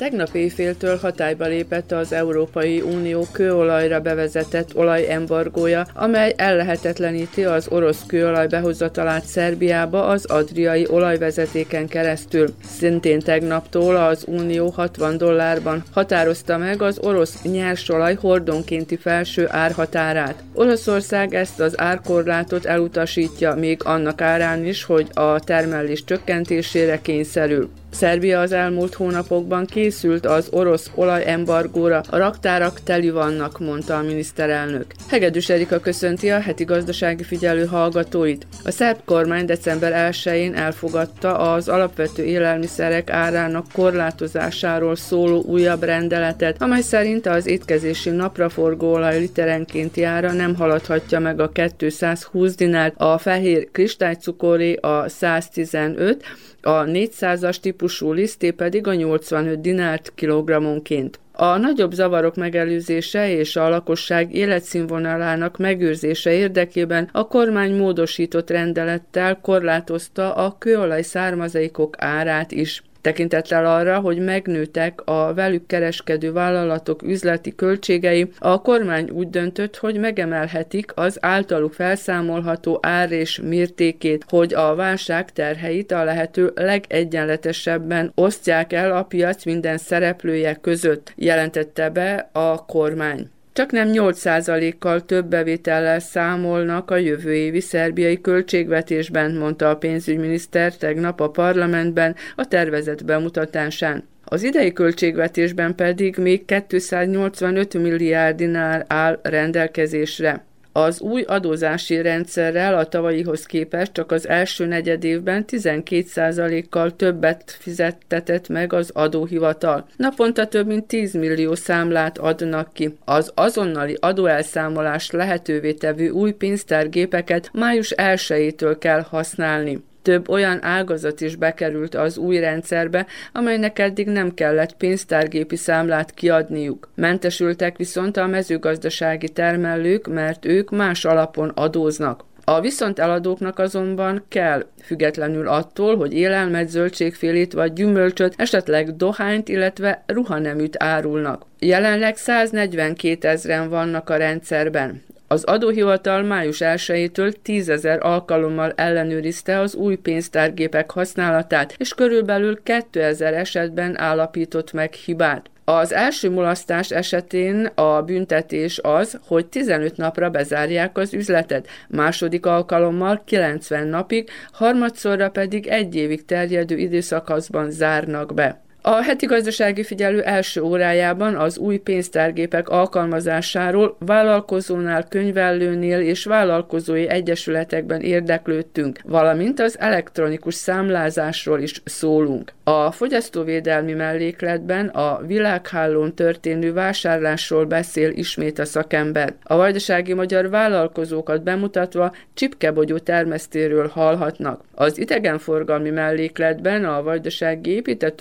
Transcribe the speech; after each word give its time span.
Tegnap 0.00 0.34
éjféltől 0.34 0.96
hatályba 0.96 1.46
lépett 1.46 1.92
az 1.92 2.12
Európai 2.12 2.80
Unió 2.80 3.26
kőolajra 3.32 4.00
bevezetett 4.00 4.76
olajembargója, 4.76 5.86
amely 5.94 6.34
ellehetetleníti 6.36 7.44
az 7.44 7.68
orosz 7.68 8.02
kőolaj 8.06 8.46
behozatalát 8.46 9.24
Szerbiába 9.24 10.06
az 10.06 10.24
adriai 10.24 10.86
olajvezetéken 10.90 11.88
keresztül. 11.88 12.48
Szintén 12.78 13.20
tegnaptól 13.20 13.96
az 13.96 14.24
Unió 14.26 14.68
60 14.68 15.16
dollárban 15.16 15.82
határozta 15.92 16.58
meg 16.58 16.82
az 16.82 16.98
orosz 16.98 17.42
nyersolaj 17.42 18.14
hordonkénti 18.14 18.96
felső 18.96 19.46
árhatárát. 19.48 20.42
Oroszország 20.54 21.34
ezt 21.34 21.60
az 21.60 21.80
árkorlátot 21.80 22.64
elutasítja, 22.64 23.54
még 23.54 23.80
annak 23.84 24.20
árán 24.20 24.64
is, 24.64 24.84
hogy 24.84 25.08
a 25.14 25.40
termelés 25.40 26.04
csökkentésére 26.04 27.00
kényszerül. 27.00 27.70
Szerbia 27.90 28.40
az 28.40 28.52
elmúlt 28.52 28.94
hónapokban 28.94 29.66
készült 29.66 30.26
az 30.26 30.48
orosz 30.50 30.90
olajembargóra, 30.94 32.02
a 32.10 32.16
raktárak 32.16 32.80
teli 32.80 33.10
vannak, 33.10 33.58
mondta 33.58 33.96
a 33.96 34.02
miniszterelnök. 34.02 34.84
Hegedűs 35.08 35.48
Erika 35.48 35.78
köszönti 35.80 36.30
a 36.30 36.40
heti 36.40 36.64
gazdasági 36.64 37.22
figyelő 37.22 37.64
hallgatóit. 37.64 38.46
A 38.64 38.70
szerb 38.70 38.98
kormány 39.04 39.46
december 39.46 40.12
1-én 40.12 40.54
elfogadta 40.54 41.38
az 41.38 41.68
alapvető 41.68 42.24
élelmiszerek 42.24 43.10
árának 43.10 43.66
korlátozásáról 43.72 44.96
szóló 44.96 45.42
újabb 45.42 45.82
rendeletet, 45.82 46.62
amely 46.62 46.82
szerint 46.82 47.26
az 47.26 47.46
étkezési 47.46 48.10
napraforgó 48.10 48.92
olaj 48.92 49.18
literenkénti 49.18 50.02
ára 50.02 50.32
nem 50.32 50.54
haladhatja 50.54 51.18
meg 51.18 51.40
a 51.40 51.50
220 51.76 52.54
dinárt, 52.54 52.94
a 52.96 53.18
fehér 53.18 53.68
kristálycukoré 53.72 54.74
a 54.74 55.08
115, 55.08 56.24
a 56.62 56.84
400-as 56.84 57.56
típusú 57.56 58.12
liszté 58.12 58.50
pedig 58.50 58.86
a 58.86 58.94
85 58.94 59.60
dinárt 59.60 60.12
kilogrammonként. 60.14 61.20
A 61.32 61.56
nagyobb 61.56 61.92
zavarok 61.92 62.36
megelőzése 62.36 63.30
és 63.30 63.56
a 63.56 63.68
lakosság 63.68 64.34
életszínvonalának 64.34 65.58
megőrzése 65.58 66.32
érdekében 66.32 67.08
a 67.12 67.26
kormány 67.26 67.76
módosított 67.76 68.50
rendelettel 68.50 69.40
korlátozta 69.40 70.34
a 70.34 70.56
kőolaj 70.58 71.02
származékok 71.02 71.94
árát 71.98 72.52
is. 72.52 72.82
Tekintettel 73.00 73.66
arra, 73.66 73.98
hogy 73.98 74.18
megnőtek 74.18 75.00
a 75.04 75.34
velük 75.34 75.66
kereskedő 75.66 76.32
vállalatok 76.32 77.02
üzleti 77.02 77.54
költségei, 77.54 78.30
a 78.38 78.62
kormány 78.62 79.10
úgy 79.10 79.30
döntött, 79.30 79.76
hogy 79.76 79.98
megemelhetik 79.98 80.92
az 80.94 81.18
általuk 81.20 81.72
felszámolható 81.72 82.78
ár 82.82 83.12
és 83.12 83.40
mértékét, 83.44 84.24
hogy 84.28 84.54
a 84.54 84.74
válság 84.74 85.32
terheit 85.32 85.92
a 85.92 86.04
lehető 86.04 86.52
legegyenletesebben 86.54 88.12
osztják 88.14 88.72
el 88.72 88.96
a 88.96 89.02
piac 89.02 89.44
minden 89.44 89.78
szereplője 89.78 90.54
között, 90.54 91.12
jelentette 91.16 91.90
be 91.90 92.28
a 92.32 92.64
kormány. 92.64 93.30
Csak 93.52 93.70
nem 93.70 93.88
8%-kal 93.92 95.04
több 95.04 95.26
bevétellel 95.26 96.00
számolnak 96.00 96.90
a 96.90 96.96
jövő 96.96 97.34
évi 97.34 97.60
szerbiai 97.60 98.20
költségvetésben, 98.20 99.34
mondta 99.34 99.70
a 99.70 99.76
pénzügyminiszter 99.76 100.76
tegnap 100.76 101.20
a 101.20 101.30
parlamentben 101.30 102.16
a 102.36 102.48
tervezet 102.48 103.04
bemutatásán. 103.04 104.08
Az 104.24 104.42
idei 104.42 104.72
költségvetésben 104.72 105.74
pedig 105.74 106.16
még 106.16 106.44
285 106.68 107.74
milliárdinál 107.74 108.84
áll 108.88 109.20
rendelkezésre. 109.22 110.44
Az 110.72 111.00
új 111.00 111.22
adózási 111.22 112.02
rendszerrel 112.02 112.78
a 112.78 112.84
tavalyihoz 112.84 113.46
képest 113.46 113.92
csak 113.92 114.12
az 114.12 114.28
első 114.28 114.66
negyed 114.66 115.04
évben 115.04 115.44
12%-kal 115.48 116.96
többet 116.96 117.56
fizettetett 117.58 118.48
meg 118.48 118.72
az 118.72 118.90
adóhivatal. 118.94 119.86
Naponta 119.96 120.46
több 120.46 120.66
mint 120.66 120.86
10 120.86 121.14
millió 121.14 121.54
számlát 121.54 122.18
adnak 122.18 122.72
ki. 122.72 122.96
Az 123.04 123.32
azonnali 123.34 123.96
adóelszámolás 124.00 125.10
lehetővé 125.10 125.72
tevő 125.72 126.08
új 126.08 126.32
pénztárgépeket 126.32 127.50
május 127.52 127.94
1-től 127.96 128.76
kell 128.78 129.00
használni. 129.00 129.88
Több 130.10 130.28
olyan 130.28 130.64
ágazat 130.64 131.20
is 131.20 131.36
bekerült 131.36 131.94
az 131.94 132.18
új 132.18 132.38
rendszerbe, 132.38 133.06
amelynek 133.32 133.78
eddig 133.78 134.06
nem 134.06 134.34
kellett 134.34 134.76
pénztárgépi 134.76 135.56
számlát 135.56 136.14
kiadniuk. 136.14 136.88
Mentesültek 136.94 137.76
viszont 137.76 138.16
a 138.16 138.26
mezőgazdasági 138.26 139.28
termelők, 139.28 140.06
mert 140.08 140.44
ők 140.44 140.70
más 140.70 141.04
alapon 141.04 141.48
adóznak. 141.48 142.24
A 142.44 142.60
viszont 142.60 142.98
eladóknak 142.98 143.58
azonban 143.58 144.24
kell, 144.28 144.66
függetlenül 144.82 145.48
attól, 145.48 145.96
hogy 145.96 146.12
élelmet, 146.12 146.68
zöldségfélét 146.68 147.52
vagy 147.52 147.72
gyümölcsöt, 147.72 148.34
esetleg 148.36 148.96
dohányt, 148.96 149.48
illetve 149.48 150.02
ruhaneműt 150.06 150.82
árulnak. 150.82 151.46
Jelenleg 151.58 152.16
142 152.16 153.28
ezeren 153.28 153.68
vannak 153.68 154.10
a 154.10 154.16
rendszerben. 154.16 155.02
Az 155.32 155.44
adóhivatal 155.44 156.22
május 156.22 156.58
1-től 156.60 157.34
10 157.42 157.68
ezer 157.68 157.98
alkalommal 158.02 158.72
ellenőrizte 158.76 159.58
az 159.58 159.74
új 159.74 159.96
pénztárgépek 159.96 160.90
használatát, 160.90 161.74
és 161.78 161.94
körülbelül 161.94 162.62
2000 162.62 163.34
esetben 163.34 163.98
állapított 163.98 164.72
meg 164.72 164.92
hibát. 164.92 165.50
Az 165.64 165.92
első 165.92 166.30
mulasztás 166.30 166.90
esetén 166.90 167.66
a 167.74 168.02
büntetés 168.02 168.78
az, 168.82 169.18
hogy 169.26 169.46
15 169.46 169.96
napra 169.96 170.30
bezárják 170.30 170.98
az 170.98 171.14
üzletet, 171.14 171.68
második 171.88 172.46
alkalommal 172.46 173.22
90 173.24 173.86
napig, 173.86 174.28
harmadszorra 174.52 175.30
pedig 175.30 175.66
egy 175.66 175.94
évig 175.94 176.24
terjedő 176.24 176.76
időszakaszban 176.76 177.70
zárnak 177.70 178.34
be. 178.34 178.60
A 178.82 179.02
heti 179.02 179.26
gazdasági 179.26 179.82
figyelő 179.82 180.22
első 180.22 180.60
órájában 180.60 181.34
az 181.34 181.58
új 181.58 181.76
pénztárgépek 181.76 182.68
alkalmazásáról 182.68 183.96
vállalkozónál, 183.98 185.08
könyvellőnél 185.08 186.00
és 186.00 186.24
vállalkozói 186.24 187.08
egyesületekben 187.08 188.00
érdeklődtünk, 188.00 188.98
valamint 189.04 189.60
az 189.60 189.78
elektronikus 189.78 190.54
számlázásról 190.54 191.60
is 191.60 191.82
szólunk. 191.84 192.52
A 192.64 192.90
fogyasztóvédelmi 192.90 193.92
mellékletben 193.92 194.86
a 194.88 195.20
világhálón 195.26 196.14
történő 196.14 196.72
vásárlásról 196.72 197.64
beszél 197.64 198.10
ismét 198.10 198.58
a 198.58 198.64
szakember. 198.64 199.34
A 199.42 199.56
vajdasági 199.56 200.14
magyar 200.14 200.50
vállalkozókat 200.50 201.42
bemutatva 201.42 202.12
csipkebogyó 202.34 202.98
termesztéről 202.98 203.88
hallhatnak. 203.88 204.64
Az 204.74 204.98
idegenforgalmi 204.98 205.90
mellékletben 205.90 206.84
a 206.84 207.02
vajdasági 207.02 207.70
épített 207.70 208.20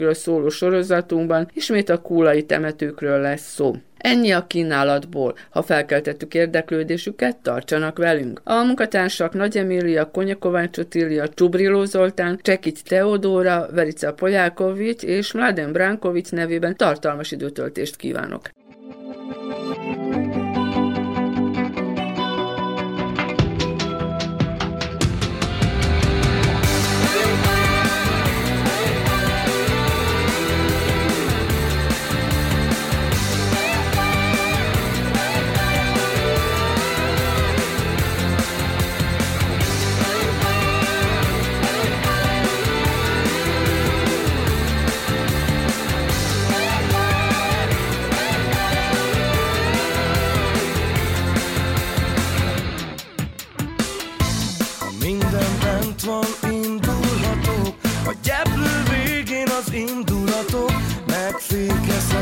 örökségről 0.00 0.14
szóló 0.14 0.48
sorozatunkban 0.48 1.50
ismét 1.54 1.88
a 1.88 2.00
kúlai 2.00 2.44
temetőkről 2.44 3.20
lesz 3.20 3.52
szó. 3.54 3.74
Ennyi 3.96 4.30
a 4.30 4.46
kínálatból. 4.46 5.34
Ha 5.50 5.62
felkeltettük 5.62 6.34
érdeklődésüket, 6.34 7.36
tartsanak 7.36 7.98
velünk. 7.98 8.40
A 8.44 8.62
munkatársak 8.62 9.32
Nagy 9.32 9.56
Emília, 9.56 10.10
Konyakovács 10.10 10.78
Otília, 10.78 11.28
Csubriló 11.28 11.84
Zoltán, 11.84 12.38
Csekic 12.42 12.82
Teodóra, 12.82 13.68
Verica 13.72 14.12
Polyákovics 14.12 15.02
és 15.02 15.32
Mladen 15.32 15.72
Brankovics 15.72 16.30
nevében 16.30 16.76
tartalmas 16.76 17.30
időtöltést 17.32 17.96
kívánok. 17.96 18.50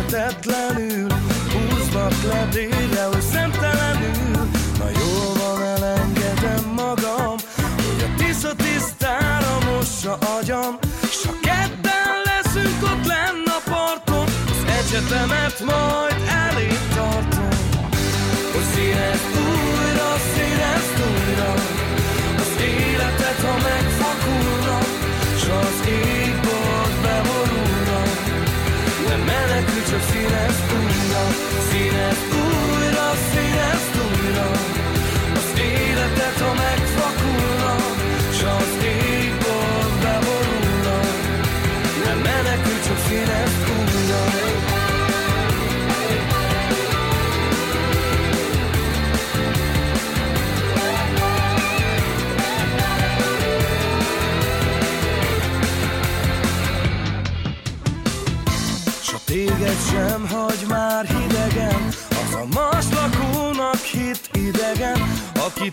Hihetetlenül 0.09 1.07
Húznak 1.53 2.23
ledére, 2.23 3.05
hogy 3.05 3.21
szemtelenül. 3.21 4.49
Na 4.79 4.89
jól 4.99 5.35
van, 5.39 5.63
elengedem 5.63 6.65
magam 6.77 7.37
Hogy 7.77 8.03
a 8.03 8.23
tisza 8.23 8.55
tisztára 8.57 9.59
mossa 9.71 10.19
agyam. 10.41 10.79
S 11.11 11.25
ha 11.27 11.33
kedden 11.43 12.15
leszünk 12.25 12.83
ott 12.83 13.07
lenn 13.07 13.45
a 13.47 13.71
parton 13.71 14.25
Az 14.25 14.65
egyetemet 14.79 15.61
majd 15.61 16.13
elég 16.29 16.38
menekül, 29.99 30.89
csak 31.09 31.61
színezd 31.71 32.29
újra 32.33 32.38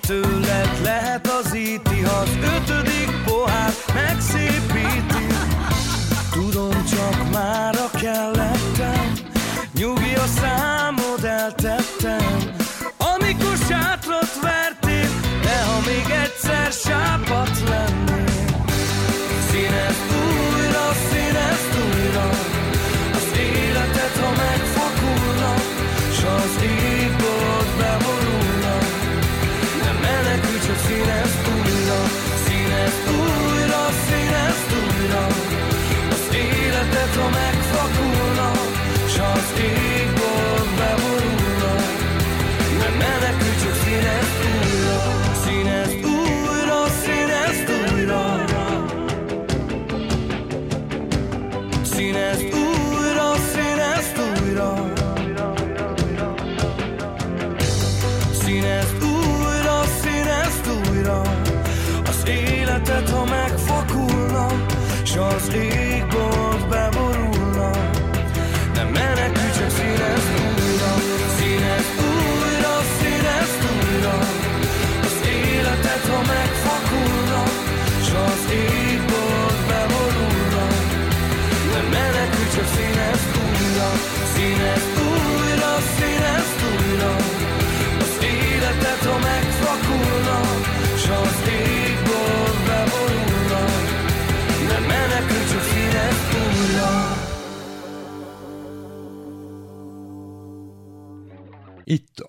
Aki 0.05 0.44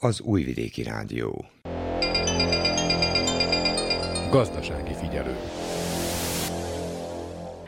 az 0.00 0.20
Újvidéki 0.20 0.82
Rádió. 0.82 1.44
Gazdasági 4.31 4.94
figyelő. 4.94 5.37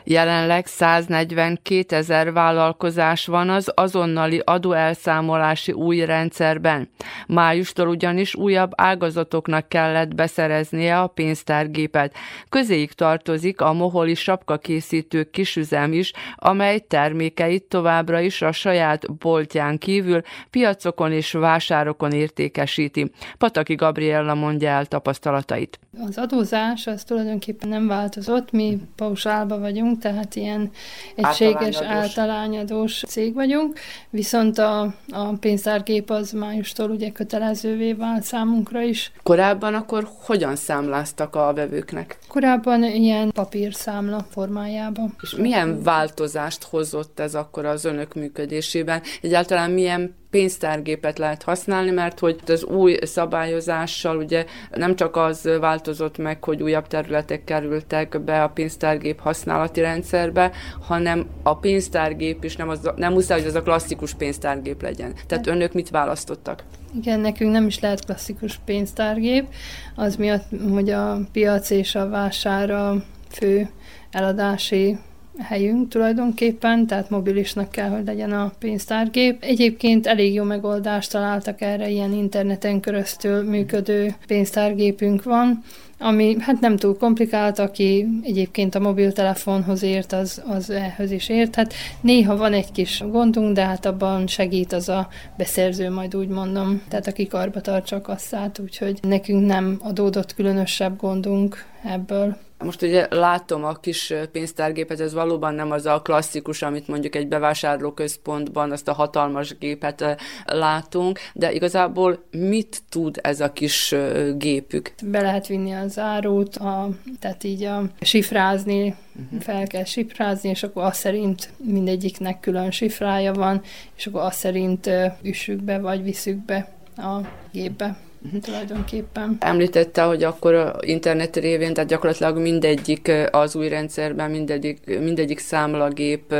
Jelenleg 0.09 0.65
142 0.65 1.95
ezer 1.95 2.33
vállalkozás 2.33 3.25
van 3.25 3.49
az 3.49 3.71
azonnali 3.75 4.41
adóelszámolási 4.45 5.71
új 5.71 6.05
rendszerben. 6.05 6.89
Májustól 7.27 7.87
ugyanis 7.87 8.35
újabb 8.35 8.71
ágazatoknak 8.75 9.67
kellett 9.67 10.15
beszereznie 10.15 10.99
a 10.99 11.07
pénztárgépet. 11.07 12.13
Közéig 12.49 12.91
tartozik 12.91 13.61
a 13.61 13.73
moholi 13.73 14.15
sapkakészítő 14.15 15.23
kisüzem 15.23 15.93
is, 15.93 16.13
amely 16.35 16.79
termékeit 16.79 17.63
továbbra 17.63 18.19
is 18.19 18.41
a 18.41 18.51
saját 18.51 19.17
boltján 19.17 19.77
kívül 19.77 20.21
piacokon 20.49 21.11
és 21.11 21.31
vásárokon 21.31 22.11
értékesíti. 22.11 23.11
Pataki 23.37 23.75
Gabriella 23.75 24.33
mondja 24.33 24.69
el 24.69 24.85
tapasztalatait. 24.85 25.79
Az 26.07 26.17
adózás 26.17 26.87
az 26.87 27.03
tulajdonképpen 27.03 27.69
nem 27.69 27.87
változott, 27.87 28.51
mi 28.51 28.79
pausálba 28.95 29.59
vagyunk, 29.59 29.98
tehát 29.99 30.35
ilyen 30.35 30.71
egységes 31.15 31.75
Általányadós. 31.75 32.17
általányadós 32.17 33.03
cég 33.07 33.33
vagyunk, 33.33 33.79
viszont 34.09 34.57
a, 34.57 34.81
a 35.09 35.33
pénztárgép 35.39 36.09
az 36.09 36.31
májustól 36.31 36.89
ugye 36.89 37.09
kötelezővé 37.09 37.93
vált 37.93 38.23
számunkra 38.23 38.81
is. 38.81 39.11
Korábban 39.23 39.73
akkor 39.73 40.09
hogyan 40.25 40.55
számláztak 40.55 41.35
a 41.35 41.53
vevőknek? 41.53 42.17
Korábban 42.27 42.83
ilyen 42.83 43.31
papírszámla 43.31 44.25
formájában. 44.29 45.15
És 45.21 45.35
milyen 45.35 45.83
változást 45.83 46.63
hozott 46.63 47.19
ez 47.19 47.35
akkor 47.35 47.65
az 47.65 47.85
önök 47.85 48.13
működésében? 48.13 49.01
Egyáltalán 49.21 49.71
milyen 49.71 50.17
pénztárgépet 50.29 51.17
lehet 51.17 51.43
használni, 51.43 51.91
mert 51.91 52.19
hogy 52.19 52.39
az 52.47 52.63
új 52.63 52.97
szabályozással 53.01 54.17
ugye 54.17 54.45
nem 54.71 54.95
csak 54.95 55.15
az 55.15 55.49
változott 55.59 56.17
meg, 56.17 56.43
hogy 56.43 56.61
újabb 56.63 56.87
területek 56.87 57.43
kerültek 57.43 58.21
be 58.21 58.43
a 58.43 58.49
pénztárgép 58.49 59.19
használati 59.19 59.81
rendszerbe, 59.81 60.51
hanem 60.81 61.25
a 61.43 61.57
pénztárgép 61.57 62.43
is 62.43 62.55
nem, 62.55 62.69
az, 62.69 62.89
nem 62.95 63.13
muszáj, 63.13 63.39
hogy 63.39 63.47
az 63.47 63.55
a 63.55 63.61
klasszikus 63.61 64.13
pénztárgép 64.13 64.81
legyen. 64.81 65.13
Tehát 65.27 65.47
önök 65.47 65.73
mit 65.73 65.89
választottak? 65.89 66.63
Igen, 66.95 67.19
nekünk 67.19 67.51
nem 67.51 67.67
is 67.67 67.79
lehet 67.79 68.05
klasszikus 68.05 68.59
pénztárgép, 68.65 69.47
az 69.95 70.15
miatt, 70.15 70.43
hogy 70.71 70.89
a 70.89 71.19
piac 71.31 71.69
és 71.69 71.95
a 71.95 72.09
vásár 72.09 72.69
a 72.71 73.03
fő 73.29 73.69
eladási 74.11 74.97
helyünk 75.41 75.89
tulajdonképpen, 75.89 76.87
tehát 76.87 77.09
mobilisnak 77.09 77.71
kell, 77.71 77.89
hogy 77.89 78.05
legyen 78.05 78.31
a 78.31 78.51
pénztárgép. 78.59 79.43
Egyébként 79.43 80.07
elég 80.07 80.33
jó 80.33 80.43
megoldást 80.43 81.11
találtak 81.11 81.61
erre, 81.61 81.89
ilyen 81.89 82.13
interneten 82.13 82.79
keresztül 82.79 83.43
működő 83.43 84.15
pénztárgépünk 84.27 85.23
van, 85.23 85.63
ami 85.99 86.35
hát 86.39 86.59
nem 86.59 86.77
túl 86.77 86.97
komplikált, 86.97 87.59
aki 87.59 88.07
egyébként 88.23 88.75
a 88.75 88.79
mobiltelefonhoz 88.79 89.83
ért, 89.83 90.11
az, 90.13 90.41
az 90.47 90.69
ehhez 90.69 91.11
is 91.11 91.29
ért. 91.29 91.55
Hát 91.55 91.73
néha 92.01 92.37
van 92.37 92.53
egy 92.53 92.71
kis 92.71 93.03
gondunk, 93.11 93.55
de 93.55 93.65
hát 93.65 93.85
abban 93.85 94.27
segít 94.27 94.73
az 94.73 94.89
a 94.89 95.07
beszerző, 95.37 95.89
majd 95.89 96.15
úgy 96.15 96.27
mondom, 96.27 96.81
tehát 96.87 97.07
aki 97.07 97.27
karba 97.27 97.61
tartsa 97.61 97.95
a 97.95 98.01
kasszát, 98.01 98.59
úgyhogy 98.59 98.99
nekünk 99.01 99.45
nem 99.45 99.79
adódott 99.81 100.33
különösebb 100.35 100.97
gondunk 100.97 101.65
ebből. 101.83 102.37
Most 102.63 102.81
ugye 102.81 103.07
látom 103.09 103.63
a 103.63 103.73
kis 103.73 104.13
pénztárgépet, 104.31 104.99
ez 104.99 105.13
valóban 105.13 105.53
nem 105.53 105.71
az 105.71 105.85
a 105.85 106.01
klasszikus, 106.01 106.61
amit 106.61 106.87
mondjuk 106.87 107.15
egy 107.15 107.27
bevásárlóközpontban, 107.27 108.71
azt 108.71 108.87
a 108.87 108.93
hatalmas 108.93 109.57
gépet 109.57 110.17
látunk, 110.45 111.19
de 111.33 111.51
igazából 111.51 112.23
mit 112.31 112.81
tud 112.89 113.19
ez 113.21 113.39
a 113.41 113.51
kis 113.51 113.95
gépük? 114.37 114.93
Be 115.03 115.21
lehet 115.21 115.47
vinni 115.47 115.71
az 115.71 115.99
árut, 115.99 116.55
a, 116.55 116.89
tehát 117.19 117.43
így 117.43 117.63
a 117.63 117.83
sifrázni, 118.01 118.95
uh-huh. 119.15 119.41
fel 119.41 119.67
kell 119.67 119.83
sifrázni, 119.83 120.49
és 120.49 120.63
akkor 120.63 120.83
azt 120.83 120.99
szerint 120.99 121.49
mindegyiknek 121.57 122.39
külön 122.39 122.71
sifrája 122.71 123.33
van, 123.33 123.61
és 123.95 124.07
akkor 124.07 124.21
azt 124.21 124.39
szerint 124.39 124.89
üssük 125.21 125.61
be, 125.61 125.79
vagy 125.79 126.03
visszük 126.03 126.37
be 126.37 126.71
a 126.97 127.19
gépbe. 127.51 127.97
Uh-huh. 128.25 128.41
tulajdonképpen. 128.41 129.37
Említette, 129.39 130.03
hogy 130.03 130.23
akkor 130.23 130.75
internet 130.81 131.35
révén, 131.35 131.73
tehát 131.73 131.89
gyakorlatilag 131.89 132.37
mindegyik 132.37 133.11
az 133.31 133.55
új 133.55 133.67
rendszerben, 133.67 134.31
mindegyik, 134.31 134.99
mindegyik 134.99 135.39
számlagép 135.39 136.33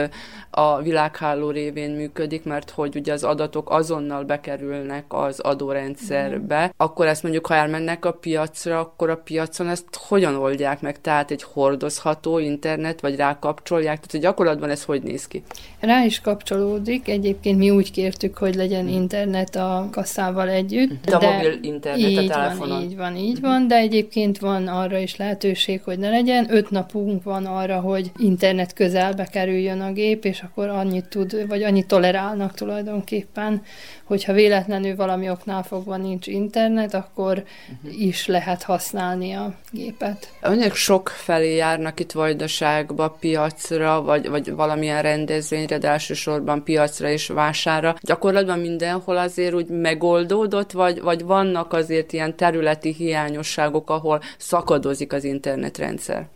a 0.51 0.81
világháló 0.81 1.49
révén 1.49 1.91
működik, 1.91 2.43
mert 2.43 2.69
hogy 2.69 2.95
ugye 2.95 3.13
az 3.13 3.23
adatok 3.23 3.69
azonnal 3.71 4.23
bekerülnek 4.23 5.05
az 5.07 5.39
adórendszerbe, 5.39 6.65
mm. 6.65 6.69
akkor 6.77 7.07
ezt 7.07 7.23
mondjuk, 7.23 7.47
ha 7.47 7.55
elmennek 7.55 8.05
a 8.05 8.11
piacra, 8.11 8.79
akkor 8.79 9.09
a 9.09 9.15
piacon 9.17 9.67
ezt 9.67 9.85
hogyan 9.91 10.35
oldják 10.35 10.81
meg? 10.81 11.01
Tehát 11.01 11.31
egy 11.31 11.43
hordozható 11.43 12.37
internet, 12.37 13.01
vagy 13.01 13.15
rákapcsolják? 13.15 13.95
Tehát 13.95 14.11
hogy 14.11 14.19
gyakorlatban 14.19 14.69
ez 14.69 14.83
hogy 14.83 15.01
néz 15.01 15.27
ki? 15.27 15.43
Rá 15.79 16.03
is 16.03 16.21
kapcsolódik. 16.21 17.07
Egyébként 17.07 17.57
mi 17.57 17.69
úgy 17.69 17.91
kértük, 17.91 18.37
hogy 18.37 18.55
legyen 18.55 18.83
mm. 18.83 18.87
internet 18.87 19.55
a 19.55 19.87
kasszával 19.91 20.49
együtt. 20.49 21.05
De, 21.05 21.17
de 21.17 21.25
a 21.25 21.31
mobil 21.31 21.59
internet 21.61 22.09
így 22.09 22.17
a 22.17 22.33
telefonon. 22.33 22.77
Van, 22.77 22.81
így 22.81 22.95
van, 22.95 23.15
így 23.15 23.39
mm. 23.39 23.41
van, 23.41 23.67
de 23.67 23.75
egyébként 23.75 24.37
van 24.39 24.67
arra 24.67 24.97
is 24.97 25.15
lehetőség, 25.15 25.81
hogy 25.83 25.99
ne 25.99 26.09
legyen. 26.09 26.47
Öt 26.49 26.69
napunk 26.69 27.23
van 27.23 27.45
arra, 27.45 27.79
hogy 27.79 28.11
internet 28.17 28.73
közelbe 28.73 29.25
kerüljön 29.25 29.81
a 29.81 29.91
gép, 29.91 30.25
és 30.25 30.38
akkor 30.41 30.67
annyit 30.67 31.05
tud, 31.05 31.47
vagy 31.47 31.63
annyit 31.63 31.87
tolerálnak 31.87 32.53
tulajdonképpen, 32.53 33.61
hogyha 34.03 34.33
véletlenül 34.33 34.95
valami 34.95 35.29
oknál 35.29 35.63
fogva 35.63 35.97
nincs 35.97 36.27
internet, 36.27 36.93
akkor 36.93 37.43
uh-huh. 37.83 38.01
is 38.01 38.27
lehet 38.27 38.63
használni 38.63 39.33
a 39.33 39.53
gépet. 39.71 40.33
Önök 40.41 40.73
sok 40.73 41.09
felé 41.09 41.55
járnak 41.55 41.99
itt 41.99 42.11
vajdaságba, 42.11 43.09
piacra, 43.19 44.01
vagy, 44.01 44.29
vagy 44.29 44.51
valamilyen 44.51 45.01
rendezvényre, 45.01 45.77
de 45.77 45.89
elsősorban 45.89 46.63
piacra 46.63 47.09
és 47.09 47.27
vására. 47.27 47.95
Gyakorlatban 48.01 48.59
mindenhol 48.59 49.17
azért 49.17 49.53
úgy 49.53 49.67
megoldódott, 49.67 50.71
vagy, 50.71 51.01
vagy 51.01 51.23
vannak 51.23 51.73
azért 51.73 52.13
ilyen 52.13 52.35
területi 52.35 52.93
hiányosságok, 52.93 53.89
ahol 53.89 54.21
szakadozik 54.37 55.13
az 55.13 55.23
internetrendszer? 55.23 56.27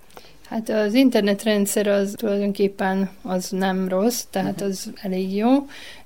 Hát 0.50 0.70
az 0.70 0.94
internetrendszer 0.94 1.88
az 1.88 2.14
tulajdonképpen 2.18 3.10
az 3.22 3.50
nem 3.50 3.88
rossz, 3.88 4.24
tehát 4.30 4.60
mhm. 4.60 4.70
az 4.70 4.92
elég 5.02 5.36
jó. 5.36 5.50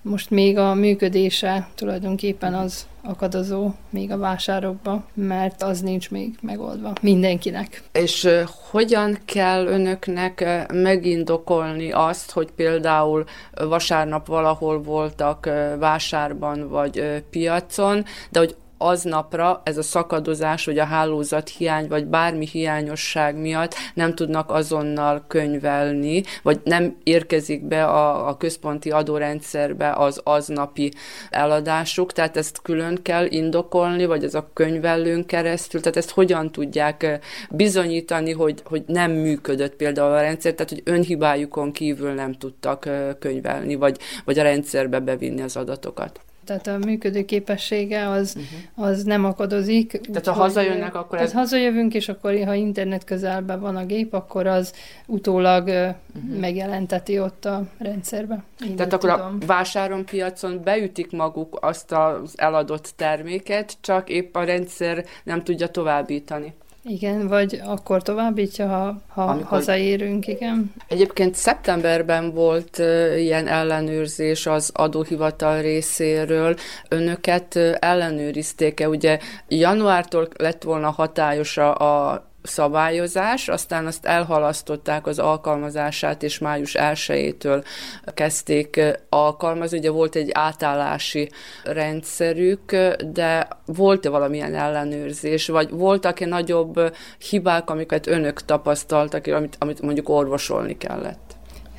Most 0.01 0.29
még 0.29 0.57
a 0.57 0.73
működése 0.73 1.67
tulajdonképpen 1.75 2.53
az 2.53 2.87
akadozó 3.01 3.71
még 3.89 4.11
a 4.11 4.17
vásárokba, 4.17 5.05
mert 5.13 5.63
az 5.63 5.81
nincs 5.81 6.11
még 6.11 6.35
megoldva 6.41 6.93
mindenkinek. 7.01 7.83
És 7.91 8.29
hogyan 8.71 9.17
kell 9.25 9.65
önöknek 9.65 10.65
megindokolni 10.73 11.91
azt, 11.91 12.31
hogy 12.31 12.51
például 12.51 13.23
vasárnap 13.51 14.27
valahol 14.27 14.81
voltak 14.81 15.49
vásárban 15.79 16.69
vagy 16.69 17.23
piacon, 17.29 18.05
de 18.29 18.39
hogy 18.39 18.55
aznapra 18.77 19.61
ez 19.63 19.77
a 19.77 19.81
szakadozás, 19.81 20.65
vagy 20.65 20.79
a 20.79 20.83
hálózat 20.83 21.49
hiány, 21.49 21.87
vagy 21.87 22.05
bármi 22.05 22.47
hiányosság 22.47 23.35
miatt 23.35 23.75
nem 23.93 24.15
tudnak 24.15 24.51
azonnal 24.51 25.25
könyvelni, 25.27 26.23
vagy 26.43 26.59
nem 26.63 26.97
érkezik 27.03 27.63
be 27.63 27.85
a, 27.85 28.27
a 28.27 28.37
központi 28.37 28.91
adórendszerbe 28.91 29.91
az 29.91 30.21
aznapi 30.23 30.91
eladásuk, 31.29 32.13
tehát 32.13 32.37
ezt 32.37 32.61
külön 32.61 32.99
kell 33.01 33.25
indokolni, 33.25 34.05
vagy 34.05 34.23
ez 34.23 34.33
a 34.33 34.49
könyvelőn 34.53 35.25
keresztül, 35.25 35.81
tehát 35.81 35.97
ezt 35.97 36.11
hogyan 36.11 36.51
tudják 36.51 37.19
bizonyítani, 37.49 38.31
hogy, 38.31 38.61
hogy 38.65 38.83
nem 38.87 39.11
működött 39.11 39.75
például 39.75 40.13
a 40.13 40.21
rendszer, 40.21 40.53
tehát 40.53 40.69
hogy 40.69 40.81
önhibájukon 40.85 41.71
kívül 41.71 42.11
nem 42.11 42.33
tudtak 42.33 42.89
könyvelni, 43.19 43.75
vagy, 43.75 43.97
vagy 44.25 44.39
a 44.39 44.43
rendszerbe 44.43 44.99
bevinni 44.99 45.41
az 45.41 45.55
adatokat 45.55 46.19
tehát 46.47 46.67
a 46.67 46.77
működő 46.77 47.25
képessége 47.25 48.09
az, 48.09 48.35
uh-huh. 48.37 48.87
az 48.87 49.03
nem 49.03 49.25
akadozik. 49.25 50.01
Tehát 50.01 50.25
ha 50.25 50.33
hazajönnek, 50.33 50.95
akkor 50.95 51.19
ez... 51.19 51.33
hazajövünk, 51.33 51.93
és 51.93 52.09
akkor 52.09 52.43
ha 52.45 52.53
internet 52.53 53.03
közelben 53.03 53.59
van 53.59 53.75
a 53.75 53.85
gép, 53.85 54.13
akkor 54.13 54.47
az 54.47 54.73
utólag 55.05 55.67
uh-huh. 55.67 56.39
megjelenteti 56.39 57.19
ott 57.19 57.45
a 57.45 57.63
rendszerbe. 57.77 58.43
Én 58.65 58.75
tehát 58.75 58.93
akkor 58.93 59.11
tudom. 59.11 59.37
a 59.41 59.45
vásáron 59.45 60.05
piacon 60.05 60.61
beütik 60.63 61.11
maguk 61.11 61.57
azt 61.61 61.91
az 61.91 62.33
eladott 62.35 62.93
terméket, 62.95 63.77
csak 63.81 64.09
épp 64.09 64.35
a 64.35 64.43
rendszer 64.43 65.05
nem 65.23 65.43
tudja 65.43 65.67
továbbítani. 65.67 66.53
Igen, 66.89 67.27
vagy 67.27 67.61
akkor 67.65 68.01
továbbítja, 68.01 68.67
ha, 68.67 69.01
ha 69.07 69.23
Amikor... 69.23 69.47
hazaérünk, 69.47 70.27
igen. 70.27 70.73
Egyébként 70.87 71.35
szeptemberben 71.35 72.33
volt 72.33 72.77
uh, 72.79 73.21
ilyen 73.21 73.47
ellenőrzés 73.47 74.45
az 74.45 74.71
adóhivatal 74.73 75.61
részéről. 75.61 76.55
Önöket 76.89 77.55
uh, 77.55 77.75
ellenőrizték-e? 77.79 78.89
Ugye 78.89 79.19
januártól 79.47 80.27
lett 80.37 80.63
volna 80.63 80.89
hatályos 80.89 81.57
a, 81.57 81.75
a 82.11 82.26
szabályozás, 82.47 83.47
aztán 83.47 83.85
azt 83.85 84.05
elhalasztották 84.05 85.07
az 85.07 85.19
alkalmazását, 85.19 86.23
és 86.23 86.39
május 86.39 86.75
1-től 86.79 87.65
kezdték 88.13 88.81
alkalmazni. 89.09 89.77
Ugye 89.77 89.89
volt 89.89 90.15
egy 90.15 90.29
átállási 90.33 91.29
rendszerük, 91.63 92.75
de 93.11 93.47
volt-e 93.65 94.09
valamilyen 94.09 94.55
ellenőrzés, 94.55 95.47
vagy 95.47 95.69
voltak-e 95.69 96.25
nagyobb 96.25 96.95
hibák, 97.29 97.69
amiket 97.69 98.07
önök 98.07 98.41
tapasztaltak, 98.41 99.27
amit, 99.27 99.55
amit 99.59 99.81
mondjuk 99.81 100.09
orvosolni 100.09 100.77
kellett? 100.77 101.26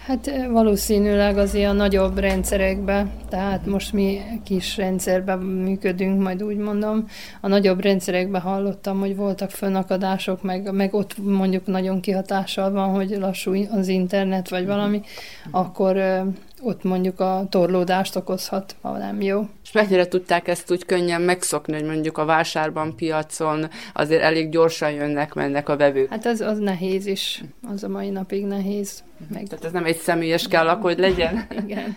Hát 0.09 0.31
valószínűleg 0.51 1.39
az 1.39 1.55
ilyen 1.55 1.77
nagyobb 1.77 2.19
rendszerekbe, 2.19 3.07
tehát 3.29 3.67
most 3.67 3.93
mi 3.93 4.21
kis 4.45 4.77
rendszerben 4.77 5.39
működünk, 5.39 6.23
majd 6.23 6.43
úgy 6.43 6.57
mondom. 6.57 7.09
A 7.41 7.49
nagyobb 7.49 7.81
rendszerekben 7.81 8.41
hallottam, 8.41 8.99
hogy 8.99 9.17
voltak 9.17 9.51
fönnakadások, 9.51 10.43
meg, 10.43 10.73
meg 10.73 10.95
ott 10.95 11.19
mondjuk 11.19 11.67
nagyon 11.67 12.01
kihatással 12.01 12.71
van, 12.71 12.89
hogy 12.89 13.17
lassú 13.19 13.55
az 13.71 13.89
internet, 13.89 14.49
vagy 14.49 14.67
valami, 14.67 15.01
akkor 15.51 16.23
ott 16.63 16.83
mondjuk 16.83 17.21
a 17.21 17.47
torlódást 17.51 18.17
okozhat, 18.17 18.77
ha 18.81 18.99
nem 18.99 19.21
jó. 19.21 19.47
És 19.65 19.73
mennyire 19.73 20.07
tudták 20.07 20.49
ezt 20.49 20.71
úgy 20.71 20.85
könnyen 20.85 21.21
megszokni, 21.21 21.73
hogy 21.73 21.85
mondjuk 21.85 22.19
a 22.19 22.25
vásárban, 22.25 22.97
piacon 22.97 23.69
azért 23.95 24.23
elég 24.23 24.51
gyorsan 24.51 24.91
jönnek, 24.91 25.35
mennek 25.35 25.69
a 25.69 25.77
vevők? 25.77 26.11
Hát 26.11 26.27
az, 26.27 26.41
az 26.41 26.59
nehéz 26.59 27.07
is, 27.07 27.45
az 27.73 27.85
a 27.85 27.89
mai 27.89 28.11
napig 28.11 28.45
nehéz. 28.45 29.03
Meg... 29.33 29.47
Tehát 29.47 29.65
ez 29.65 29.73
nem 29.73 29.85
egy 29.85 29.97
személyes 29.97 30.49
kell, 30.49 30.69
akkor, 30.69 30.91
hogy 30.91 30.99
legyen? 30.99 31.47
igen, 31.65 31.97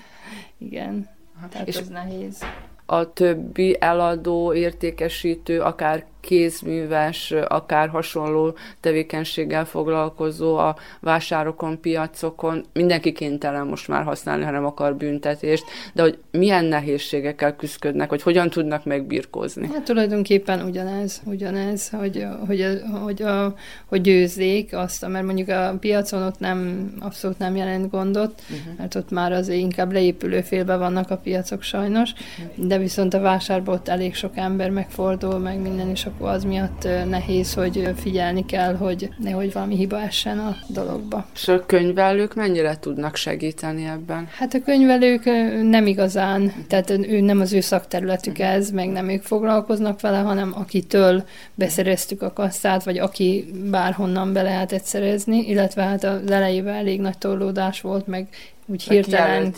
igen. 0.58 1.10
Tehát 1.50 1.68
és 1.68 1.78
az 1.78 1.88
nehéz. 1.88 2.44
A 2.86 3.13
többi 3.13 3.78
eladó, 3.80 4.54
értékesítő, 4.54 5.62
akár 5.62 6.06
kézműves, 6.22 7.32
akár 7.48 7.90
hasonló 7.90 8.54
tevékenységgel 8.80 9.66
foglalkozó 9.66 10.56
a 10.56 10.75
vásárokon, 11.00 11.80
piacokon. 11.80 12.66
Mindenki 12.74 13.12
kénytelen 13.12 13.68
most 13.68 13.88
már 13.88 14.04
használni, 14.04 14.44
ha 14.44 14.51
nem 14.51 14.66
akar 14.66 14.96
büntetést, 14.96 15.63
de 15.94 16.01
hogy 16.01 16.18
milyen 16.32 16.66
nehézségekkel 16.66 17.56
küzdködnek, 17.56 18.10
hogy 18.10 18.22
hogyan 18.22 18.50
tudnak 18.50 18.86
megbirkózni? 18.86 19.68
Hát 19.74 19.84
tulajdonképpen 19.84 20.62
ugyanez, 20.62 21.22
ugyanez, 21.25 21.90
hogy, 21.90 22.25
hogy, 22.48 22.82
hogy, 23.04 23.22
a, 23.22 23.56
hogy 23.86 24.01
győzzék 24.01 24.75
azt, 24.75 25.08
mert 25.08 25.25
mondjuk 25.25 25.50
a 25.50 25.78
piacon 25.80 26.24
ott 26.24 26.40
nem, 26.40 26.92
abszolút 27.00 27.38
nem 27.38 27.56
jelent 27.56 27.90
gondot, 27.90 28.42
uh-huh. 28.42 28.78
mert 28.78 28.96
ott 28.96 29.12
már 29.12 29.32
azért 29.32 29.60
inkább 29.60 29.92
leépülő 29.92 30.42
félbe 30.42 30.78
vannak 30.78 31.10
a 31.10 31.18
piacok 31.18 31.62
sajnos, 31.62 32.12
uh-huh. 32.12 32.68
de 32.68 32.78
viszont 32.78 33.13
a 33.13 33.20
vásárban 33.20 33.75
ott 33.75 33.88
elég 33.88 34.16
sok 34.16 34.38
ember 34.38 34.70
megfordul, 34.70 35.40
meg 35.40 35.60
minden 35.60 35.90
is 35.90 36.06
akkor 36.13 36.30
az 36.30 36.44
miatt 36.44 36.88
nehéz, 37.10 37.53
hogy 37.53 37.89
figyelni 37.96 38.46
kell, 38.46 38.75
hogy 38.75 39.10
nehogy 39.18 39.53
valami 39.53 39.75
hiba 39.75 40.01
essen 40.01 40.39
a 40.39 40.56
dologba. 40.68 41.25
És 41.34 41.48
a 41.48 41.65
könyvelők 41.65 42.36
mennyire 42.36 42.77
tudnak 42.80 43.15
segíteni 43.15 43.86
ebben? 43.86 44.27
Hát 44.38 44.53
a 44.53 44.62
könyvelők 44.62 45.24
nem 45.70 45.88
igazán, 45.88 46.53
tehát 46.68 46.89
ő 46.89 47.20
nem 47.20 47.39
az 47.39 47.53
ő 47.53 47.60
szakterületük 47.60 48.39
ez, 48.39 48.70
meg 48.70 48.89
nem 48.89 49.10
ők 49.10 49.24
foglalkoznak 49.24 50.01
vele, 50.01 50.18
hanem 50.18 50.53
akitől 50.56 51.24
beszereztük 51.56 52.22
a 52.22 52.34
kasszát, 52.34 52.84
vagy 52.84 52.98
aki 52.98 53.46
bárhonnan 53.70 54.34
be 54.34 54.41
lehetett 54.41 54.84
szerezni, 54.84 55.48
illetve 55.48 55.84
hát 55.84 56.03
az 56.03 56.32
elejében 56.32 56.75
elég 56.75 57.01
nagy 57.01 57.18
torlódás 57.18 57.82
volt, 57.82 58.08
meg 58.08 58.27
úgy 58.72 58.84
hirtelen, 58.84 59.54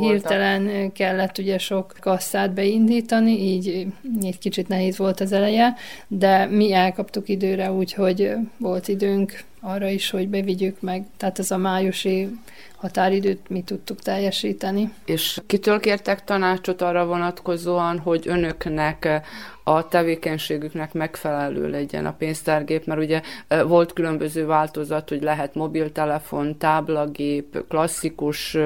hirtelen 0.00 0.92
kellett 0.92 1.38
ugye 1.38 1.58
sok 1.58 1.94
kasszát 2.00 2.52
beindítani, 2.52 3.42
így 3.42 3.86
egy 4.22 4.38
kicsit 4.38 4.68
nehéz 4.68 4.98
volt 4.98 5.20
az 5.20 5.32
eleje, 5.32 5.74
de 6.08 6.46
mi 6.46 6.72
elkaptuk 6.72 7.28
időre, 7.28 7.72
úgyhogy 7.72 8.32
volt 8.58 8.88
időnk 8.88 9.44
arra 9.60 9.88
is, 9.88 10.10
hogy 10.10 10.28
bevigyük 10.28 10.80
meg. 10.80 11.06
Tehát 11.16 11.38
ez 11.38 11.50
a 11.50 11.56
májusi 11.56 12.28
határidőt 12.76 13.48
mi 13.48 13.62
tudtuk 13.62 13.98
teljesíteni. 14.00 14.92
És 15.04 15.40
kitől 15.46 15.80
kértek 15.80 16.24
tanácsot 16.24 16.82
arra 16.82 17.06
vonatkozóan, 17.06 17.98
hogy 17.98 18.22
önöknek 18.28 19.22
a 19.68 19.88
tevékenységüknek 19.88 20.92
megfelelő 20.92 21.70
legyen 21.70 22.06
a 22.06 22.12
pénztárgép, 22.12 22.86
mert 22.86 23.00
ugye 23.00 23.22
volt 23.66 23.92
különböző 23.92 24.46
változat, 24.46 25.08
hogy 25.08 25.22
lehet 25.22 25.54
mobiltelefon, 25.54 26.58
táblagép, 26.58 27.64
klasszikus 27.68 28.56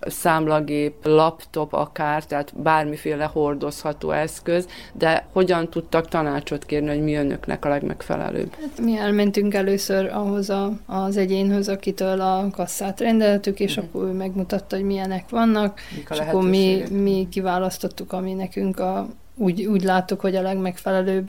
számlagép, 0.00 0.94
laptop 1.02 1.72
akár, 1.72 2.24
tehát 2.24 2.52
bármiféle 2.62 3.24
hordozható 3.24 4.10
eszköz, 4.10 4.68
de 4.92 5.26
hogyan 5.32 5.68
tudtak 5.68 6.08
tanácsot 6.08 6.64
kérni, 6.64 6.88
hogy 6.88 7.02
mi 7.02 7.14
önöknek 7.14 7.64
a 7.64 7.68
legmegfelelőbb? 7.68 8.54
Hát 8.60 8.80
mi 8.80 8.96
elmentünk 8.96 9.54
először 9.54 10.10
ahhoz 10.12 10.50
a, 10.50 10.72
az 10.86 11.16
egyénhöz, 11.16 11.68
akitől 11.68 12.20
a 12.20 12.46
kasszát 12.52 13.00
rendeltük, 13.00 13.60
és 13.60 13.80
mm. 13.80 13.82
akkor 13.82 14.04
ő 14.04 14.12
megmutatta, 14.12 14.76
hogy 14.76 14.84
milyenek 14.84 15.28
vannak, 15.28 15.80
és 16.10 16.18
akkor 16.18 16.48
mi, 16.48 16.82
mi 16.90 17.26
kiválasztottuk, 17.30 18.12
ami 18.12 18.32
nekünk 18.32 18.80
a, 18.80 19.08
úgy, 19.36 19.64
úgy 19.66 19.82
láttuk, 19.82 20.20
hogy 20.20 20.36
a 20.36 20.42
legmegfelelőbb 20.42 21.28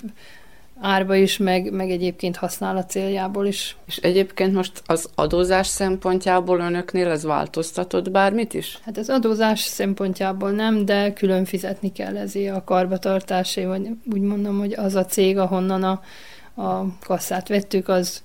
árba 0.80 1.16
is, 1.16 1.38
meg, 1.38 1.72
meg 1.72 1.90
egyébként 1.92 2.36
használat 2.36 2.90
céljából 2.90 3.46
is. 3.46 3.78
És 3.86 3.98
egyébként 3.98 4.54
most 4.54 4.82
az 4.86 5.10
adózás 5.16 5.68
szempontjából 5.68 6.60
önöknél 6.60 7.08
ez 7.08 7.24
változtatott 7.24 8.12
bármit 8.12 8.54
is? 8.54 8.80
Hát 8.82 8.98
az 8.98 9.10
adózás 9.10 9.60
szempontjából 9.60 10.52
nem, 10.52 10.86
de 10.86 11.14
külön 11.14 11.46
fizetni 11.46 11.92
kell 11.92 12.18
ezért 12.18 12.56
a 12.56 12.64
karbatartásé, 12.64 13.66
vagy 13.66 13.90
úgy 14.14 14.22
mondom, 14.22 14.60
hogy 14.60 14.74
az 14.74 14.96
a 14.96 15.06
cég, 15.06 15.38
ahonnan 15.38 15.84
a, 15.84 16.02
a 16.62 16.86
kasszát 17.00 17.48
vettük, 17.48 17.88
az 17.88 18.24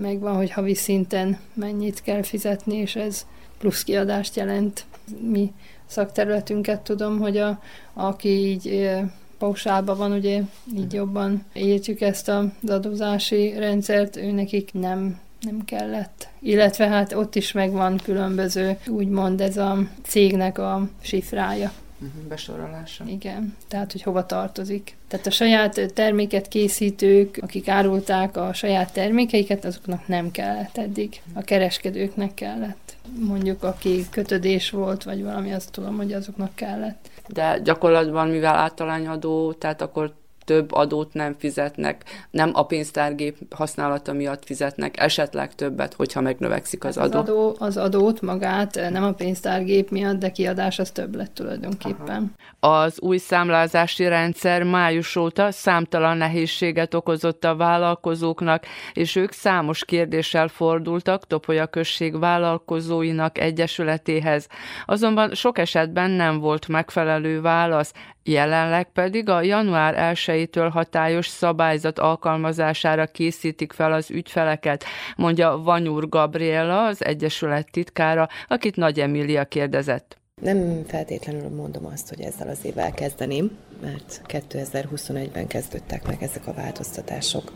megvan, 0.00 0.36
hogy 0.36 0.50
havi 0.50 0.74
szinten 0.74 1.38
mennyit 1.54 2.02
kell 2.02 2.22
fizetni, 2.22 2.76
és 2.76 2.96
ez 2.96 3.26
plusz 3.58 3.84
kiadást 3.84 4.36
jelent. 4.36 4.84
Mi 5.20 5.52
szakterületünket 5.86 6.80
tudom, 6.80 7.18
hogy 7.18 7.36
a, 7.36 7.60
aki 7.92 8.28
így 8.28 8.90
pausálban 9.38 9.96
van, 9.96 10.12
ugye 10.12 10.40
így 10.76 10.92
jobban 10.92 11.44
értjük 11.52 12.00
ezt 12.00 12.28
az 12.28 12.70
adózási 12.70 13.54
rendszert, 13.58 14.16
ő 14.16 14.30
nekik 14.30 14.72
nem 14.72 15.22
nem 15.44 15.64
kellett. 15.64 16.28
Illetve 16.40 16.88
hát 16.88 17.12
ott 17.12 17.34
is 17.34 17.52
megvan 17.52 17.96
különböző, 17.96 18.78
úgymond 18.88 19.40
ez 19.40 19.56
a 19.56 19.78
cégnek 20.02 20.58
a 20.58 20.88
sifrája. 21.00 21.72
Mhm, 22.04 22.28
besorolása. 22.28 23.04
Igen, 23.06 23.56
tehát 23.68 23.92
hogy 23.92 24.02
hova 24.02 24.26
tartozik. 24.26 24.96
Tehát 25.08 25.26
a 25.26 25.30
saját 25.30 25.92
terméket 25.94 26.48
készítők, 26.48 27.38
akik 27.40 27.68
árulták 27.68 28.36
a 28.36 28.52
saját 28.52 28.92
termékeiket, 28.92 29.64
azoknak 29.64 30.06
nem 30.06 30.30
kellett 30.30 30.76
eddig. 30.76 31.20
A 31.34 31.40
kereskedőknek 31.40 32.34
kellett. 32.34 32.96
Mondjuk, 33.18 33.62
aki 33.62 34.06
kötödés 34.10 34.70
volt, 34.70 35.02
vagy 35.02 35.22
valami, 35.22 35.52
azt 35.52 35.70
tudom, 35.70 35.96
hogy 35.96 36.12
azoknak 36.12 36.54
kellett. 36.54 37.10
De 37.28 37.58
gyakorlatban, 37.58 38.28
mivel 38.28 38.54
általányadó, 38.54 39.52
tehát 39.52 39.82
akkor 39.82 40.14
több 40.44 40.72
adót 40.72 41.14
nem 41.14 41.34
fizetnek, 41.38 42.04
nem 42.30 42.50
a 42.52 42.66
pénztárgép 42.66 43.54
használata 43.54 44.12
miatt 44.12 44.44
fizetnek, 44.44 45.00
esetleg 45.00 45.54
többet, 45.54 45.94
hogyha 45.94 46.20
megnövekszik 46.20 46.84
az 46.84 46.96
adó. 46.96 47.18
Az, 47.18 47.28
adó, 47.28 47.56
az 47.58 47.76
adót 47.76 48.20
magát 48.20 48.90
nem 48.90 49.04
a 49.04 49.12
pénztárgép 49.12 49.90
miatt, 49.90 50.18
de 50.18 50.30
kiadás 50.30 50.78
az 50.78 50.90
több 50.90 51.14
lett 51.14 51.34
tulajdonképpen. 51.34 52.16
Aha. 52.16 52.52
Az 52.66 53.00
új 53.00 53.16
számlázási 53.16 54.08
rendszer 54.08 54.62
május 54.62 55.16
óta 55.16 55.50
számtalan 55.50 56.16
nehézséget 56.16 56.94
okozott 56.94 57.44
a 57.44 57.56
vállalkozóknak, 57.56 58.64
és 58.92 59.16
ők 59.16 59.32
számos 59.32 59.84
kérdéssel 59.84 60.48
fordultak 60.48 61.26
Topolya 61.26 61.66
község 61.66 62.18
vállalkozóinak 62.18 63.38
egyesületéhez. 63.38 64.48
Azonban 64.86 65.34
sok 65.34 65.58
esetben 65.58 66.10
nem 66.10 66.38
volt 66.38 66.68
megfelelő 66.68 67.40
válasz, 67.40 67.92
Jelenleg 68.22 68.92
pedig 68.92 69.28
a 69.28 69.42
január 69.42 70.14
1-től 70.14 70.68
hatályos 70.72 71.26
szabályzat 71.26 71.98
alkalmazására 71.98 73.06
készítik 73.06 73.72
fel 73.72 73.92
az 73.92 74.10
ügyfeleket, 74.10 74.84
mondja 75.16 75.60
Vanyúr 75.62 76.08
Gabriela, 76.08 76.84
az 76.84 77.04
Egyesület 77.04 77.70
titkára, 77.70 78.28
akit 78.48 78.76
Nagy 78.76 79.00
Emília 79.00 79.44
kérdezett. 79.44 80.22
Nem 80.44 80.84
feltétlenül 80.86 81.48
mondom 81.48 81.86
azt, 81.86 82.08
hogy 82.08 82.20
ezzel 82.20 82.48
az 82.48 82.58
évvel 82.62 82.92
kezdeném, 82.92 83.50
mert 83.82 84.20
2021-ben 84.28 85.46
kezdődtek 85.46 86.06
meg 86.06 86.22
ezek 86.22 86.46
a 86.46 86.52
változtatások. 86.52 87.52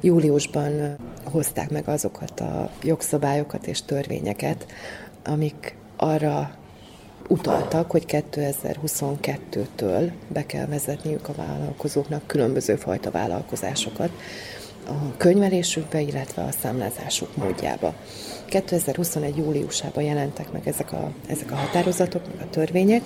Júliusban 0.00 0.96
hozták 1.24 1.70
meg 1.70 1.88
azokat 1.88 2.40
a 2.40 2.70
jogszabályokat 2.82 3.66
és 3.66 3.82
törvényeket, 3.82 4.66
amik 5.24 5.76
arra 5.96 6.54
utaltak, 7.28 7.90
hogy 7.90 8.04
2022-től 8.08 10.12
be 10.28 10.46
kell 10.46 10.66
vezetniük 10.66 11.28
a 11.28 11.34
vállalkozóknak 11.34 12.26
különböző 12.26 12.76
fajta 12.76 13.10
vállalkozásokat 13.10 14.10
a 14.86 15.16
könyvelésükbe, 15.16 16.00
illetve 16.00 16.42
a 16.42 16.52
számlázásuk 16.62 17.36
módjába. 17.36 17.94
2021. 18.52 19.36
júliusában 19.36 20.04
jelentek 20.04 20.52
meg 20.52 20.68
ezek 20.68 20.92
a, 20.92 21.10
ezek 21.26 21.50
a 21.50 21.54
határozatok, 21.54 22.22
meg 22.26 22.46
a 22.46 22.50
törvények, 22.50 23.02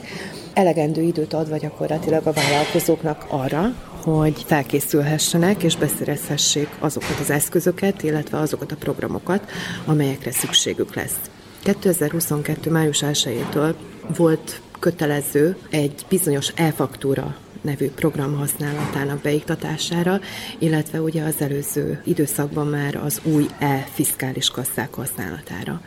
elegendő 0.54 1.02
időt 1.02 1.32
adva 1.32 1.56
gyakorlatilag 1.56 2.26
a 2.26 2.32
vállalkozóknak 2.32 3.26
arra, 3.28 3.74
hogy 4.02 4.44
felkészülhessenek 4.46 5.62
és 5.62 5.76
beszerezhessék 5.76 6.68
azokat 6.78 7.18
az 7.20 7.30
eszközöket, 7.30 8.02
illetve 8.02 8.38
azokat 8.38 8.72
a 8.72 8.76
programokat, 8.76 9.50
amelyekre 9.84 10.30
szükségük 10.30 10.94
lesz. 10.94 11.18
2022. 11.62 12.70
május 12.70 13.02
1-től 13.06 13.74
volt 14.16 14.60
kötelező 14.78 15.56
egy 15.70 16.04
bizonyos 16.08 16.52
e-faktúra 16.56 17.36
nevű 17.60 17.90
program 17.90 18.36
használatának 18.36 19.20
beiktatására, 19.20 20.20
illetve 20.58 21.00
ugye 21.00 21.22
az 21.22 21.34
előző 21.38 22.00
időszakban 22.04 22.66
már 22.66 22.96
az 22.96 23.20
új 23.22 23.46
e-fiskális 23.58 24.50
kasszák 24.50 24.94
használatára. 24.94 25.80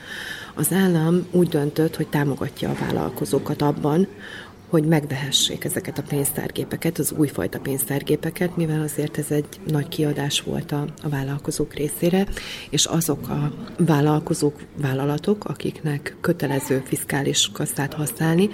Az 0.55 0.71
állam 0.73 1.27
úgy 1.31 1.47
döntött, 1.47 1.95
hogy 1.95 2.07
támogatja 2.07 2.69
a 2.69 2.77
vállalkozókat 2.79 3.61
abban, 3.61 4.07
hogy 4.69 4.85
megvehessék 4.85 5.63
ezeket 5.63 5.97
a 5.97 6.03
pénztárgépeket, 6.09 6.97
az 6.97 7.11
újfajta 7.11 7.59
pénztárgépeket, 7.59 8.55
mivel 8.55 8.81
azért 8.81 9.17
ez 9.17 9.31
egy 9.31 9.45
nagy 9.67 9.87
kiadás 9.87 10.41
volt 10.41 10.71
a, 10.71 10.85
a 11.03 11.09
vállalkozók 11.09 11.73
részére, 11.73 12.27
és 12.69 12.85
azok 12.85 13.29
a 13.29 13.51
vállalkozók, 13.77 14.55
vállalatok, 14.81 15.45
akiknek 15.45 16.15
kötelező 16.21 16.83
fiskális 16.85 17.49
kasszát 17.53 17.93
használni, 17.93 18.49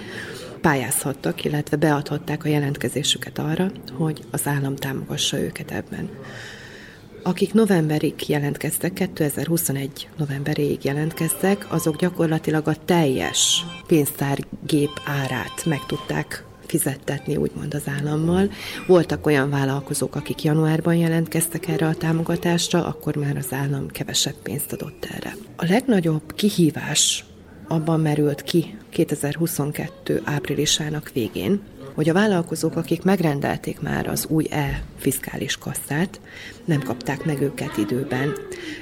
pályázhattak, 0.66 1.44
illetve 1.44 1.76
beadhatták 1.76 2.44
a 2.44 2.48
jelentkezésüket 2.48 3.38
arra, 3.38 3.70
hogy 3.92 4.20
az 4.30 4.46
állam 4.46 4.76
támogassa 4.76 5.40
őket 5.40 5.70
ebben. 5.70 6.08
Akik 7.22 7.52
novemberig 7.52 8.28
jelentkeztek, 8.28 8.92
2021 8.92 10.08
novemberéig 10.16 10.84
jelentkeztek, 10.84 11.66
azok 11.68 11.96
gyakorlatilag 11.96 12.68
a 12.68 12.84
teljes 12.84 13.64
pénztárgép 13.86 14.90
árát 15.04 15.64
meg 15.64 15.86
tudták 15.86 16.44
fizettetni, 16.66 17.36
úgymond 17.36 17.74
az 17.74 17.88
állammal. 17.98 18.50
Voltak 18.86 19.26
olyan 19.26 19.50
vállalkozók, 19.50 20.14
akik 20.14 20.42
januárban 20.42 20.96
jelentkeztek 20.96 21.68
erre 21.68 21.86
a 21.86 21.94
támogatásra, 21.94 22.86
akkor 22.86 23.16
már 23.16 23.36
az 23.36 23.52
állam 23.52 23.88
kevesebb 23.88 24.36
pénzt 24.42 24.72
adott 24.72 25.08
erre. 25.16 25.36
A 25.56 25.64
legnagyobb 25.68 26.34
kihívás 26.34 27.24
abban 27.68 28.00
merült 28.00 28.42
ki 28.42 28.76
2022 28.90 30.22
áprilisának 30.24 31.10
végén, 31.12 31.60
hogy 31.94 32.08
a 32.08 32.12
vállalkozók, 32.12 32.76
akik 32.76 33.02
megrendelték 33.02 33.80
már 33.80 34.06
az 34.06 34.26
új 34.28 34.46
e-fiskális 34.50 35.56
kasszát, 35.56 36.20
nem 36.66 36.82
kapták 36.82 37.24
meg 37.24 37.40
őket 37.40 37.76
időben, 37.76 38.32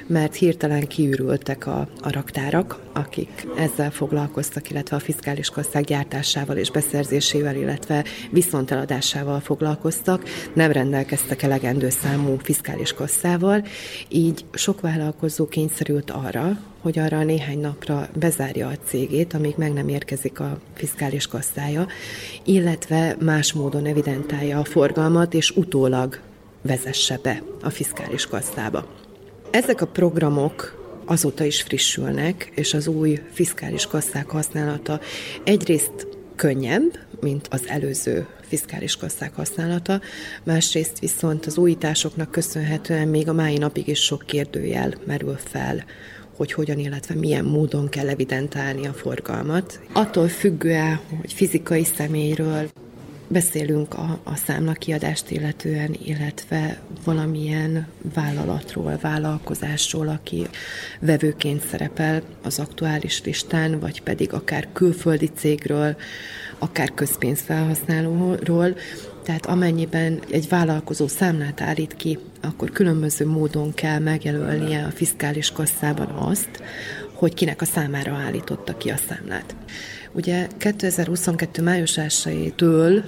mert 0.06 0.34
hirtelen 0.34 0.86
kiürültek 0.86 1.66
a, 1.66 1.88
a 2.00 2.12
raktárak, 2.12 2.78
akik 2.92 3.46
ezzel 3.56 3.90
foglalkoztak, 3.90 4.70
illetve 4.70 4.96
a 4.96 5.00
fiskális 5.00 5.48
kasszák 5.48 5.84
gyártásával 5.84 6.56
és 6.56 6.70
beszerzésével, 6.70 7.56
illetve 7.56 8.04
viszonteladásával 8.30 9.40
foglalkoztak, 9.40 10.22
nem 10.52 10.72
rendelkeztek 10.72 11.42
elegendő 11.42 11.90
számú 11.90 12.36
fiskális 12.42 12.92
kasszával, 12.92 13.64
így 14.08 14.44
sok 14.52 14.80
vállalkozó 14.80 15.46
kényszerült 15.46 16.10
arra, 16.10 16.58
hogy 16.80 16.98
arra 16.98 17.22
néhány 17.22 17.60
napra 17.60 18.08
bezárja 18.18 18.68
a 18.68 18.78
cégét, 18.84 19.34
amíg 19.34 19.54
meg 19.56 19.72
nem 19.72 19.88
érkezik 19.88 20.40
a 20.40 20.58
fiskális 20.74 21.26
kasszája, 21.26 21.86
illetve 22.44 23.16
más 23.20 23.52
módon 23.52 23.86
evidentálja 23.86 24.58
a 24.58 24.64
forgalmat, 24.64 25.34
és 25.34 25.50
utólag 25.50 26.20
vezesse 26.64 27.18
be 27.22 27.42
a 27.62 27.70
fiskális 27.70 28.26
kasszába. 28.26 28.86
Ezek 29.50 29.80
a 29.80 29.86
programok 29.86 30.82
azóta 31.04 31.44
is 31.44 31.62
frissülnek, 31.62 32.52
és 32.54 32.74
az 32.74 32.86
új 32.86 33.20
fiskális 33.32 33.86
kasszák 33.86 34.28
használata 34.28 35.00
egyrészt 35.44 36.06
könnyebb, 36.36 36.98
mint 37.20 37.48
az 37.50 37.68
előző 37.68 38.26
fiskális 38.40 38.96
kasszák 38.96 39.34
használata, 39.34 40.00
másrészt 40.44 40.98
viszont 40.98 41.46
az 41.46 41.58
újításoknak 41.58 42.30
köszönhetően 42.30 43.08
még 43.08 43.28
a 43.28 43.32
mai 43.32 43.56
napig 43.56 43.88
is 43.88 44.02
sok 44.02 44.22
kérdőjel 44.26 44.94
merül 45.06 45.36
fel 45.44 45.84
hogy 46.36 46.52
hogyan, 46.52 46.78
illetve 46.78 47.14
milyen 47.14 47.44
módon 47.44 47.88
kell 47.88 48.08
evidentálni 48.08 48.86
a 48.86 48.92
forgalmat. 48.92 49.80
Attól 49.92 50.28
függően, 50.28 51.00
hogy 51.20 51.32
fizikai 51.32 51.84
személyről, 51.84 52.70
beszélünk 53.34 53.94
a, 53.94 54.18
a 54.22 54.36
számlakiadást 54.36 55.30
illetően, 55.30 55.96
illetve 56.04 56.80
valamilyen 57.04 57.86
vállalatról, 58.14 58.98
vállalkozásról, 59.00 60.08
aki 60.08 60.46
vevőként 61.00 61.66
szerepel 61.66 62.22
az 62.42 62.58
aktuális 62.58 63.22
listán, 63.24 63.80
vagy 63.80 64.02
pedig 64.02 64.32
akár 64.32 64.68
külföldi 64.72 65.30
cégről, 65.36 65.96
akár 66.58 66.94
közpénzfelhasználóról, 66.94 68.76
tehát 69.24 69.46
amennyiben 69.46 70.20
egy 70.30 70.48
vállalkozó 70.48 71.06
számlát 71.06 71.60
állít 71.60 71.96
ki, 71.96 72.18
akkor 72.42 72.70
különböző 72.70 73.26
módon 73.26 73.74
kell 73.74 73.98
megjelölnie 73.98 74.84
a 74.84 74.90
fiskális 74.90 75.50
kasszában 75.50 76.06
azt, 76.06 76.62
hogy 77.12 77.34
kinek 77.34 77.60
a 77.60 77.64
számára 77.64 78.12
állította 78.12 78.76
ki 78.76 78.90
a 78.90 78.96
számlát. 79.08 79.54
Ugye 80.12 80.46
2022. 80.58 81.62
május 81.62 81.94
1-től 81.96 83.02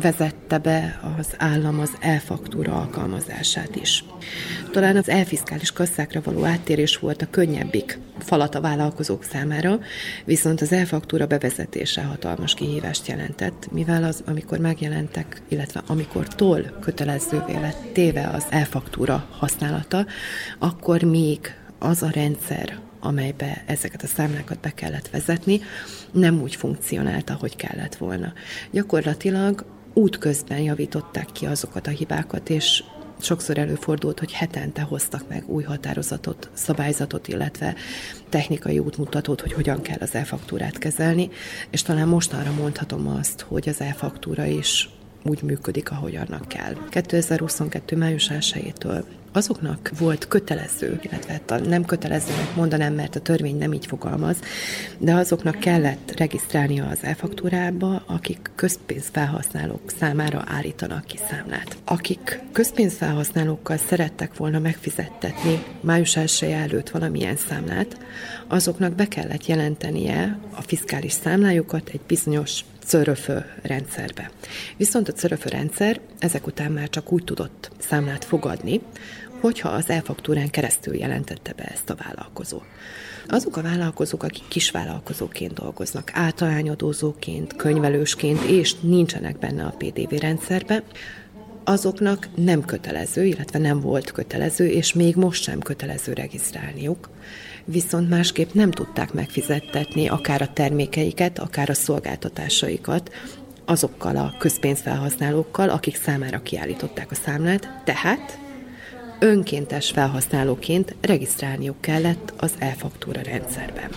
vezette 0.00 0.58
be 0.58 1.00
az 1.18 1.34
állam 1.36 1.80
az 1.80 1.90
e-faktúra 2.00 2.74
alkalmazását 2.74 3.76
is. 3.76 4.04
Talán 4.72 4.96
az 4.96 5.08
elfiskális 5.08 5.72
kasszákra 5.72 6.20
való 6.24 6.44
áttérés 6.44 6.98
volt 6.98 7.22
a 7.22 7.30
könnyebbik 7.30 7.98
falat 8.18 8.54
a 8.54 8.60
vállalkozók 8.60 9.24
számára, 9.24 9.78
viszont 10.24 10.60
az 10.60 10.72
e-faktúra 10.72 11.26
bevezetése 11.26 12.02
hatalmas 12.02 12.54
kihívást 12.54 13.06
jelentett, 13.06 13.68
mivel 13.72 14.04
az, 14.04 14.22
amikor 14.26 14.58
megjelentek, 14.58 15.42
illetve 15.48 15.82
amikor 15.86 16.28
toll 16.28 16.62
kötelezővé 16.80 17.54
lett 17.60 17.92
téve 17.92 18.28
az 18.28 18.44
e-faktúra 18.50 19.26
használata, 19.30 20.06
akkor 20.58 21.02
még 21.02 21.54
az 21.78 22.02
a 22.02 22.10
rendszer, 22.10 22.78
amelybe 23.00 23.62
ezeket 23.66 24.02
a 24.02 24.06
számlákat 24.06 24.60
be 24.60 24.70
kellett 24.70 25.08
vezetni, 25.08 25.60
nem 26.12 26.40
úgy 26.40 26.54
funkcionált, 26.54 27.30
ahogy 27.30 27.56
kellett 27.56 27.96
volna. 27.96 28.32
Gyakorlatilag 28.70 29.64
útközben 29.94 30.58
javították 30.58 31.28
ki 31.32 31.46
azokat 31.46 31.86
a 31.86 31.90
hibákat, 31.90 32.50
és 32.50 32.84
sokszor 33.20 33.58
előfordult, 33.58 34.18
hogy 34.18 34.32
hetente 34.32 34.82
hoztak 34.82 35.28
meg 35.28 35.44
új 35.46 35.62
határozatot, 35.62 36.50
szabályzatot, 36.52 37.28
illetve 37.28 37.74
technikai 38.28 38.78
útmutatót, 38.78 39.40
hogy 39.40 39.52
hogyan 39.52 39.82
kell 39.82 39.98
az 40.00 40.14
e-faktúrát 40.14 40.78
kezelni, 40.78 41.30
és 41.70 41.82
talán 41.82 42.08
mostanra 42.08 42.52
mondhatom 42.52 43.08
azt, 43.08 43.40
hogy 43.40 43.68
az 43.68 43.80
e-faktúra 43.80 44.44
is 44.44 44.88
úgy 45.22 45.42
működik, 45.42 45.90
ahogy 45.90 46.16
annak 46.16 46.48
kell. 46.48 46.76
2022. 46.90 47.96
május 47.96 48.30
1-től 48.34 49.02
azoknak 49.32 49.90
volt 49.98 50.28
kötelező, 50.28 51.00
illetve 51.02 51.32
hát 51.32 51.66
nem 51.66 51.84
kötelezőnek 51.84 52.54
mondanám, 52.54 52.94
mert 52.94 53.16
a 53.16 53.20
törvény 53.20 53.58
nem 53.58 53.72
így 53.72 53.86
fogalmaz, 53.86 54.36
de 54.98 55.14
azoknak 55.14 55.58
kellett 55.58 56.14
regisztrálnia 56.16 56.86
az 56.86 56.98
e-faktúrába, 57.02 58.02
akik 58.06 58.50
közpénzfelhasználók 58.54 59.92
számára 59.98 60.44
állítanak 60.46 61.04
ki 61.04 61.18
számlát. 61.30 61.76
Akik 61.84 62.40
közpénzfelhasználókkal 62.52 63.76
szerettek 63.76 64.36
volna 64.36 64.58
megfizettetni 64.58 65.64
május 65.80 66.16
1 66.16 66.42
előtt 66.42 66.90
valamilyen 66.90 67.36
számlát, 67.36 67.98
azoknak 68.48 68.94
be 68.94 69.08
kellett 69.08 69.46
jelentenie 69.46 70.38
a 70.54 70.62
fiskális 70.62 71.12
számlájukat 71.12 71.88
egy 71.88 72.00
bizonyos 72.06 72.64
cöröfő 72.90 73.44
rendszerbe. 73.62 74.30
Viszont 74.76 75.08
a 75.08 75.12
cöröfő 75.12 75.48
rendszer 75.48 76.00
ezek 76.18 76.46
után 76.46 76.72
már 76.72 76.88
csak 76.88 77.12
úgy 77.12 77.24
tudott 77.24 77.70
számlát 77.78 78.24
fogadni, 78.24 78.80
hogyha 79.40 79.68
az 79.68 79.90
e-faktúrán 79.90 80.50
keresztül 80.50 80.94
jelentette 80.96 81.52
be 81.52 81.64
ezt 81.64 81.90
a 81.90 81.96
vállalkozó. 82.04 82.62
Azok 83.28 83.56
a 83.56 83.62
vállalkozók, 83.62 84.22
akik 84.22 84.48
kisvállalkozóként 84.48 85.52
dolgoznak, 85.52 86.10
általányadózóként, 86.12 87.56
könyvelősként, 87.56 88.42
és 88.42 88.74
nincsenek 88.80 89.38
benne 89.38 89.64
a 89.64 89.74
PDV 89.78 90.14
rendszerbe, 90.14 90.82
azoknak 91.64 92.28
nem 92.34 92.64
kötelező, 92.64 93.24
illetve 93.24 93.58
nem 93.58 93.80
volt 93.80 94.12
kötelező, 94.12 94.66
és 94.66 94.92
még 94.92 95.16
most 95.16 95.42
sem 95.42 95.58
kötelező 95.58 96.12
regisztrálniuk, 96.12 97.10
viszont 97.70 98.08
másképp 98.08 98.52
nem 98.52 98.70
tudták 98.70 99.12
megfizettetni 99.12 100.08
akár 100.08 100.42
a 100.42 100.52
termékeiket, 100.52 101.38
akár 101.38 101.70
a 101.70 101.74
szolgáltatásaikat 101.74 103.10
azokkal 103.64 104.16
a 104.16 104.34
közpénzfelhasználókkal, 104.38 105.68
akik 105.68 105.96
számára 105.96 106.42
kiállították 106.42 107.10
a 107.10 107.14
számlát, 107.14 107.82
tehát 107.84 108.38
önkéntes 109.18 109.90
felhasználóként 109.90 110.94
regisztrálniuk 111.00 111.80
kellett 111.80 112.32
az 112.36 112.52
e-faktúra 112.58 113.20
rendszerben. 113.22 113.90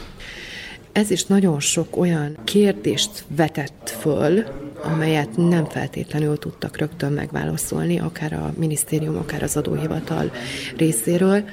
Ez 0.91 1.09
is 1.09 1.25
nagyon 1.25 1.59
sok 1.59 1.97
olyan 1.97 2.37
kérdést 2.43 3.23
vetett 3.27 3.95
föl, 3.99 4.43
amelyet 4.83 5.37
nem 5.37 5.65
feltétlenül 5.65 6.37
tudtak 6.37 6.77
rögtön 6.77 7.11
megválaszolni, 7.11 7.99
akár 7.99 8.33
a 8.33 8.53
minisztérium, 8.57 9.17
akár 9.17 9.43
az 9.43 9.57
adóhivatal 9.57 10.31
részéről, 10.77 11.43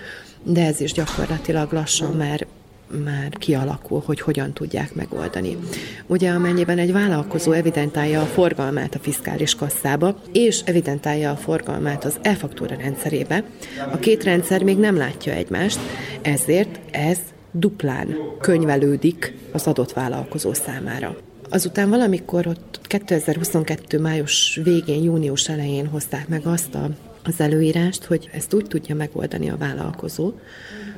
de 0.42 0.66
ez 0.66 0.80
is 0.80 0.92
gyakorlatilag 0.92 1.72
lassan 1.72 2.12
már 2.12 2.46
már 3.04 3.28
kialakul, 3.38 4.02
hogy 4.04 4.20
hogyan 4.20 4.52
tudják 4.52 4.94
megoldani. 4.94 5.56
Ugye 6.06 6.30
amennyiben 6.30 6.78
egy 6.78 6.92
vállalkozó 6.92 7.52
evidentálja 7.52 8.20
a 8.20 8.26
forgalmát 8.26 8.94
a 8.94 8.98
fiskális 8.98 9.54
kasszába, 9.54 10.20
és 10.32 10.60
evidentálja 10.64 11.30
a 11.30 11.36
forgalmát 11.36 12.04
az 12.04 12.18
e-faktúra 12.22 12.76
rendszerébe, 12.76 13.44
a 13.92 13.98
két 13.98 14.24
rendszer 14.24 14.62
még 14.62 14.78
nem 14.78 14.96
látja 14.96 15.32
egymást, 15.32 15.78
ezért 16.22 16.80
ez 16.90 17.18
duplán 17.52 18.16
könyvelődik 18.40 19.34
az 19.52 19.66
adott 19.66 19.92
vállalkozó 19.92 20.52
számára. 20.52 21.16
Azután 21.50 21.90
valamikor 21.90 22.46
ott 22.46 22.80
2022. 22.82 23.98
május 23.98 24.60
végén, 24.64 25.02
június 25.02 25.48
elején 25.48 25.86
hozták 25.86 26.28
meg 26.28 26.46
azt 26.46 26.74
a, 26.74 26.90
az 27.24 27.40
előírást, 27.40 28.04
hogy 28.04 28.30
ezt 28.32 28.54
úgy 28.54 28.66
tudja 28.66 28.94
megoldani 28.94 29.50
a 29.50 29.56
vállalkozó, 29.56 30.32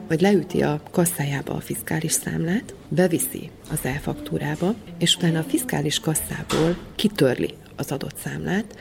hogy 0.07 0.21
leüti 0.21 0.63
a 0.63 0.83
kasszájába 0.91 1.53
a 1.53 1.61
fiskális 1.61 2.13
számlát, 2.13 2.75
beviszi 2.89 3.51
az 3.71 3.79
e-faktúrába, 3.83 4.75
és 4.99 5.17
utána 5.17 5.39
a 5.39 5.43
fiskális 5.43 6.01
kasszából 6.01 6.77
kitörli 6.95 7.55
az 7.77 7.93
adott 7.93 8.17
számlát, 8.25 8.77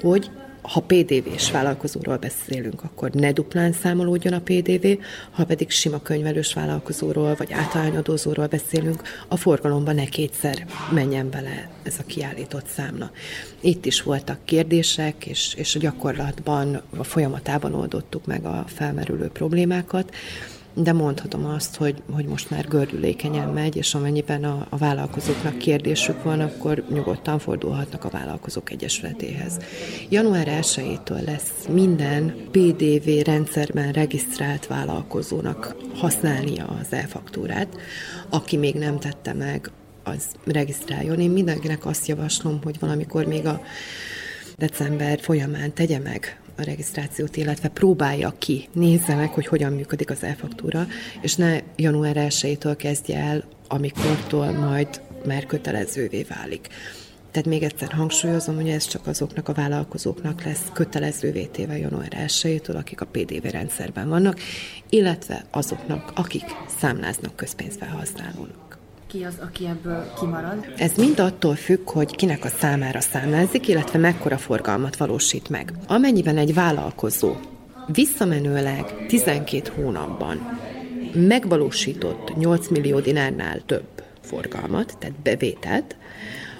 hogy 0.00 0.30
ha 0.66 0.80
PDV-s 0.80 1.50
vállalkozóról 1.50 2.16
beszélünk, 2.16 2.82
akkor 2.82 3.10
ne 3.10 3.32
duplán 3.32 3.72
számolódjon 3.72 4.32
a 4.32 4.40
PDV, 4.40 4.86
ha 5.30 5.44
pedig 5.44 5.70
sima 5.70 6.02
könyvelős 6.02 6.52
vállalkozóról 6.52 7.34
vagy 7.34 7.52
általányadózóról 7.52 8.46
beszélünk, 8.46 9.02
a 9.28 9.36
forgalomba 9.36 9.92
ne 9.92 10.04
kétszer 10.04 10.66
menjen 10.92 11.30
bele 11.30 11.70
ez 11.82 11.94
a 11.98 12.06
kiállított 12.06 12.66
számla. 12.66 13.10
Itt 13.60 13.86
is 13.86 14.02
voltak 14.02 14.38
kérdések, 14.44 15.26
és, 15.26 15.54
és 15.54 15.74
a 15.74 15.78
gyakorlatban, 15.78 16.82
a 16.96 17.04
folyamatában 17.04 17.74
oldottuk 17.74 18.26
meg 18.26 18.44
a 18.44 18.64
felmerülő 18.66 19.28
problémákat, 19.28 20.14
de 20.78 20.92
mondhatom 20.92 21.46
azt, 21.46 21.76
hogy, 21.76 22.02
hogy 22.12 22.24
most 22.24 22.50
már 22.50 22.68
gördülékenyen 22.68 23.48
megy, 23.48 23.76
és 23.76 23.94
amennyiben 23.94 24.44
a, 24.44 24.66
a 24.70 24.76
vállalkozóknak 24.76 25.58
kérdésük 25.58 26.22
van, 26.22 26.40
akkor 26.40 26.84
nyugodtan 26.92 27.38
fordulhatnak 27.38 28.04
a 28.04 28.08
vállalkozók 28.08 28.70
egyesületéhez. 28.70 29.58
Január 30.08 30.48
1-től 30.60 31.24
lesz 31.24 31.66
minden 31.68 32.34
PDV 32.50 33.08
rendszerben 33.24 33.92
regisztrált 33.92 34.66
vállalkozónak 34.66 35.76
használnia 35.94 36.64
az 36.64 36.92
e-faktúrát. 36.92 37.68
Aki 38.28 38.56
még 38.56 38.74
nem 38.74 38.98
tette 38.98 39.32
meg, 39.32 39.70
az 40.02 40.24
regisztráljon. 40.44 41.20
Én 41.20 41.30
mindenkinek 41.30 41.86
azt 41.86 42.06
javaslom, 42.06 42.60
hogy 42.62 42.78
valamikor 42.78 43.24
még 43.24 43.46
a 43.46 43.60
december 44.56 45.20
folyamán 45.20 45.72
tegye 45.72 45.98
meg 45.98 46.40
a 46.56 46.62
regisztrációt, 46.62 47.36
illetve 47.36 47.68
próbálja 47.68 48.34
ki, 48.38 48.68
nézze 48.72 49.14
meg, 49.14 49.30
hogy 49.30 49.46
hogyan 49.46 49.72
működik 49.72 50.10
az 50.10 50.22
e-faktúra, 50.22 50.86
és 51.20 51.34
ne 51.34 51.58
január 51.76 52.16
1-től 52.18 52.74
kezdje 52.76 53.18
el, 53.18 53.44
amikortól 53.68 54.52
majd 54.52 55.00
már 55.26 55.46
kötelezővé 55.46 56.22
válik. 56.22 56.68
Tehát 57.30 57.48
még 57.48 57.62
egyszer 57.62 57.92
hangsúlyozom, 57.92 58.54
hogy 58.54 58.68
ez 58.68 58.86
csak 58.86 59.06
azoknak 59.06 59.48
a 59.48 59.52
vállalkozóknak 59.52 60.44
lesz 60.44 60.64
kötelezővé 60.72 61.44
téve 61.44 61.78
január 61.78 62.12
1-től, 62.26 62.76
akik 62.76 63.00
a 63.00 63.06
PDV 63.06 63.44
rendszerben 63.50 64.08
vannak, 64.08 64.40
illetve 64.88 65.44
azoknak, 65.50 66.12
akik 66.14 66.44
számláznak 66.78 67.36
közpénzfelhasználónak 67.36 68.65
ki 69.06 69.24
az, 69.24 69.34
aki 69.42 69.66
ebből 69.66 70.12
kimarad? 70.20 70.66
Ez 70.76 70.92
mind 70.96 71.18
attól 71.18 71.54
függ, 71.54 71.90
hogy 71.90 72.16
kinek 72.16 72.44
a 72.44 72.48
számára 72.48 73.00
számlázik, 73.00 73.68
illetve 73.68 73.98
mekkora 73.98 74.38
forgalmat 74.38 74.96
valósít 74.96 75.48
meg. 75.48 75.72
Amennyiben 75.86 76.36
egy 76.38 76.54
vállalkozó 76.54 77.34
visszamenőleg 77.86 79.06
12 79.08 79.72
hónapban 79.74 80.58
megvalósított 81.12 82.36
8 82.36 82.68
millió 82.68 83.00
dinárnál 83.00 83.62
több 83.66 83.86
forgalmat, 84.20 84.96
tehát 84.98 85.16
bevételt, 85.22 85.96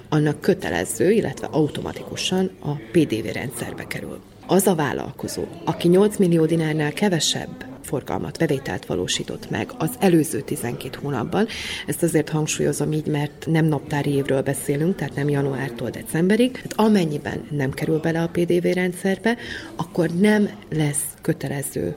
annak 0.09 0.41
kötelező, 0.41 1.11
illetve 1.11 1.47
automatikusan 1.51 2.51
a 2.59 2.71
PDV 2.91 3.33
rendszerbe 3.33 3.87
kerül. 3.87 4.19
Az 4.47 4.67
a 4.67 4.75
vállalkozó, 4.75 5.43
aki 5.63 5.87
8 5.87 6.17
millió 6.17 6.45
dinárnál 6.45 6.93
kevesebb 6.93 7.65
forgalmat, 7.87 8.37
bevételt 8.37 8.85
valósított 8.85 9.49
meg 9.49 9.71
az 9.77 9.89
előző 9.99 10.41
12 10.41 10.97
hónapban. 11.01 11.47
Ezt 11.87 12.03
azért 12.03 12.29
hangsúlyozom 12.29 12.91
így, 12.91 13.07
mert 13.07 13.45
nem 13.45 13.65
naptári 13.65 14.11
évről 14.13 14.41
beszélünk, 14.41 14.95
tehát 14.95 15.15
nem 15.15 15.29
januártól 15.29 15.89
decemberig. 15.89 16.51
Tehát 16.51 16.73
amennyiben 16.75 17.47
nem 17.51 17.71
kerül 17.71 17.99
bele 17.99 18.21
a 18.21 18.29
PDV 18.31 18.65
rendszerbe, 18.73 19.37
akkor 19.75 20.09
nem 20.09 20.49
lesz 20.69 21.05
kötelező 21.21 21.95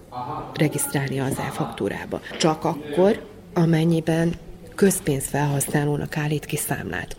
regisztrálni 0.55 1.20
az 1.20 1.38
e-faktúrába. 1.38 2.20
Csak 2.38 2.64
akkor, 2.64 3.22
amennyiben 3.55 4.35
közpénzfelhasználónak 4.74 6.16
állít 6.16 6.44
ki 6.44 6.57
számlát 6.57 7.16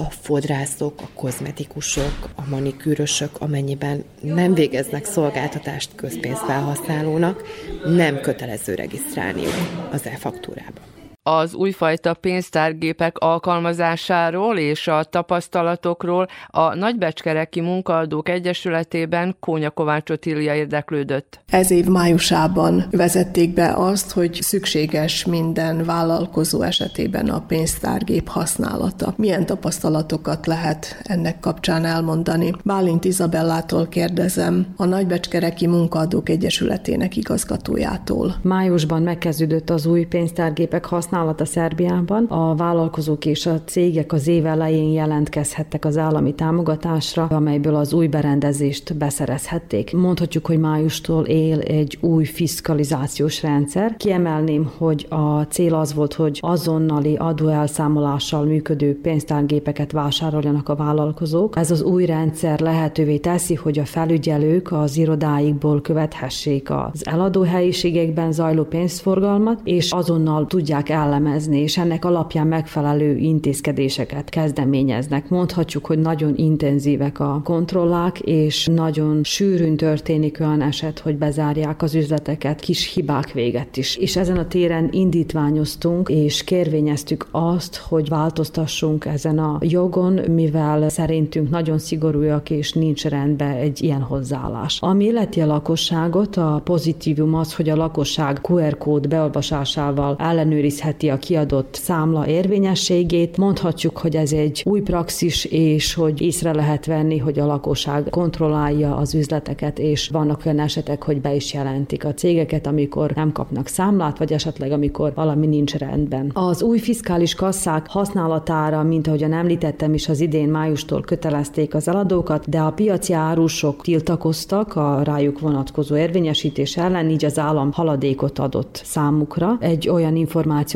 a 0.00 0.10
fodrászok, 0.10 1.00
a 1.00 1.08
kozmetikusok, 1.14 2.30
a 2.34 2.42
manikűrösök, 2.48 3.30
amennyiben 3.40 4.04
nem 4.20 4.54
végeznek 4.54 5.04
szolgáltatást 5.04 5.94
közpénzfelhasználónak, 5.94 7.42
nem 7.84 8.20
kötelező 8.20 8.74
regisztrálniuk 8.74 9.54
az 9.90 10.06
e-faktúrába 10.06 10.89
az 11.38 11.54
újfajta 11.54 12.14
pénztárgépek 12.14 13.18
alkalmazásáról 13.18 14.58
és 14.58 14.88
a 14.88 15.04
tapasztalatokról 15.04 16.26
a 16.46 16.74
Nagybecskereki 16.74 17.60
Munkaadók 17.60 18.28
Egyesületében 18.28 19.36
Kónya 19.40 19.70
Kovács 19.70 20.10
Otília 20.10 20.54
érdeklődött. 20.54 21.40
Ez 21.50 21.70
év 21.70 21.86
májusában 21.86 22.84
vezették 22.90 23.54
be 23.54 23.72
azt, 23.76 24.12
hogy 24.12 24.38
szükséges 24.40 25.24
minden 25.24 25.84
vállalkozó 25.84 26.62
esetében 26.62 27.28
a 27.28 27.40
pénztárgép 27.40 28.28
használata. 28.28 29.14
Milyen 29.16 29.46
tapasztalatokat 29.46 30.46
lehet 30.46 31.00
ennek 31.02 31.40
kapcsán 31.40 31.84
elmondani? 31.84 32.52
Bálint 32.64 33.04
Izabellától 33.04 33.88
kérdezem, 33.88 34.66
a 34.76 34.84
Nagybecskereki 34.84 35.66
Munkaadók 35.66 36.28
Egyesületének 36.28 37.16
igazgatójától. 37.16 38.34
Májusban 38.42 39.02
megkezdődött 39.02 39.70
az 39.70 39.86
új 39.86 40.04
pénztárgépek 40.04 40.84
használata 40.84 41.18
használata 41.20 41.44
Szerbiában. 41.44 42.24
A 42.24 42.54
vállalkozók 42.54 43.26
és 43.26 43.46
a 43.46 43.60
cégek 43.64 44.12
az 44.12 44.26
év 44.26 44.46
elején 44.46 44.92
jelentkezhettek 44.92 45.84
az 45.84 45.96
állami 45.96 46.34
támogatásra, 46.34 47.26
amelyből 47.30 47.74
az 47.74 47.92
új 47.92 48.06
berendezést 48.06 48.96
beszerezhették. 48.96 49.92
Mondhatjuk, 49.92 50.46
hogy 50.46 50.58
májustól 50.58 51.24
él 51.24 51.58
egy 51.60 51.98
új 52.00 52.24
fiskalizációs 52.24 53.42
rendszer. 53.42 53.96
Kiemelném, 53.96 54.70
hogy 54.78 55.06
a 55.08 55.40
cél 55.40 55.74
az 55.74 55.94
volt, 55.94 56.14
hogy 56.14 56.38
azonnali 56.40 57.16
adóelszámolással 57.16 58.44
működő 58.44 59.00
pénztárgépeket 59.00 59.92
vásároljanak 59.92 60.68
a 60.68 60.74
vállalkozók. 60.74 61.56
Ez 61.56 61.70
az 61.70 61.82
új 61.82 62.06
rendszer 62.06 62.60
lehetővé 62.60 63.16
teszi, 63.16 63.54
hogy 63.54 63.78
a 63.78 63.84
felügyelők 63.84 64.72
az 64.72 64.96
irodáikból 64.96 65.80
követhessék 65.80 66.70
az 66.70 67.06
eladó 67.06 67.42
helyiségekben 67.42 68.32
zajló 68.32 68.64
pénzforgalmat, 68.64 69.60
és 69.64 69.92
azonnal 69.92 70.46
tudják 70.46 70.88
el 70.88 70.99
jellemezni, 71.00 71.58
és 71.58 71.78
ennek 71.78 72.04
alapján 72.04 72.46
megfelelő 72.46 73.16
intézkedéseket 73.16 74.28
kezdeményeznek. 74.28 75.28
Mondhatjuk, 75.28 75.86
hogy 75.86 75.98
nagyon 75.98 76.32
intenzívek 76.36 77.20
a 77.20 77.40
kontrollák, 77.44 78.20
és 78.20 78.66
nagyon 78.66 79.24
sűrűn 79.24 79.76
történik 79.76 80.38
olyan 80.40 80.60
eset, 80.60 80.98
hogy 80.98 81.16
bezárják 81.16 81.82
az 81.82 81.94
üzleteket 81.94 82.60
kis 82.60 82.94
hibák 82.94 83.32
véget 83.32 83.76
is. 83.76 83.96
És 83.96 84.16
ezen 84.16 84.36
a 84.36 84.46
téren 84.46 84.88
indítványoztunk, 84.90 86.08
és 86.08 86.44
kérvényeztük 86.44 87.26
azt, 87.30 87.76
hogy 87.76 88.08
változtassunk 88.08 89.04
ezen 89.04 89.38
a 89.38 89.58
jogon, 89.60 90.20
mivel 90.30 90.88
szerintünk 90.88 91.50
nagyon 91.50 91.78
szigorúak, 91.78 92.50
és 92.50 92.72
nincs 92.72 93.04
rendben 93.04 93.50
egy 93.50 93.82
ilyen 93.82 94.00
hozzáállás. 94.00 94.78
Ami 94.80 95.04
illeti 95.04 95.40
a 95.40 95.46
lakosságot, 95.46 96.36
a 96.36 96.60
pozitívum 96.64 97.34
az, 97.34 97.54
hogy 97.54 97.68
a 97.68 97.76
lakosság 97.76 98.38
QR 98.48 98.78
kód 98.78 99.08
beolvasásával 99.08 100.16
ellenőrizhet 100.18 100.89
elvesztheti 100.90 101.08
a 101.08 101.18
kiadott 101.18 101.74
számla 101.74 102.26
érvényességét. 102.26 103.36
Mondhatjuk, 103.36 103.98
hogy 103.98 104.16
ez 104.16 104.32
egy 104.32 104.62
új 104.64 104.80
praxis, 104.80 105.44
és 105.44 105.94
hogy 105.94 106.20
észre 106.20 106.52
lehet 106.54 106.86
venni, 106.86 107.18
hogy 107.18 107.38
a 107.38 107.46
lakosság 107.46 108.06
kontrollálja 108.10 108.96
az 108.96 109.14
üzleteket, 109.14 109.78
és 109.78 110.08
vannak 110.08 110.42
olyan 110.44 110.58
esetek, 110.58 111.02
hogy 111.04 111.20
be 111.20 111.34
is 111.34 111.52
jelentik 111.52 112.04
a 112.04 112.14
cégeket, 112.14 112.66
amikor 112.66 113.10
nem 113.14 113.32
kapnak 113.32 113.66
számlát, 113.66 114.18
vagy 114.18 114.32
esetleg 114.32 114.72
amikor 114.72 115.12
valami 115.14 115.46
nincs 115.46 115.74
rendben. 115.74 116.30
Az 116.34 116.62
új 116.62 116.78
fiskális 116.78 117.34
kasszák 117.34 117.86
használatára, 117.88 118.82
mint 118.82 119.06
ahogyan 119.06 119.32
említettem 119.32 119.94
is, 119.94 120.08
az 120.08 120.20
idén 120.20 120.48
májustól 120.48 121.00
kötelezték 121.00 121.74
az 121.74 121.88
eladókat, 121.88 122.48
de 122.48 122.58
a 122.58 122.70
piaci 122.70 123.12
árusok 123.12 123.82
tiltakoztak 123.82 124.76
a 124.76 125.02
rájuk 125.02 125.40
vonatkozó 125.40 125.96
érvényesítés 125.96 126.76
ellen, 126.76 127.10
így 127.10 127.24
az 127.24 127.38
állam 127.38 127.72
haladékot 127.72 128.38
adott 128.38 128.80
számukra. 128.84 129.56
Egy 129.60 129.88
olyan 129.88 130.16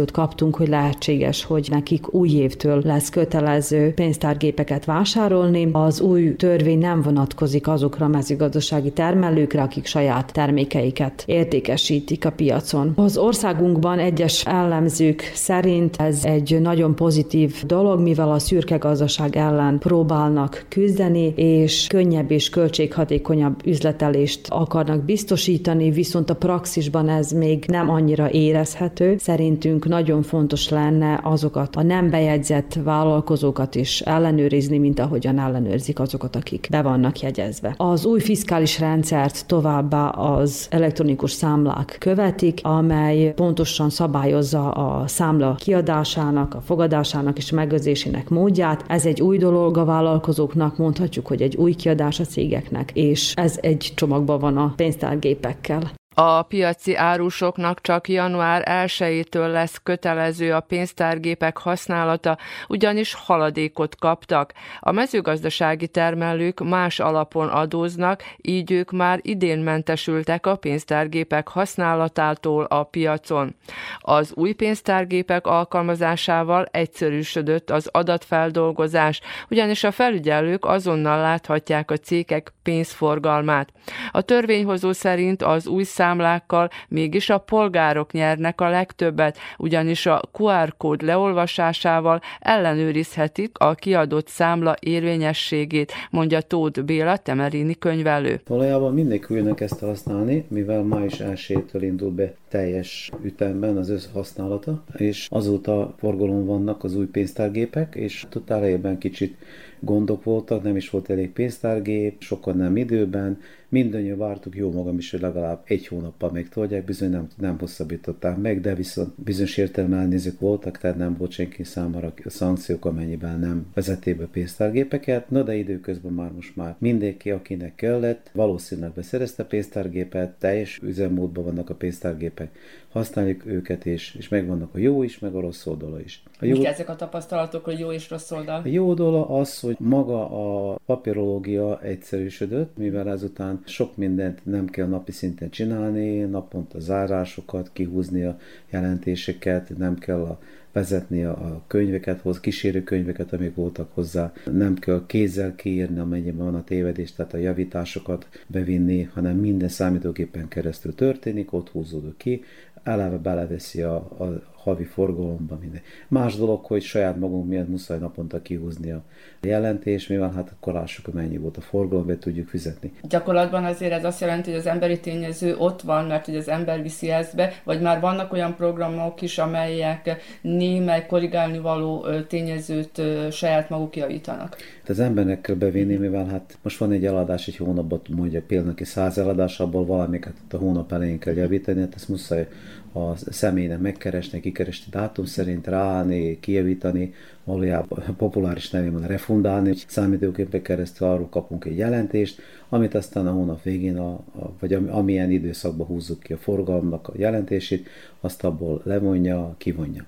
információt 0.05 0.11
kaptunk, 0.11 0.57
hogy 0.57 0.69
lehetséges, 0.69 1.45
hogy 1.45 1.67
nekik 1.71 2.15
új 2.15 2.31
évtől 2.31 2.81
lesz 2.85 3.11
kötelező 3.11 3.93
pénztárgépeket 3.95 4.85
vásárolni. 4.85 5.69
Az 5.73 6.01
új 6.01 6.37
törvény 6.37 6.79
nem 6.79 7.03
vonatkozik 7.03 7.69
azokra 7.69 8.07
a 8.07 8.09
mezőgazdasági 8.09 8.91
termelőkre, 8.91 9.63
akik 9.63 9.87
saját 9.87 10.33
termékeiket 10.33 11.25
értékesítik 11.27 12.25
a 12.25 12.31
piacon. 12.31 12.93
Az 12.97 13.17
országunkban 13.17 13.99
egyes 13.99 14.47
ellenzők 14.47 15.33
szerint 15.35 15.97
ez 15.97 16.25
egy 16.25 16.61
nagyon 16.61 16.95
pozitív 16.95 17.63
dolog, 17.67 18.01
mivel 18.01 18.31
a 18.31 18.39
szürke 18.39 18.77
gazdaság 18.77 19.37
ellen 19.37 19.79
próbálnak 19.79 20.67
küzdeni, 20.69 21.33
és 21.37 21.87
könnyebb 21.87 22.31
és 22.31 22.51
költséghatékonyabb 22.51 23.61
üzletelést 23.65 24.47
akarnak 24.49 25.05
biztosítani, 25.05 25.91
viszont 25.91 26.31
a 26.31 26.35
praxisban 26.35 27.09
ez 27.09 27.31
még 27.31 27.65
nem 27.67 27.91
annyira 27.91 28.31
érezhető. 28.31 29.17
Szerintünk 29.19 29.85
nagyon 29.95 30.23
fontos 30.23 30.69
lenne 30.69 31.21
azokat 31.23 31.77
a 31.77 31.83
nem 31.83 32.11
bejegyzett 32.11 32.79
vállalkozókat 32.85 33.75
is 33.75 34.01
ellenőrizni, 34.01 34.79
mint 34.79 34.99
ahogyan 34.99 35.39
ellenőrzik 35.39 35.99
azokat, 36.01 36.37
akik 36.37 36.67
be 36.71 36.83
vannak 36.83 37.21
jegyezve. 37.21 37.75
Az 37.77 38.05
új 38.05 38.21
fiskális 38.21 38.79
rendszert 38.79 39.47
továbbá 39.47 40.09
az 40.09 40.67
elektronikus 40.71 41.31
számlák 41.31 41.97
követik, 41.99 42.61
amely 42.63 43.33
pontosan 43.35 43.91
szabályozza 43.91 44.71
a 44.71 45.07
számla 45.07 45.55
kiadásának, 45.55 46.55
a 46.55 46.61
fogadásának 46.61 47.37
és 47.39 47.51
megőrzésének 47.51 48.29
módját. 48.29 48.85
Ez 48.89 49.07
egy 49.07 49.21
új 49.21 49.39
dolog 49.39 49.77
a 49.77 49.85
vállalkozóknak, 49.85 50.77
mondhatjuk, 50.77 51.27
hogy 51.27 51.43
egy 51.43 51.57
új 51.57 51.73
kiadás 51.75 52.21
a 52.21 52.25
cégeknek, 52.25 52.91
és 52.95 53.33
ez 53.37 53.59
egy 53.61 53.93
csomagban 53.95 54.39
van 54.39 54.57
a 54.57 54.73
pénztárgépekkel. 54.77 55.93
A 56.15 56.43
piaci 56.43 56.97
árusoknak 56.97 57.81
csak 57.81 58.09
január 58.09 58.87
1-től 58.87 59.53
lesz 59.53 59.81
kötelező 59.83 60.53
a 60.53 60.61
pénztárgépek 60.61 61.59
használata, 61.59 62.39
ugyanis 62.69 63.15
haladékot 63.15 63.97
kaptak. 63.97 64.53
A 64.81 64.93
mezőgazdasági 64.93 65.89
termelők 65.89 66.61
más 66.61 67.01
alapon 67.01 67.49
adóznak, 67.49 68.23
így 68.37 68.71
ők 68.71 68.91
már 68.91 69.19
idén 69.23 69.59
mentesültek 69.59 70.47
a 70.47 70.57
pénztárgépek 70.57 71.49
használatától 71.49 72.65
a 72.65 72.83
piacon. 72.83 73.55
Az 73.99 74.33
új 74.35 74.53
pénztárgépek 74.53 75.47
alkalmazásával 75.47 76.67
egyszerűsödött 76.71 77.71
az 77.71 77.89
adatfeldolgozás, 77.93 79.21
ugyanis 79.51 79.85
a 79.85 79.91
felügyelők 79.91 80.65
azonnal 80.65 81.21
láthatják 81.21 81.91
a 81.91 81.97
cégek 81.97 82.53
pénzforgalmát. 82.63 83.69
A 84.13 84.21
törvényhozó 84.21 84.93
szerint 84.93 85.43
az 85.43 85.67
új 85.67 85.85
számlákkal 86.05 86.69
mégis 86.89 87.31
a 87.31 87.39
polgárok 87.39 88.13
nyernek 88.13 88.61
a 88.61 88.69
legtöbbet, 88.69 89.39
ugyanis 89.59 90.07
a 90.07 90.23
QR 90.33 90.75
kód 90.77 91.03
leolvasásával 91.03 92.21
ellenőrizhetik 92.41 93.59
a 93.59 93.75
kiadott 93.75 94.29
számla 94.29 94.77
érvényességét, 94.81 95.93
mondja 96.11 96.41
Tóth 96.41 96.83
Béla 96.83 97.17
Temerini 97.17 97.75
könyvelő. 97.79 98.41
Valójában 98.47 98.95
mindenki 98.95 99.35
ülnek 99.35 99.61
ezt 99.61 99.81
használni, 99.81 100.45
mivel 100.49 100.83
május 100.83 101.17
1-től 101.19 101.81
indul 101.81 102.11
be 102.11 102.35
teljes 102.49 103.11
ütemben 103.23 103.77
az 103.77 103.91
összehasználata, 103.91 104.85
és 104.97 105.29
azóta 105.31 105.95
forgalom 105.99 106.45
vannak 106.45 106.85
az 106.85 106.97
új 106.97 107.07
pénztárgépek, 107.07 107.95
és 107.95 108.27
elejében 108.47 108.99
kicsit 108.99 109.37
gondok 109.81 110.25
voltak, 110.25 110.63
nem 110.63 110.77
is 110.77 110.91
volt 110.91 111.11
elég 111.11 111.33
pénztárgép, 111.33 112.23
sokan 112.23 112.57
nem 112.57 112.77
időben, 112.77 113.39
mindannyian 113.75 114.19
vártuk, 114.19 114.57
jó 114.57 114.73
magam 114.73 114.99
is, 114.99 115.11
hogy 115.11 115.21
legalább 115.21 115.63
egy 115.65 115.87
hónappal 115.87 116.31
megtoldják, 116.31 116.85
bizony 116.85 117.11
nem, 117.11 117.29
nem 117.37 117.59
hosszabbították 117.59 118.37
meg, 118.37 118.61
de 118.61 118.75
viszont 118.75 119.13
bizonyos 119.17 119.57
értelme 119.57 119.97
elnézők 119.97 120.41
voltak, 120.41 120.79
tehát 120.79 120.97
nem 120.97 121.17
volt 121.17 121.31
senki 121.31 121.65
számára 121.65 122.13
szankciók, 122.27 122.85
amennyiben 122.85 123.39
nem 123.39 123.67
vezették 123.75 124.17
be 124.17 124.27
pénztárgépeket. 124.27 125.31
Na 125.31 125.43
de 125.43 125.55
időközben 125.55 126.13
már 126.13 126.31
most 126.33 126.57
már 126.57 126.77
mindenki, 126.79 127.31
akinek 127.31 127.75
kellett, 127.75 128.31
valószínűleg 128.33 128.93
beszerezte 128.93 129.45
pénztárgépet, 129.45 130.31
teljes 130.39 130.81
üzemmódban 130.83 131.45
vannak 131.45 131.71
a 131.71 131.75
pénztárgépek, 131.75 132.59
használjuk 132.95 133.47
őket, 133.47 133.87
és, 133.87 134.15
és 134.15 134.29
megvannak 134.29 134.75
a 134.75 134.79
jó 134.79 135.03
is, 135.03 135.19
meg 135.19 135.35
a 135.35 135.41
rossz 135.41 135.67
oldala 135.67 136.01
is. 136.01 136.23
A 136.41 136.45
jó... 136.45 136.57
Mik 136.57 136.67
ezek 136.67 136.89
a 136.89 136.97
tapasztalatok, 136.97 137.65
hogy 137.65 137.79
jó 137.79 137.93
és 137.93 138.11
rossz 138.11 138.31
oldal? 138.31 138.63
A 138.65 138.69
jó 138.69 138.89
oldala 138.89 139.29
az, 139.29 139.61
hogy 139.61 139.77
maga 139.79 140.31
a 140.31 140.79
papírológia 140.87 141.81
egyszerűsödött, 141.83 142.77
mivel 142.77 143.11
ezután 143.11 143.63
sok 143.65 143.97
mindent 143.97 144.45
nem 144.45 144.67
kell 144.67 144.87
napi 144.87 145.13
szinten 145.13 145.51
csinálni, 145.51 146.19
naponta 146.19 146.81
zárásokat, 146.81 147.71
kihúzni 147.73 148.23
a 148.23 148.39
jelentéseket, 148.71 149.77
nem 149.77 149.99
kell 149.99 150.21
a 150.21 150.41
vezetni 150.73 151.25
a 151.25 151.63
könyveket, 151.67 152.21
hoz 152.21 152.41
kísérő 152.41 152.83
könyveket, 152.83 153.33
amik 153.33 153.55
voltak 153.55 153.95
hozzá. 153.95 154.33
Nem 154.53 154.75
kell 154.75 155.03
kézzel 155.07 155.55
kiírni, 155.55 155.99
amennyiben 155.99 156.45
van 156.45 156.55
a 156.55 156.65
tévedés, 156.65 157.13
tehát 157.13 157.35
a 157.35 157.37
javításokat 157.37 158.29
bevinni, 158.47 159.03
hanem 159.03 159.37
minden 159.37 159.69
számítógépen 159.69 160.49
keresztül 160.49 160.95
történik, 160.95 161.53
ott 161.53 161.69
húzódok 161.69 162.19
ki, 162.19 162.43
eleve 162.83 163.17
beleveszi 163.17 163.83
a, 163.83 163.95
a 163.97 164.54
havi 164.65 164.85
forgalomba 164.85 165.59
minden. 165.61 165.81
Más 166.09 166.37
dolog, 166.37 166.65
hogy 166.65 166.83
saját 166.83 167.17
magunk 167.19 167.49
miatt 167.49 167.69
muszáj 167.69 167.99
naponta 167.99 168.43
kihúzni 168.43 168.91
a 168.91 169.03
jelentés, 169.41 170.07
mivel 170.07 170.31
hát 170.31 170.53
akkor 170.57 170.73
lássuk, 170.73 171.13
mennyi 171.13 171.37
volt 171.37 171.57
a 171.57 171.61
forgalom, 171.61 172.07
be 172.07 172.19
tudjuk 172.19 172.49
fizetni. 172.49 172.93
Gyakorlatban 173.03 173.65
azért 173.65 173.93
ez 173.93 174.05
azt 174.05 174.21
jelenti, 174.21 174.51
hogy 174.51 174.59
az 174.59 174.67
emberi 174.67 175.01
tényező 175.01 175.57
ott 175.57 175.81
van, 175.81 176.05
mert 176.05 176.25
hogy 176.25 176.37
az 176.37 176.49
ember 176.49 176.83
viszi 176.83 177.11
ezt 177.11 177.37
be, 177.37 177.53
vagy 177.65 177.81
már 177.81 178.01
vannak 178.01 178.33
olyan 178.33 178.55
programok 178.55 179.23
is, 179.23 179.39
amelyek 179.39 180.17
némely 180.43 181.07
korrigálni 181.07 181.59
való 181.59 182.07
tényezőt 182.29 183.03
saját 183.31 183.69
maguk 183.69 183.97
javítanak. 183.97 184.57
Tehát 184.57 184.89
az 184.89 185.01
embernek 185.01 185.41
kell 185.41 185.55
bevinni, 185.55 185.95
mivel 185.97 186.27
hát 186.27 186.59
most 186.63 186.79
van 186.79 186.93
egy 186.93 187.07
eladás 187.07 187.49
egy 187.49 187.57
hónapban, 187.57 188.01
mondja 188.17 188.43
például 188.47 188.75
egy 188.77 188.87
száz 188.87 189.19
eladás, 189.19 189.61
abból 189.61 189.87
valamiket 189.87 190.35
a 190.51 190.57
hónap 190.57 190.93
elején 190.93 191.19
kell 191.19 191.35
javítani, 191.35 191.81
hát 191.81 191.95
ezt 191.95 192.09
muszáj 192.09 192.49
a 192.95 193.17
személynek 193.17 193.81
megkeresni, 193.81 194.41
kikeresni 194.41 194.87
dátum 194.91 195.25
szerint, 195.25 195.67
ráállni, 195.67 196.41
kijavítani, 196.41 197.15
valójában 197.45 198.17
populáris 198.17 198.71
nevében 198.71 199.07
refundálni, 199.07 199.69
hogy 199.69 199.85
számítógépen 199.87 200.63
keresztül 200.63 201.07
arról 201.07 201.29
kapunk 201.29 201.65
egy 201.65 201.77
jelentést, 201.77 202.41
amit 202.69 202.95
aztán 202.95 203.27
a 203.27 203.33
hónap 203.33 203.63
végén, 203.63 203.99
a, 203.99 204.11
a, 204.13 204.53
vagy 204.61 204.73
amilyen 204.73 205.31
időszakban 205.31 205.87
húzzuk 205.87 206.21
ki 206.21 206.33
a 206.33 206.37
forgalomnak 206.37 207.09
a 207.09 207.13
jelentését, 207.17 207.89
azt 208.21 208.45
abból 208.45 208.81
levonja, 208.85 209.55
kivonja. 209.59 210.05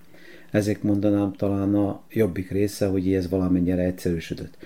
Ezek 0.51 0.83
mondanám 0.83 1.33
talán 1.33 1.75
a 1.75 2.01
jobbik 2.11 2.51
része, 2.51 2.87
hogy 2.87 3.13
ez 3.13 3.29
valamennyire 3.29 3.83
egyszerűsödött. 3.83 4.57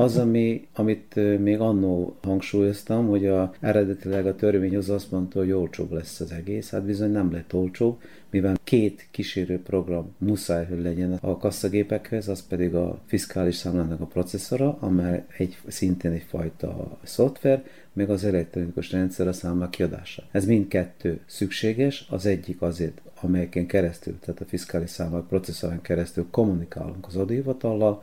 Az, 0.00 0.16
ami, 0.16 0.68
amit 0.74 1.38
még 1.38 1.60
annó 1.60 2.16
hangsúlyoztam, 2.22 3.08
hogy 3.08 3.26
a, 3.26 3.52
eredetileg 3.60 4.26
a 4.26 4.34
törvény 4.34 4.76
az 4.76 4.90
azt 4.90 5.10
mondta, 5.10 5.38
hogy 5.38 5.52
olcsóbb 5.52 5.92
lesz 5.92 6.20
az 6.20 6.32
egész, 6.32 6.70
hát 6.70 6.82
bizony 6.82 7.10
nem 7.10 7.32
lett 7.32 7.54
olcsóbb, 7.54 8.00
mivel 8.30 8.56
két 8.64 9.06
kísérő 9.10 9.62
program 9.62 10.14
muszáj, 10.18 10.66
hogy 10.66 10.82
legyen 10.82 11.12
a 11.12 11.36
kasszagépekhez, 11.36 12.28
az 12.28 12.46
pedig 12.46 12.74
a 12.74 12.98
fiskális 13.06 13.54
számlának 13.54 14.00
a 14.00 14.06
processzora, 14.06 14.76
amely 14.80 15.24
egy, 15.36 15.58
szintén 15.66 16.12
egyfajta 16.12 16.98
szoftver, 17.02 17.64
meg 17.92 18.10
az 18.10 18.24
elektronikus 18.24 18.92
rendszer 18.92 19.28
a 19.28 19.32
számlák 19.32 19.70
kiadása. 19.70 20.22
Ez 20.30 20.44
mindkettő 20.46 21.20
szükséges, 21.26 22.06
az 22.10 22.26
egyik 22.26 22.62
azért, 22.62 23.00
amelyeken 23.20 23.66
keresztül, 23.66 24.18
tehát 24.18 24.40
a 24.40 24.44
fiskális 24.44 24.90
számlák 24.90 25.24
processzorán 25.24 25.80
keresztül 25.80 26.26
kommunikálunk 26.30 27.06
az 27.06 27.16
adóhivatallal, 27.16 28.02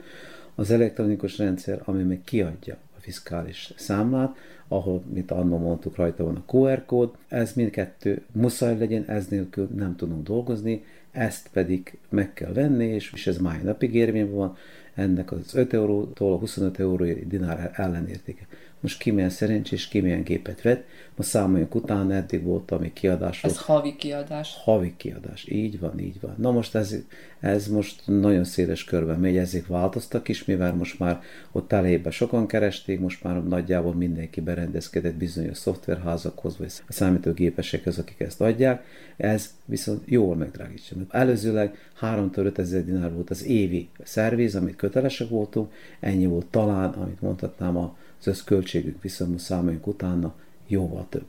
az 0.59 0.71
elektronikus 0.71 1.37
rendszer, 1.37 1.81
ami 1.85 2.03
még 2.03 2.23
kiadja 2.23 2.77
a 2.97 2.99
fiskális 2.99 3.73
számlát, 3.75 4.35
ahol, 4.67 5.03
mint 5.13 5.31
annól 5.31 5.59
mondtuk, 5.59 5.95
rajta 5.95 6.23
van 6.23 6.35
a 6.35 6.55
QR 6.55 6.85
kód, 6.85 7.09
ez 7.27 7.53
mindkettő 7.53 8.21
muszáj 8.31 8.77
legyen, 8.77 9.03
ez 9.07 9.27
nélkül 9.27 9.69
nem 9.75 9.95
tudunk 9.95 10.23
dolgozni, 10.23 10.83
ezt 11.11 11.49
pedig 11.51 11.97
meg 12.09 12.33
kell 12.33 12.53
venni, 12.53 12.85
és, 12.85 13.11
és 13.13 13.27
ez 13.27 13.37
mai 13.37 13.57
napig 13.63 13.93
érvényben 13.95 14.35
van, 14.35 14.57
ennek 14.93 15.31
az 15.31 15.55
5 15.55 15.73
eurótól 15.73 16.33
a 16.33 16.37
25 16.37 16.79
eurói 16.79 17.25
dinár 17.27 17.71
ellenértéke. 17.75 18.47
Most 18.79 18.99
ki 18.99 19.11
milyen 19.11 19.29
szerencsés, 19.29 19.87
ki 19.87 19.99
milyen 19.99 20.23
gépet 20.23 20.61
vett, 20.61 20.85
most 21.15 21.29
számoljunk 21.29 21.75
utána, 21.75 22.13
eddig 22.13 22.43
volt, 22.43 22.71
ami 22.71 22.93
kiadás 22.93 23.41
volt. 23.41 23.55
Ez 23.55 23.61
havi 23.61 23.95
kiadás. 23.95 24.55
Havi 24.63 24.93
kiadás, 24.97 25.47
így 25.47 25.79
van, 25.79 25.99
így 25.99 26.19
van. 26.21 26.35
Na 26.37 26.51
most 26.51 26.75
ez, 26.75 26.95
ez 27.39 27.67
most 27.67 28.01
nagyon 28.05 28.43
széles 28.43 28.83
körben 28.83 29.19
megy, 29.19 29.37
ezek 29.37 29.67
változtak 29.67 30.27
is, 30.27 30.45
mivel 30.45 30.73
most 30.73 30.99
már 30.99 31.21
ott 31.51 31.71
elébe 31.71 32.11
sokan 32.11 32.47
keresték, 32.47 32.99
most 32.99 33.23
már 33.23 33.43
nagyjából 33.43 33.93
mindenki 33.93 34.41
berendezkedett 34.41 35.15
bizonyos 35.15 35.57
szoftverházakhoz, 35.57 36.57
vagy 36.57 36.71
a 36.87 36.93
számítógépesekhez, 36.93 37.97
akik 37.97 38.19
ezt 38.19 38.41
adják. 38.41 38.83
Ez 39.17 39.53
viszont 39.65 40.01
jól 40.05 40.35
megdrágítja. 40.35 40.97
Előzőleg 41.09 41.77
3-5 42.01 42.57
ezer 42.57 42.85
dinár 42.85 43.13
volt 43.13 43.29
az 43.29 43.45
évi 43.45 43.89
szerviz, 44.03 44.55
amit 44.55 44.75
kötelesek 44.75 45.29
voltunk, 45.29 45.71
ennyi 45.99 46.25
volt 46.25 46.45
talán, 46.45 46.89
amit 46.89 47.21
mondhatnám 47.21 47.77
a 47.77 47.97
az 48.19 48.27
összköltségük 48.27 49.01
viszont 49.01 49.39
számoljunk 49.39 49.87
utána 49.87 50.33
jóval 50.67 51.05
több. 51.09 51.25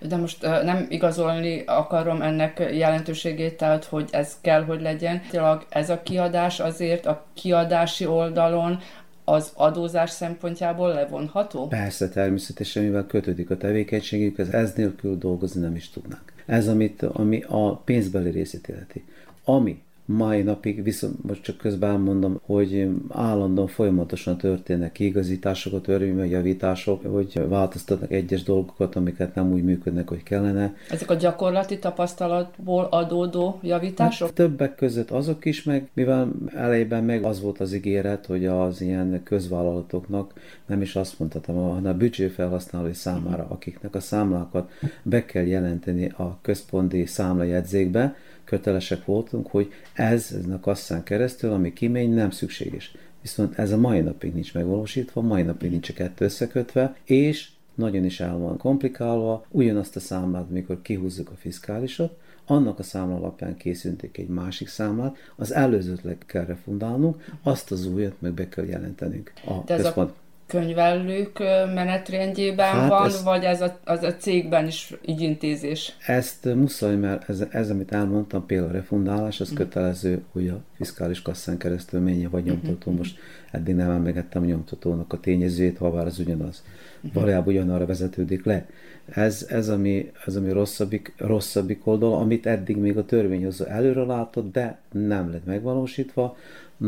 De 0.00 0.16
most 0.16 0.42
nem 0.42 0.86
igazolni 0.88 1.62
akarom 1.66 2.22
ennek 2.22 2.58
jelentőségét, 2.72 3.56
tehát 3.56 3.84
hogy 3.84 4.08
ez 4.10 4.36
kell, 4.40 4.64
hogy 4.64 4.80
legyen. 4.80 5.22
Ez 5.68 5.90
a 5.90 6.02
kiadás 6.02 6.60
azért 6.60 7.06
a 7.06 7.24
kiadási 7.34 8.06
oldalon 8.06 8.78
az 9.24 9.52
adózás 9.54 10.10
szempontjából 10.10 10.92
levonható? 10.92 11.66
Persze, 11.66 12.08
természetesen, 12.08 12.82
mivel 12.82 13.06
kötődik 13.06 13.50
a 13.50 13.56
tevékenységük, 13.56 14.38
ez, 14.38 14.48
ez 14.48 14.72
nélkül 14.72 15.18
dolgozni 15.18 15.60
nem 15.60 15.76
is 15.76 15.90
tudnánk. 15.90 16.32
Ez, 16.46 16.68
amit, 16.68 17.02
ami 17.02 17.44
a 17.48 17.76
pénzbeli 17.76 18.30
részét 18.30 18.68
illeti. 18.68 19.04
Ami 19.44 19.82
mai 20.06 20.42
napig, 20.42 20.82
viszont 20.82 21.24
most 21.24 21.42
csak 21.42 21.56
közben 21.56 22.00
mondom, 22.00 22.40
hogy 22.46 22.88
állandóan 23.08 23.66
folyamatosan 23.66 24.38
történnek 24.38 24.92
kiigazítások, 24.92 25.72
a 25.72 25.80
törvényben 25.80 26.26
javítások, 26.26 27.06
hogy 27.06 27.48
változtatnak 27.48 28.12
egyes 28.12 28.42
dolgokat, 28.42 28.96
amiket 28.96 29.34
nem 29.34 29.52
úgy 29.52 29.64
működnek, 29.64 30.08
hogy 30.08 30.22
kellene. 30.22 30.74
Ezek 30.90 31.10
a 31.10 31.14
gyakorlati 31.14 31.78
tapasztalatból 31.78 32.84
adódó 32.90 33.58
javítások? 33.62 34.26
Hát 34.26 34.36
többek 34.36 34.74
között 34.74 35.10
azok 35.10 35.44
is, 35.44 35.62
meg 35.62 35.88
mivel 35.94 36.32
elejében 36.54 37.04
meg 37.04 37.24
az 37.24 37.40
volt 37.40 37.60
az 37.60 37.72
ígéret, 37.72 38.26
hogy 38.26 38.46
az 38.46 38.80
ilyen 38.80 39.20
közvállalatoknak 39.22 40.32
nem 40.66 40.82
is 40.82 40.96
azt 40.96 41.18
mondhatom, 41.18 41.56
hanem 41.56 41.92
a 41.92 41.96
büdzsé 41.96 42.26
felhasználói 42.26 42.92
számára, 42.92 43.46
akiknek 43.48 43.94
a 43.94 44.00
számlákat 44.00 44.70
be 45.02 45.24
kell 45.24 45.44
jelenteni 45.44 46.08
a 46.08 46.38
központi 46.42 47.06
számlajegyzékbe, 47.06 48.16
kötelesek 48.44 49.04
voltunk, 49.04 49.46
hogy 49.46 49.72
ez, 49.94 50.34
ez 50.38 50.48
a 50.52 50.60
kasszán 50.60 51.02
keresztül, 51.02 51.52
ami 51.52 51.72
kimegy, 51.72 52.10
nem 52.10 52.30
szükséges. 52.30 52.94
Viszont 53.22 53.58
ez 53.58 53.72
a 53.72 53.76
mai 53.76 54.00
napig 54.00 54.32
nincs 54.32 54.54
megvalósítva, 54.54 55.20
mai 55.20 55.42
napig 55.42 55.70
nincs 55.70 55.88
a 55.88 55.92
kettő 55.92 56.24
összekötve, 56.24 56.96
és 57.04 57.48
nagyon 57.74 58.04
is 58.04 58.20
el 58.20 58.36
van 58.36 58.56
komplikálva, 58.56 59.46
ugyanazt 59.50 59.96
a 59.96 60.00
számlát, 60.00 60.50
mikor 60.50 60.82
kihúzzuk 60.82 61.30
a 61.30 61.36
fiskálisat, 61.36 62.16
annak 62.46 62.78
a 62.78 62.82
számla 62.82 63.16
alapján 63.16 63.56
készülték 63.56 64.18
egy 64.18 64.28
másik 64.28 64.68
számlát, 64.68 65.16
az 65.36 65.52
előzőt 65.52 66.02
le 66.02 66.16
kell 66.26 66.44
refundálnunk, 66.44 67.24
azt 67.42 67.70
az 67.70 67.86
újat 67.86 68.14
meg 68.18 68.32
be 68.32 68.48
kell 68.48 68.64
jelentenünk 68.64 69.32
a 69.46 69.62
De 69.66 69.74
ez 69.74 69.82
központ. 69.82 70.10
A 70.10 70.14
könyvelők 70.46 71.38
menetrendjében 71.74 72.72
hát 72.72 72.88
van, 72.88 73.06
ez, 73.06 73.22
vagy 73.22 73.44
ez 73.44 73.60
a, 73.60 73.78
az 73.84 74.02
a 74.02 74.14
cégben 74.14 74.66
is 74.66 74.94
így 75.06 75.20
intézés? 75.20 75.96
Ezt 76.06 76.54
muszáj, 76.54 76.96
mert 76.96 77.28
ez, 77.28 77.44
ez 77.50 77.70
amit 77.70 77.92
elmondtam, 77.92 78.46
például 78.46 78.70
a 78.70 78.72
refundálás, 78.72 79.40
az 79.40 79.52
mm. 79.52 79.54
kötelező, 79.54 80.22
hogy 80.32 80.48
a 80.48 80.60
fiskális 80.76 81.22
kasszán 81.22 81.56
keresztül 81.56 82.00
menjen, 82.00 82.30
vagy 82.30 82.44
nyomtató. 82.44 82.90
Mm-hmm. 82.90 82.98
Most 82.98 83.18
eddig 83.50 83.74
nem 83.74 83.90
emlegettem 83.90 84.42
a 84.42 84.46
nyomtatónak 84.46 85.12
a 85.12 85.20
tényezőjét, 85.20 85.78
ha 85.78 85.90
bár 85.90 86.06
az 86.06 86.18
ugyanaz. 86.18 86.62
Mm-hmm. 86.64 87.14
Valójában 87.14 87.54
ugyanarra 87.54 87.86
vezetődik 87.86 88.44
le. 88.44 88.66
Ez, 89.06 89.46
ez 89.48 89.68
ami, 89.68 90.12
ez 90.26 90.36
ami 90.36 90.52
rosszabbik, 90.52 91.14
rosszabbik 91.16 91.86
oldal, 91.86 92.14
amit 92.14 92.46
eddig 92.46 92.76
még 92.76 92.96
a 92.96 93.04
törvényhozó 93.04 93.64
előre 93.64 94.04
látott, 94.04 94.52
de 94.52 94.78
nem 94.92 95.30
lett 95.30 95.44
megvalósítva, 95.44 96.36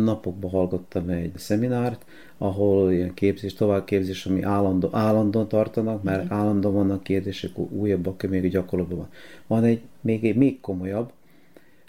napokban 0.04 0.50
hallgattam 0.50 1.08
egy 1.08 1.32
szeminárt, 1.36 2.04
ahol 2.38 2.92
ilyen 2.92 3.14
képzés, 3.14 3.54
továbbképzés, 3.54 4.26
ami 4.26 4.42
állandó, 4.42 4.88
állandóan 4.92 5.48
tartanak, 5.48 6.02
mert 6.02 6.22
uh-huh. 6.22 6.38
állandóan 6.38 6.74
vannak 6.74 7.02
kérdések, 7.02 7.58
újabbak, 7.58 8.22
még 8.22 8.50
gyakorlatban 8.50 8.98
van. 8.98 9.08
Van 9.46 9.64
egy 9.64 9.80
még 10.00 10.24
egy 10.24 10.36
még 10.36 10.60
komolyabb, 10.60 11.12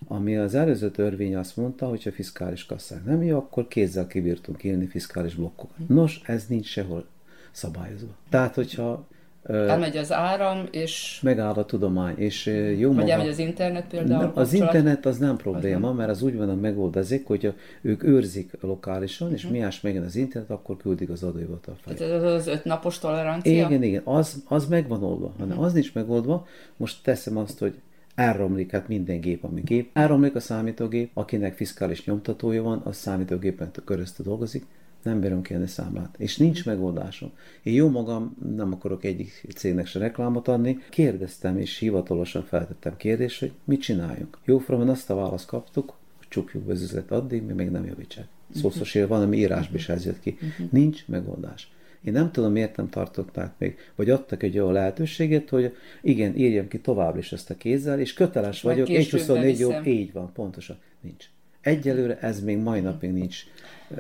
Ami 0.08 0.38
az 0.38 0.56
előző 0.56 0.92
törvény 0.92 1.36
azt 1.36 1.58
mondta, 1.58 1.88
hogy 1.88 2.04
a 2.06 2.12
fiskális 2.12 2.66
kasszák 2.66 3.06
nem 3.06 3.24
jó, 3.24 3.38
akkor 3.38 3.68
kézzel 3.68 4.08
kibírtunk 4.08 4.64
élni 4.64 4.88
fiskális 4.88 5.36
blokkokat. 5.36 5.88
Nos, 5.88 6.22
ez 6.26 6.46
nincs 6.48 6.66
sehol 6.66 7.06
szabályozva. 7.52 8.16
Tehát, 8.30 8.56
hogyha 8.56 9.08
Elmegy 9.48 9.98
az 9.98 10.14
áram, 10.14 10.68
és... 10.72 11.20
Megáll 11.24 11.54
a 11.54 11.66
tudomány, 11.66 12.18
és 12.18 12.46
jó 12.78 12.88
Vagy 12.88 12.98
maga... 12.98 13.12
elmegy 13.12 13.28
az 13.28 13.40
internet 13.40 13.88
például? 13.88 14.22
Nem, 14.22 14.32
az 14.34 14.54
internet 14.54 15.06
az 15.06 15.18
nem 15.18 15.36
probléma, 15.36 15.90
az 15.90 15.96
mert 15.96 16.10
az 16.10 16.22
úgy 16.22 16.38
van 16.38 16.50
a 16.50 16.56
megoldázik, 16.56 17.28
hogy 17.28 17.54
ők 17.82 18.04
őrzik 18.04 18.52
lokálisan, 18.62 19.28
uh-huh. 19.28 19.42
és 19.42 19.46
mhm. 19.46 19.58
miás 19.58 19.82
megjön 19.82 20.04
az 20.04 20.16
internet, 20.16 20.50
akkor 20.50 20.78
küldik 20.78 21.10
az 21.10 21.24
adóhivatal 21.24 21.76
felé. 21.82 21.98
Tehát 21.98 22.14
ez 22.14 22.24
az 22.24 22.48
ötnapos 22.48 23.00
tolerancia? 23.00 23.68
Igen, 23.68 23.84
igen, 23.84 24.02
az, 24.06 24.44
az 24.48 24.68
megvan 24.68 25.04
oldva. 25.04 25.34
Hanem 25.38 25.50
uh-huh. 25.50 25.66
az 25.66 25.74
nincs 25.74 25.94
megoldva, 25.94 26.48
most 26.78 27.04
teszem 27.04 27.38
azt, 27.38 27.60
hogy 27.60 27.76
elromlik, 28.16 28.72
hát 28.72 28.88
minden 28.88 29.20
gép, 29.20 29.44
ami 29.44 29.62
gép. 29.62 29.90
Elromlik 29.94 30.36
a 30.36 30.40
számítógép, 30.40 31.10
akinek 31.14 31.56
fiskális 31.56 32.06
nyomtatója 32.06 32.64
van, 32.64 32.82
az 32.84 32.96
számítógépen 32.96 33.72
körözte 33.86 34.24
dolgozik, 34.24 34.66
nem 35.08 35.20
bírom 35.20 35.42
kérni 35.42 35.68
számlát, 35.68 36.16
és 36.18 36.38
nincs 36.38 36.66
megoldásom. 36.66 37.32
Én 37.64 37.74
jó 37.74 37.90
magam 37.90 38.38
nem 38.56 38.74
akarok 38.74 39.04
egyik 39.04 39.46
cégnek 39.56 39.88
se 39.88 40.00
reklámot 40.00 40.48
adni, 40.48 40.80
kérdeztem 40.90 41.58
és 41.58 41.78
hivatalosan 41.78 42.44
feltettem 42.44 42.98
kérdést, 42.98 43.40
hogy 43.40 43.52
mit 43.64 43.82
csináljunk. 43.82 44.38
Jóformán 44.46 44.90
azt 44.90 45.10
a 45.10 45.16
választ 45.16 45.48
kaptuk, 45.48 45.94
hogy 46.18 46.28
csukjuk 46.28 46.64
be 46.64 46.72
az 46.72 46.82
üzlet 46.82 47.12
addig, 47.12 47.44
mi 47.44 47.54
még 47.54 47.70
nem 47.70 47.86
javítsák. 47.86 48.28
Szószos 48.56 48.96
él 48.96 49.08
van, 49.08 49.22
ami 49.22 49.38
írásban 49.38 49.76
is 49.76 49.90
ez 49.90 50.06
jött 50.06 50.20
ki. 50.20 50.38
Nincs 50.70 51.08
megoldás. 51.08 51.72
Én 52.04 52.14
nem 52.14 52.32
tudom, 52.32 52.52
miért 52.52 52.76
nem 52.76 52.90
tartották 52.90 53.54
még, 53.58 53.78
vagy 53.96 54.10
adtak 54.10 54.44
egy 54.44 54.60
olyan 54.60 54.74
lehetőséget, 54.74 55.50
hogy 55.50 55.76
igen, 56.02 56.36
írjam 56.36 56.68
ki 56.68 56.80
tovább 56.80 57.18
is 57.18 57.32
ezt 57.32 57.50
a 57.50 57.56
kézzel, 57.56 58.00
és 58.00 58.14
köteles 58.14 58.62
vagyok, 58.62 58.90
egy 58.90 59.10
24 59.10 59.60
jó, 59.60 59.72
így 59.86 60.12
van, 60.12 60.32
pontosan, 60.34 60.78
nincs. 61.02 61.26
Egyelőre 61.62 62.20
ez 62.20 62.44
még 62.44 62.58
mai 62.58 62.80
napig 62.80 63.12
nincs 63.12 63.44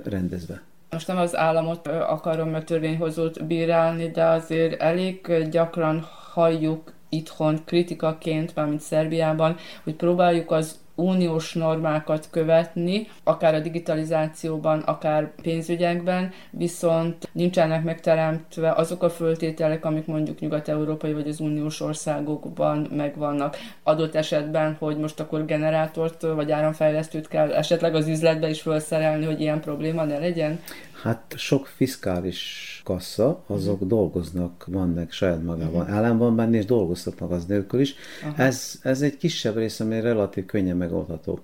rendezve 0.03 0.61
most 0.97 1.09
nem 1.09 1.17
az 1.17 1.35
államot 1.35 1.87
akarom 1.87 2.53
a 2.53 2.63
törvényhozót 2.63 3.45
bírálni, 3.45 4.09
de 4.11 4.23
azért 4.23 4.81
elég 4.81 5.47
gyakran 5.49 6.07
halljuk 6.33 6.93
itthon 7.09 7.63
kritikaként, 7.65 8.55
mármint 8.55 8.81
Szerbiában, 8.81 9.55
hogy 9.83 9.93
próbáljuk 9.93 10.51
az 10.51 10.79
uniós 10.97 11.53
normákat 11.53 12.27
követni, 12.31 13.07
akár 13.23 13.53
a 13.55 13.59
digitalizációban, 13.59 14.79
akár 14.79 15.31
pénzügyekben, 15.41 16.31
viszont 16.49 17.29
nincsenek 17.31 17.83
megteremtve 17.83 18.71
azok 18.71 19.03
a 19.03 19.09
föltételek, 19.09 19.85
amik 19.85 20.05
mondjuk 20.05 20.39
nyugat-európai 20.39 21.13
vagy 21.13 21.27
az 21.27 21.39
uniós 21.39 21.81
országokban 21.81 22.87
megvannak. 22.91 23.57
Adott 23.83 24.15
esetben, 24.15 24.75
hogy 24.79 24.97
most 24.97 25.19
akkor 25.19 25.45
generátort 25.45 26.21
vagy 26.21 26.51
áramfejlesztőt 26.51 27.27
kell 27.27 27.51
esetleg 27.51 27.95
az 27.95 28.07
üzletbe 28.07 28.49
is 28.49 28.61
felszerelni, 28.61 29.25
hogy 29.25 29.41
ilyen 29.41 29.61
probléma 29.61 30.03
ne 30.03 30.17
legyen? 30.17 30.59
Hát 31.01 31.33
sok 31.35 31.67
fiskális 31.67 32.81
kassa, 32.83 33.43
azok 33.47 33.73
uh-huh. 33.73 33.87
dolgoznak, 33.87 34.65
vannak 34.67 35.11
saját 35.11 35.43
magában. 35.43 35.81
Uh-huh. 35.81 35.95
Állam 35.95 36.17
van 36.17 36.35
benne, 36.35 36.57
és 36.57 36.65
dolgoztatnak 36.65 37.31
az 37.31 37.45
nélkül 37.45 37.79
is. 37.79 37.95
Ez, 38.35 38.79
ez 38.81 39.01
egy 39.01 39.17
kisebb 39.17 39.55
rész, 39.55 39.79
ami 39.79 40.01
relatív 40.01 40.45
könnyen 40.45 40.77
megoldható. 40.77 41.39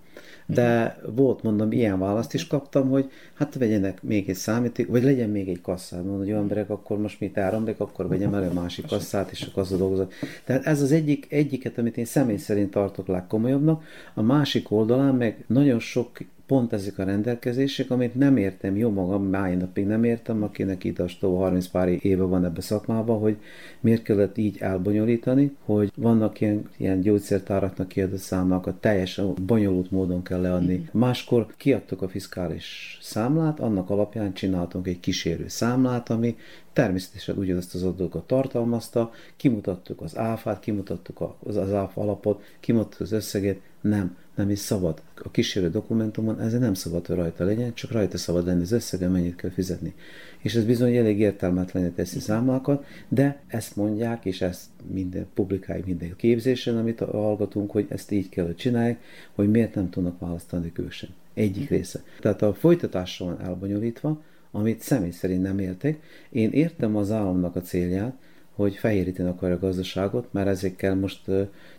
De 0.46 0.98
uh-huh. 0.98 1.16
volt, 1.16 1.44
mondom, 1.44 1.72
ilyen 1.72 2.00
választ 2.00 2.34
is 2.34 2.48
kaptam, 2.48 2.90
hogy 2.90 3.12
hát 3.34 3.56
vegyenek 3.56 4.04
még 4.04 4.30
egy 4.30 4.36
számíték, 4.36 4.88
vagy 4.88 5.04
legyen 5.04 5.30
még 5.30 5.50
egy 5.50 5.62
kasszát. 5.62 6.00
Mondom, 6.00 6.18
hogy 6.18 6.30
olyan 6.30 6.42
emberek, 6.42 6.70
akkor 6.70 6.98
most 6.98 7.20
mit 7.20 7.38
áramlik, 7.38 7.80
akkor 7.80 8.08
vegyem 8.08 8.34
elő 8.34 8.52
másik 8.52 8.88
kasszát, 8.88 9.32
és 9.32 9.42
akkor 9.42 9.64
azzal 9.64 9.78
dolgozok. 9.78 10.14
Tehát 10.44 10.66
ez 10.66 10.82
az 10.82 10.92
egyik, 10.92 11.32
egyiket, 11.32 11.78
amit 11.78 11.98
én 11.98 12.06
személy 12.06 12.38
szerint 12.38 12.72
tartok 12.72 13.08
legkomolyabbnak. 13.08 13.84
A 14.14 14.22
másik 14.22 14.72
oldalán 14.72 15.16
meg 15.16 15.44
nagyon 15.48 15.80
sok 15.80 16.12
pont 16.46 16.74
ezek 16.74 17.00
a 17.00 17.04
rendelkezések, 17.04 17.92
amit 17.92 18.16
nem 18.16 18.38
értem, 18.38 18.78
jó 18.78 18.90
magam, 18.90 19.24
máj 19.24 19.56
napig 19.56 19.86
nem 19.86 20.04
értem, 20.04 20.44
akinek 20.44 20.84
itt 20.84 21.00
a 21.00 21.08
30 21.22 21.68
pár 21.68 21.88
éve 21.88 22.24
van 22.24 22.46
ebbe 22.46 22.62
szakmában, 22.62 23.20
hogy 23.20 23.38
miért 23.80 24.04
kellett 24.04 24.38
így 24.38 24.58
elbonyolítani, 24.60 25.56
hogy 25.66 25.92
vannak 25.96 26.42
ilyen, 26.42 26.70
ilyen 26.78 27.02
gyógyszertáraknak 27.02 27.88
kiadott 27.88 28.20
számlákat, 28.20 28.76
teljesen 28.76 29.34
bonyolult 29.46 29.92
módon 29.92 30.24
kell 30.24 30.42
leadni. 30.42 30.76
Mm. 30.76 31.00
Máskor 31.00 31.48
kiadtuk 31.58 32.02
a 32.02 32.08
fiskális 32.08 32.98
számlát, 33.02 33.60
annak 33.60 33.90
alapján 33.90 34.34
csináltunk 34.34 34.88
egy 34.88 35.00
kísérő 35.00 35.48
számlát, 35.48 36.10
ami 36.10 36.38
természetesen 36.74 37.38
ugyanazt 37.38 37.76
az 37.76 37.84
adókat 37.84 38.28
tartalmazta, 38.28 39.12
kimutattuk 39.36 40.02
az 40.02 40.18
áfát, 40.18 40.60
kimutattuk 40.60 41.36
az, 41.44 41.56
az 41.56 41.74
áfa 41.74 42.02
alapot, 42.02 42.44
kimutattuk 42.60 43.02
az 43.02 43.12
összeget, 43.12 43.60
nem, 43.84 44.18
nem 44.36 44.50
is 44.50 44.60
szabad. 44.60 45.02
A 45.16 45.32
kísérő 45.32 45.70
dokumentumon 45.70 46.42
ez 46.42 46.60
nem 46.60 46.74
szabad, 46.74 47.06
hogy 47.06 47.16
rajta 47.16 47.44
legyen, 47.44 47.74
csak 47.74 47.92
rajta 47.92 48.18
szabad 48.18 48.46
lenni 48.46 48.62
az 48.62 48.72
összege, 48.72 49.08
mennyit 49.08 49.36
kell 49.36 49.50
fizetni. 49.50 49.94
És 50.42 50.56
ez 50.56 50.66
bizony 50.66 50.96
elég 50.96 51.20
értelmetlenül 51.20 51.94
teszi 51.94 52.20
számlákat, 52.20 52.86
de 53.08 53.42
ezt 53.48 53.76
mondják, 53.76 54.26
és 54.26 54.42
ezt 54.42 54.66
minden 54.92 55.26
publikáljuk 55.34 55.86
minden 55.86 56.16
képzésen, 56.16 56.78
amit 56.78 57.00
hallgatunk, 57.00 57.72
hogy 57.72 57.86
ezt 57.90 58.12
így 58.12 58.30
kell, 58.30 58.46
hogy 58.46 58.56
csinálják, 58.56 59.00
hogy 59.32 59.50
miért 59.50 59.76
nem 59.76 59.90
tudnak 59.90 60.20
választani 60.20 60.72
külsőn. 60.72 61.10
Egyik 61.34 61.70
része. 61.70 62.04
Tehát 62.20 62.42
a 62.42 62.54
folytatásra 62.54 63.26
van 63.26 63.42
elbonyolítva, 63.42 64.22
amit 64.52 64.82
személy 64.82 65.12
szerint 65.12 65.42
nem 65.42 65.60
értek. 65.60 66.00
Én 66.30 66.52
értem 66.52 66.96
az 66.96 67.12
államnak 67.12 67.56
a 67.56 67.62
célját, 67.62 68.16
hogy 68.56 68.76
fehéríteni 68.76 69.30
akarja 69.30 69.56
a 69.56 69.60
gazdaságot, 69.60 70.28
mert 70.32 70.48
ezekkel 70.48 70.96
most, 70.96 71.22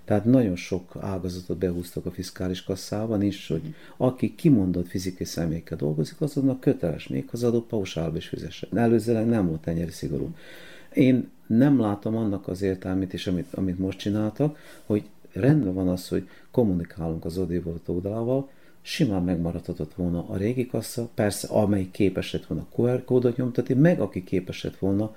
tehát 0.05 0.25
nagyon 0.25 0.57
sok 0.57 0.97
ágazatot 1.01 1.59
behúztak 1.59 2.07
a 2.07 2.11
fiskális 2.11 2.63
kasszába, 2.63 3.17
nincs, 3.17 3.49
hogy 3.49 3.75
aki 3.97 4.35
kimondott 4.35 4.89
fizikai 4.89 5.27
személyekkel 5.27 5.77
dolgozik, 5.77 6.21
azonnak 6.21 6.61
köteles 6.61 7.09
még 7.09 7.29
az 7.33 7.45
adott 7.45 7.67
pausálba 7.67 8.17
is 8.17 8.29
fizessen. 8.29 8.79
Előzőleg 8.79 9.27
nem 9.27 9.47
volt 9.49 9.67
ennyire 9.67 9.91
szigorú. 9.91 10.35
Én 10.93 11.31
nem 11.47 11.81
látom 11.81 12.17
annak 12.17 12.49
az 12.49 12.63
értelmét 12.63 13.13
is, 13.13 13.27
amit, 13.27 13.55
amit 13.55 13.79
most 13.79 13.99
csináltak, 13.99 14.59
hogy 14.87 15.05
rendben 15.33 15.75
van 15.75 15.89
az, 15.89 16.09
hogy 16.09 16.29
kommunikálunk 16.51 17.25
az 17.25 17.39
odévolt 17.39 17.89
oldalával, 17.89 18.49
simán 18.83 19.23
megmaradhatott 19.23 19.95
volna 19.95 20.29
a 20.29 20.37
régi 20.37 20.67
kassa, 20.67 21.09
persze 21.15 21.49
amelyik 21.49 21.91
képes 21.91 22.33
lett 22.33 22.47
volna 22.47 22.67
QR 22.77 23.05
kódot 23.05 23.37
nyomtatni, 23.37 23.75
meg 23.75 24.01
aki 24.01 24.25
képes 24.25 24.63
lett 24.63 24.77
volna 24.77 25.15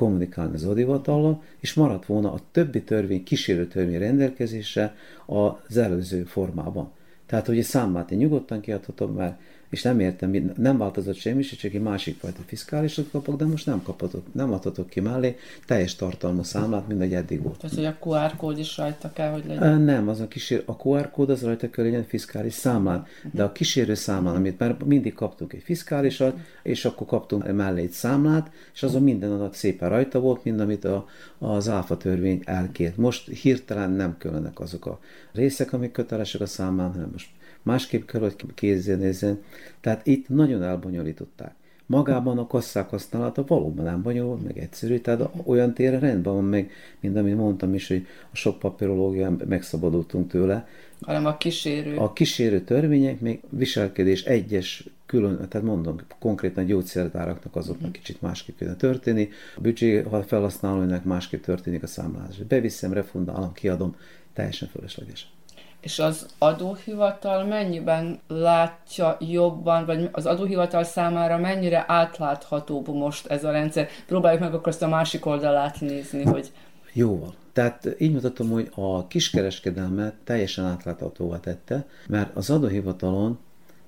kommunikálni 0.00 0.54
az 0.54 0.64
odivatallal, 0.64 1.42
és 1.58 1.74
maradt 1.74 2.06
volna 2.06 2.32
a 2.32 2.40
többi 2.52 2.82
törvény, 2.82 3.22
kísérő 3.22 3.66
törvény 3.66 3.98
rendelkezése 3.98 4.94
az 5.26 5.76
előző 5.76 6.24
formában. 6.24 6.90
Tehát, 7.26 7.46
hogy 7.46 7.58
egy 7.58 7.64
számát 7.64 8.10
én 8.10 8.18
nyugodtan 8.18 8.60
kiadhatom, 8.60 9.12
mert 9.12 9.40
és 9.70 9.82
nem 9.82 10.00
értem, 10.00 10.52
nem 10.56 10.78
változott 10.78 11.16
semmi, 11.16 11.42
csak 11.42 11.72
egy 11.72 11.80
másik 11.80 12.18
fajta 12.18 12.40
fiskálisot 12.46 13.10
kapok, 13.10 13.36
de 13.36 13.44
most 13.44 13.66
nem 13.66 13.82
kaphatok, 13.82 14.34
nem 14.34 14.52
adhatok 14.52 14.88
ki 14.88 15.00
mellé 15.00 15.36
teljes 15.66 15.94
tartalmú 15.94 16.42
számlát, 16.42 16.88
mint 16.88 17.00
egy 17.00 17.14
eddig 17.14 17.42
volt. 17.42 17.58
Tehát, 17.58 17.76
hogy 17.76 17.84
a 17.84 17.96
QR 18.00 18.36
kód 18.36 18.58
is 18.58 18.76
rajta 18.76 19.12
kell, 19.12 19.30
hogy 19.30 19.44
legyen? 19.46 19.80
Nem, 19.80 20.08
az 20.08 20.20
a, 20.20 20.28
kísér, 20.28 20.62
a 20.66 20.76
QR 20.76 21.10
kód 21.10 21.30
az 21.30 21.42
rajta 21.42 21.70
kell 21.70 21.84
legyen 21.84 22.04
fiskális 22.04 22.54
számlán, 22.54 23.06
de 23.32 23.42
a 23.42 23.52
kísérő 23.52 23.94
számlán, 23.94 24.34
amit 24.34 24.58
már 24.58 24.76
mindig 24.84 25.14
kaptunk 25.14 25.52
egy 25.52 25.62
fiskálisat, 25.62 26.36
és 26.62 26.84
akkor 26.84 27.06
kaptunk 27.06 27.52
mellé 27.52 27.82
egy 27.82 27.90
számlát, 27.90 28.50
és 28.74 28.82
azon 28.82 29.02
minden 29.02 29.32
adat 29.32 29.54
szépen 29.54 29.88
rajta 29.88 30.20
volt, 30.20 30.44
mind 30.44 30.60
amit 30.60 30.84
a, 30.84 31.06
az 31.38 31.68
áfa 31.68 31.96
törvény 31.96 32.42
elkért. 32.44 32.96
Most 32.96 33.28
hirtelen 33.28 33.90
nem 33.90 34.16
különnek 34.18 34.60
azok 34.60 34.86
a 34.86 34.98
részek, 35.32 35.72
amik 35.72 35.92
kötelesek 35.92 36.40
a 36.40 36.46
számlán, 36.46 36.92
hanem 36.92 37.08
most 37.12 37.28
másképp 37.62 38.06
kell, 38.06 38.20
hogy 38.20 38.36
kézzel 38.54 38.96
nézzen. 38.96 39.42
Tehát 39.80 40.06
itt 40.06 40.28
nagyon 40.28 40.62
elbonyolították. 40.62 41.54
Magában 41.90 42.38
a 42.38 42.46
kasszák 42.46 42.88
használata 42.88 43.44
valóban 43.46 43.84
nem 43.84 44.02
bonyolult, 44.02 44.44
meg 44.44 44.58
egyszerű, 44.58 44.98
tehát 44.98 45.28
olyan 45.44 45.74
térre 45.74 45.98
rendben 45.98 46.34
van 46.34 46.44
meg, 46.44 46.70
mint 47.00 47.16
amit 47.16 47.36
mondtam 47.36 47.74
is, 47.74 47.88
hogy 47.88 48.06
a 48.32 48.36
sok 48.36 48.58
papírológián 48.58 49.42
megszabadultunk 49.48 50.30
tőle. 50.30 50.68
Hanem 51.00 51.26
a 51.26 51.36
kísérő. 51.36 51.96
A 51.96 52.12
kísérő 52.12 52.60
törvények 52.60 53.20
még 53.20 53.40
viselkedés 53.48 54.24
egyes 54.24 54.84
külön, 55.06 55.48
tehát 55.48 55.66
mondom, 55.66 55.96
konkrétan 56.18 56.64
gyógyszertáraknak 56.64 57.56
azoknak 57.56 57.92
kicsit 57.92 58.22
másképp 58.22 58.58
kéne 58.58 58.74
történni, 58.74 59.28
a 59.56 59.60
büdzsé 59.60 60.04
felhasználóinak 60.26 61.04
másképp 61.04 61.42
történik 61.42 61.82
a 61.82 61.86
számlázás. 61.86 62.36
Beviszem, 62.36 62.92
refundálom, 62.92 63.52
kiadom, 63.52 63.96
teljesen 64.32 64.68
fölösleges 64.68 65.28
és 65.80 65.98
az 65.98 66.26
adóhivatal 66.38 67.44
mennyiben 67.44 68.20
látja 68.28 69.16
jobban, 69.20 69.86
vagy 69.86 70.08
az 70.12 70.26
adóhivatal 70.26 70.84
számára 70.84 71.38
mennyire 71.38 71.84
átláthatóbb 71.88 72.88
most 72.88 73.26
ez 73.26 73.44
a 73.44 73.50
rendszer? 73.50 73.88
Próbáljuk 74.06 74.40
meg 74.40 74.54
akkor 74.54 74.68
azt 74.68 74.82
a 74.82 74.88
másik 74.88 75.26
oldalát 75.26 75.80
nézni, 75.80 76.22
hogy... 76.24 76.52
Jóval. 76.92 77.34
Tehát 77.52 77.88
így 77.98 78.12
mutatom, 78.12 78.50
hogy 78.50 78.70
a 78.74 79.06
kiskereskedelmet 79.06 80.14
teljesen 80.24 80.64
átláthatóvá 80.64 81.40
tette, 81.40 81.86
mert 82.06 82.36
az 82.36 82.50
adóhivatalon 82.50 83.38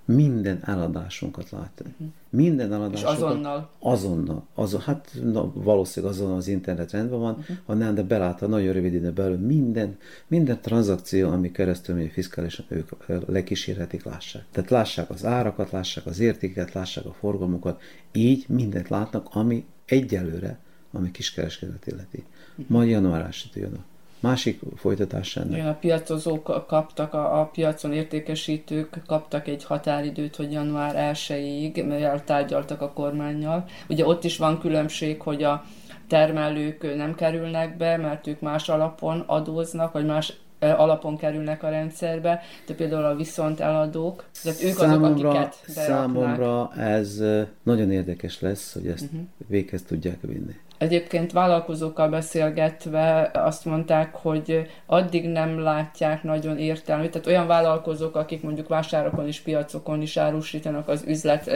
minden 0.05 0.61
eladásunkat 0.65 1.51
látni. 1.51 1.91
Uh-huh. 1.93 2.09
Minden 2.31 2.73
eladásunkat. 2.73 3.17
És 3.17 3.23
azonnal? 3.23 3.71
Azonnal. 3.79 4.47
Azon, 4.55 4.81
hát 4.81 5.09
na, 5.23 5.53
valószínűleg 5.55 6.15
azonnal 6.15 6.37
az 6.37 6.49
internet 6.49 6.91
rendben 6.91 7.19
van, 7.19 7.35
uh-huh. 7.39 7.57
ha 7.67 7.75
nem, 7.75 7.95
de 7.95 8.03
belátta 8.03 8.47
nagyon 8.47 8.73
rövid 8.73 8.95
ide 8.95 9.11
belül 9.11 9.39
minden, 9.39 9.97
minden 10.27 10.61
tranzakció, 10.61 11.29
ami 11.31 11.51
keresztül 11.51 11.95
megy 11.95 12.11
fiskálisan, 12.11 12.65
ők 12.69 12.91
lekísérhetik, 13.27 14.05
lássák. 14.05 14.45
Tehát 14.51 14.71
lássák 14.71 15.11
az 15.11 15.25
árakat, 15.25 15.71
lássák 15.71 16.07
az 16.07 16.19
értéket, 16.19 16.73
lássák 16.73 17.05
a 17.05 17.13
forgalmukat, 17.13 17.81
így 18.13 18.45
mindent 18.49 18.89
látnak, 18.89 19.29
ami 19.31 19.65
egyelőre, 19.85 20.59
ami 20.93 21.11
kiskereskedet 21.11 21.87
illeti. 21.87 22.25
Uh-huh. 22.51 22.67
Majd 22.69 22.89
január 22.89 23.35
jön 23.55 23.75
a 23.75 23.92
másik 24.23 24.61
folytatás 24.77 25.37
ennek. 25.37 25.53
Igen, 25.53 25.69
a 25.69 25.75
piacozók 25.75 26.67
kaptak, 26.67 27.15
a, 27.15 27.41
a 27.41 27.45
piacon 27.45 27.93
értékesítők 27.93 29.03
kaptak 29.07 29.49
egy 29.49 29.65
határidőt, 29.65 30.37
hogy 30.37 30.53
január 30.53 31.15
1-ig, 31.15 31.89
mert 31.89 32.25
tárgyaltak 32.25 32.81
a 32.81 32.93
kormányjal. 32.93 33.65
Ugye 33.89 34.07
ott 34.07 34.25
is 34.25 34.37
van 34.37 34.59
különbség, 34.59 35.21
hogy 35.21 35.43
a 35.43 35.65
termelők 36.09 36.97
nem 36.97 37.15
kerülnek 37.15 37.77
be, 37.77 37.97
mert 37.97 38.27
ők 38.27 38.41
más 38.41 38.69
alapon 38.69 39.25
adóznak, 39.27 39.93
vagy 39.93 40.07
más 40.07 40.33
alapon 40.59 41.17
kerülnek 41.17 41.63
a 41.63 41.69
rendszerbe, 41.69 42.41
de 42.67 42.75
például 42.75 43.05
a 43.05 43.15
viszont 43.15 43.61
eladók, 43.61 44.25
tehát 44.43 44.63
ők 44.63 44.75
számomra, 44.75 45.09
azok, 45.09 45.41
akiket 45.41 45.59
beraknák. 45.75 45.99
Számomra 45.99 46.73
ez 46.77 47.23
nagyon 47.63 47.91
érdekes 47.91 48.41
lesz, 48.41 48.73
hogy 48.73 48.87
ezt 48.87 49.05
uh-huh. 49.05 49.21
véghez 49.47 49.83
tudják 49.83 50.21
vinni. 50.21 50.55
Egyébként 50.83 51.33
vállalkozókkal 51.33 52.09
beszélgetve 52.09 53.31
azt 53.35 53.65
mondták, 53.65 54.15
hogy 54.15 54.71
addig 54.87 55.29
nem 55.29 55.61
látják 55.61 56.23
nagyon 56.23 56.59
értelmét, 56.59 57.11
tehát 57.11 57.27
olyan 57.27 57.47
vállalkozók, 57.47 58.17
akik 58.17 58.43
mondjuk 58.43 58.69
vásárokon 58.69 59.27
és 59.27 59.41
piacokon 59.41 60.03
is 60.03 60.17
árusítanak 60.17 60.89
az 60.89 61.05
üzlet 61.07 61.51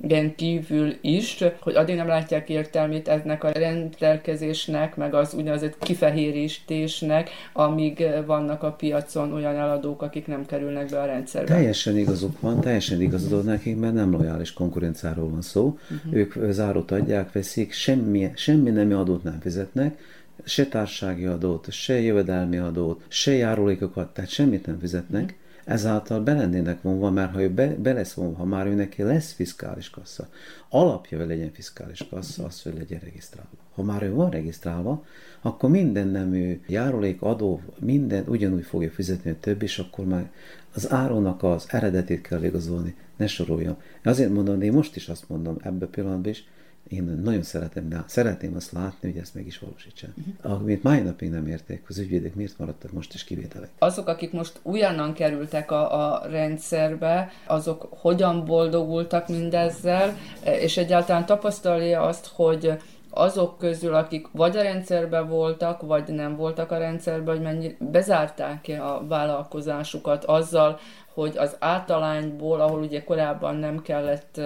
helyiségen 0.00 0.34
kívül 0.34 0.94
is, 1.00 1.44
hogy 1.60 1.74
addig 1.74 1.96
nem 1.96 2.06
látják 2.06 2.48
értelmét 2.48 3.08
eznek 3.08 3.44
a 3.44 3.50
rendelkezésnek, 3.50 4.96
meg 4.96 5.14
az 5.14 5.34
úgynevezett 5.34 5.78
kifehérítésnek, 5.78 7.30
amíg 7.52 8.06
vannak 8.26 8.62
a 8.62 8.72
piacon 8.72 9.32
olyan 9.32 9.56
eladók, 9.56 10.02
akik 10.02 10.26
nem 10.26 10.46
kerülnek 10.46 10.90
be 10.90 11.00
a 11.00 11.04
rendszerbe. 11.06 11.54
Teljesen 11.54 11.96
igazuk 11.96 12.40
van, 12.40 12.60
teljesen 12.60 13.00
igazodó 13.00 13.40
nekik, 13.40 13.78
mert 13.78 13.94
nem 13.94 14.10
lojális 14.10 14.52
konkurenciáról 14.52 15.30
van 15.30 15.42
szó. 15.42 15.78
Uh-huh. 15.90 16.14
Ők 16.14 16.34
zárót 16.50 16.90
adják, 16.90 17.32
veszik, 17.32 17.72
semmi, 17.72 18.30
semmi 18.34 18.70
nemi 18.70 18.92
adót 18.92 19.22
nem 19.22 19.38
fizetnek, 19.40 19.98
se 20.44 20.66
társági 20.66 21.24
adót, 21.24 21.70
se 21.70 22.00
jövedelmi 22.00 22.56
adót, 22.56 23.02
se 23.08 23.32
járulékokat, 23.32 24.14
tehát 24.14 24.30
semmit 24.30 24.66
nem 24.66 24.78
fizetnek, 24.78 25.36
ezáltal 25.68 26.20
be 26.20 26.32
lennének 26.32 26.82
vonva, 26.82 27.10
mert 27.10 27.32
ha 27.32 27.42
ő 27.42 27.50
be, 27.50 27.74
be 27.74 27.92
lesz 27.92 28.12
vonva, 28.12 28.36
ha 28.36 28.44
már 28.44 28.66
ő 28.66 28.74
neki 28.74 29.02
lesz 29.02 29.32
fiskális 29.32 29.90
kassa, 29.90 30.28
alapja, 30.68 31.18
hogy 31.18 31.26
legyen 31.26 31.52
fiskális 31.52 32.06
kassa, 32.10 32.44
az, 32.44 32.62
hogy 32.62 32.74
legyen 32.74 33.00
regisztrálva. 33.00 33.50
Ha 33.74 33.82
már 33.82 34.02
ő 34.02 34.12
van 34.12 34.30
regisztrálva, 34.30 35.04
akkor 35.40 35.70
minden 35.70 36.08
nemű 36.08 36.60
járulék, 36.66 37.22
adó, 37.22 37.60
minden 37.78 38.24
ugyanúgy 38.28 38.64
fogja 38.64 38.90
fizetni 38.90 39.30
a 39.30 39.38
többi, 39.40 39.64
és 39.64 39.78
akkor 39.78 40.04
már 40.04 40.30
az 40.74 40.92
árónak 40.92 41.42
az 41.42 41.66
eredetét 41.68 42.20
kell 42.20 42.42
igazolni, 42.42 42.96
ne 43.16 43.26
soroljam. 43.26 43.76
Azért 44.04 44.32
mondom, 44.32 44.62
én 44.62 44.72
most 44.72 44.96
is 44.96 45.08
azt 45.08 45.28
mondom 45.28 45.56
ebbe 45.62 45.84
a 45.84 45.88
pillanatban 45.88 46.30
is, 46.30 46.44
én 46.88 47.20
nagyon 47.24 47.42
szeretem, 47.42 47.88
de 47.88 48.04
szeretném 48.06 48.54
azt 48.56 48.72
látni, 48.72 49.10
hogy 49.10 49.20
ezt 49.20 49.34
meg 49.34 49.46
is 49.46 49.58
valósítsák. 49.58 50.10
Uh-huh. 50.16 50.58
Amit 50.60 50.82
mai 50.82 51.00
napig 51.00 51.30
nem 51.30 51.46
érték, 51.46 51.82
az 51.88 51.98
ügyvédek 51.98 52.34
miért 52.34 52.58
maradtak 52.58 52.92
most 52.92 53.14
is 53.14 53.24
kivételek. 53.24 53.68
Azok, 53.78 54.08
akik 54.08 54.32
most 54.32 54.60
újonnan 54.62 55.12
kerültek 55.12 55.70
a, 55.70 56.12
a 56.12 56.26
rendszerbe, 56.26 57.30
azok 57.46 57.88
hogyan 57.90 58.44
boldogultak 58.44 59.28
mindezzel, 59.28 60.16
és 60.44 60.76
egyáltalán 60.76 61.26
tapasztalja 61.26 62.00
azt, 62.00 62.26
hogy 62.26 62.72
azok 63.10 63.58
közül, 63.58 63.94
akik 63.94 64.26
vagy 64.32 64.56
a 64.56 64.62
rendszerben 64.62 65.28
voltak, 65.28 65.82
vagy 65.82 66.08
nem 66.08 66.36
voltak 66.36 66.70
a 66.70 66.78
rendszerben, 66.78 67.34
hogy 67.34 67.44
mennyi 67.44 67.76
bezárták-e 67.78 68.84
a 68.84 69.06
vállalkozásukat 69.06 70.24
azzal, 70.24 70.78
hogy 71.14 71.36
az 71.36 71.56
általányból, 71.58 72.60
ahol 72.60 72.80
ugye 72.80 73.04
korábban 73.04 73.56
nem 73.56 73.82
kellett 73.82 74.40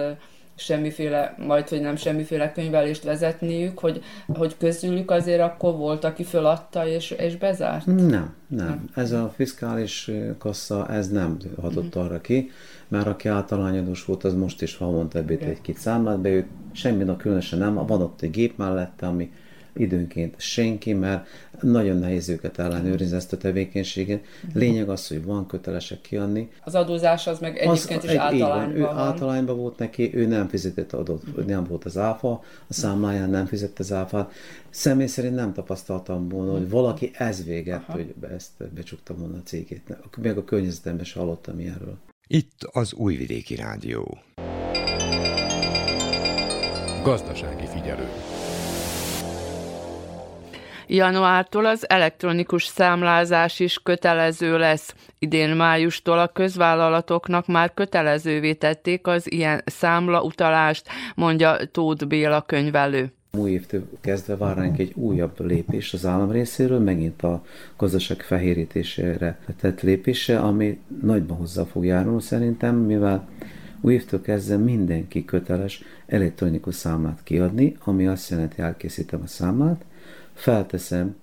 semmiféle, 0.55 1.35
majd 1.37 1.67
hogy 1.67 1.81
nem 1.81 1.95
semmiféle 1.95 2.51
könyvelést 2.51 3.03
vezetniük, 3.03 3.79
hogy, 3.79 4.03
hogy 4.27 4.57
közülük 4.57 5.11
azért 5.11 5.41
akkor 5.41 5.75
volt, 5.75 6.03
aki 6.03 6.23
föladta 6.23 6.87
és, 6.87 7.11
és 7.11 7.37
bezárt? 7.37 7.85
Nem, 7.85 7.95
nem, 7.95 8.35
nem. 8.47 8.89
Ez 8.95 9.11
a 9.11 9.31
fiskális 9.35 10.11
kassa, 10.37 10.87
ez 10.87 11.09
nem 11.09 11.37
hatott 11.61 11.85
uh-huh. 11.85 12.03
arra 12.03 12.21
ki, 12.21 12.51
mert 12.87 13.07
aki 13.07 13.27
általányadós 13.27 14.05
volt, 14.05 14.23
az 14.23 14.33
most 14.33 14.61
is 14.61 14.77
havonta 14.77 15.19
okay. 15.19 15.39
egy-két 15.41 15.77
számlát 15.77 16.19
be, 16.19 16.29
ő 16.29 16.45
semmi 16.71 17.15
különösen 17.17 17.59
nem, 17.59 17.73
van 17.73 18.01
ott 18.01 18.21
egy 18.21 18.31
gép 18.31 18.57
mellette, 18.57 19.07
ami 19.07 19.31
időnként 19.75 20.35
senki, 20.37 20.93
mert 20.93 21.27
nagyon 21.61 21.97
nehéz 21.97 22.29
őket 22.29 22.59
ellenőrizni 22.59 23.15
ezt 23.15 23.33
a 23.33 23.37
tevékenységet. 23.37 24.23
Lényeg 24.53 24.89
az, 24.89 25.07
hogy 25.07 25.23
van 25.23 25.47
kötelesek 25.47 26.01
kiadni. 26.01 26.49
Az 26.63 26.75
adózás 26.75 27.27
az 27.27 27.39
meg 27.39 27.57
egyébként 27.57 28.03
az, 28.03 28.09
is 28.09 28.09
egy, 28.09 28.17
általányban 28.17 28.81
van. 28.81 28.95
Ő 28.95 28.99
általányban 28.99 29.57
volt 29.57 29.77
neki, 29.77 30.15
ő 30.15 30.25
nem 30.25 30.47
fizetett 30.47 30.93
adót, 30.93 31.23
uh-huh. 31.23 31.45
nem 31.45 31.63
volt 31.63 31.85
az 31.85 31.97
áfa, 31.97 32.43
a 32.67 32.73
számláján 32.73 33.29
nem 33.29 33.45
fizette 33.45 33.83
az 33.83 33.91
áfát. 33.91 34.31
Személy 34.69 35.07
szerint 35.07 35.35
nem 35.35 35.53
tapasztaltam 35.53 36.29
volna, 36.29 36.51
hogy 36.51 36.69
valaki 36.69 37.11
ez 37.13 37.43
véget, 37.43 37.83
Aha. 37.87 37.91
hogy 37.91 38.13
ezt 38.35 38.73
becsukta 38.73 39.15
volna 39.15 39.37
a 39.37 39.41
cégét. 39.43 39.97
Még 40.21 40.37
a 40.37 40.43
környezetemben 40.43 41.05
sem 41.05 41.21
hallottam 41.21 41.59
ilyenről. 41.59 41.97
Itt 42.27 42.69
az 42.71 42.93
Újvidéki 42.93 43.55
Rádió. 43.55 44.17
Gazdasági 47.03 47.65
figyelő. 47.65 48.07
Januártól 50.95 51.65
az 51.65 51.89
elektronikus 51.89 52.65
számlázás 52.65 53.59
is 53.59 53.79
kötelező 53.83 54.57
lesz. 54.57 54.95
Idén 55.19 55.49
májustól 55.49 56.19
a 56.19 56.27
közvállalatoknak 56.27 57.47
már 57.47 57.73
kötelezővé 57.73 58.53
tették 58.53 59.07
az 59.07 59.31
ilyen 59.31 59.61
számlautalást, 59.65 60.87
mondja 61.15 61.57
Tóth 61.71 62.05
Béla 62.05 62.41
könyvelő. 62.41 63.11
Új 63.37 63.51
évtől 63.51 63.89
kezdve 64.01 64.35
vár 64.35 64.57
egy 64.77 64.91
újabb 64.95 65.45
lépés 65.45 65.93
az 65.93 66.05
állam 66.05 66.31
részéről, 66.31 66.79
megint 66.79 67.21
a 67.21 67.43
gazdaság 67.77 68.21
fehérítésére 68.21 69.39
tett 69.59 69.81
lépése, 69.81 70.39
ami 70.39 70.79
nagyban 71.01 71.37
hozzá 71.37 71.63
fog 71.63 71.85
járulni 71.85 72.21
szerintem, 72.21 72.75
mivel 72.75 73.27
új 73.81 73.93
évtől 73.93 74.21
kezdve 74.21 74.57
mindenki 74.57 75.25
köteles 75.25 75.83
elektronikus 76.05 76.75
számlát 76.75 77.19
kiadni, 77.23 77.75
ami 77.83 78.07
azt 78.07 78.29
jelenti, 78.29 78.61
elkészítem 78.61 79.21
a 79.23 79.27
számlát, 79.27 79.85
felteszem 80.33 81.15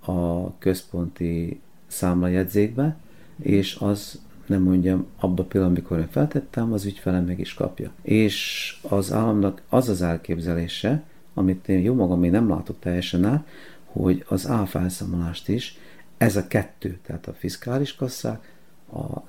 a 0.00 0.58
központi 0.58 1.60
számlajegyzékbe, 1.86 2.96
és 3.42 3.76
az 3.80 4.20
nem 4.46 4.62
mondjam, 4.62 5.06
abba 5.18 5.42
a 5.42 5.46
pillanatban, 5.46 5.82
amikor 5.82 5.98
én 5.98 6.08
feltettem, 6.10 6.72
az 6.72 6.84
ügyfelem 6.84 7.24
meg 7.24 7.38
is 7.38 7.54
kapja. 7.54 7.90
És 8.02 8.76
az 8.88 9.12
államnak 9.12 9.62
az 9.68 9.88
az 9.88 10.02
elképzelése, 10.02 11.02
amit 11.34 11.68
én 11.68 11.80
jó 11.80 11.94
magam 11.94 12.20
még 12.20 12.30
nem 12.30 12.48
látok 12.48 12.78
teljesen 12.78 13.24
át, 13.24 13.46
hogy 13.84 14.24
az 14.28 14.48
áfelszámolást 14.48 15.48
is, 15.48 15.78
ez 16.16 16.36
a 16.36 16.46
kettő, 16.46 16.98
tehát 17.02 17.26
a 17.26 17.32
fiskális 17.32 17.94
kasszák, 17.94 18.55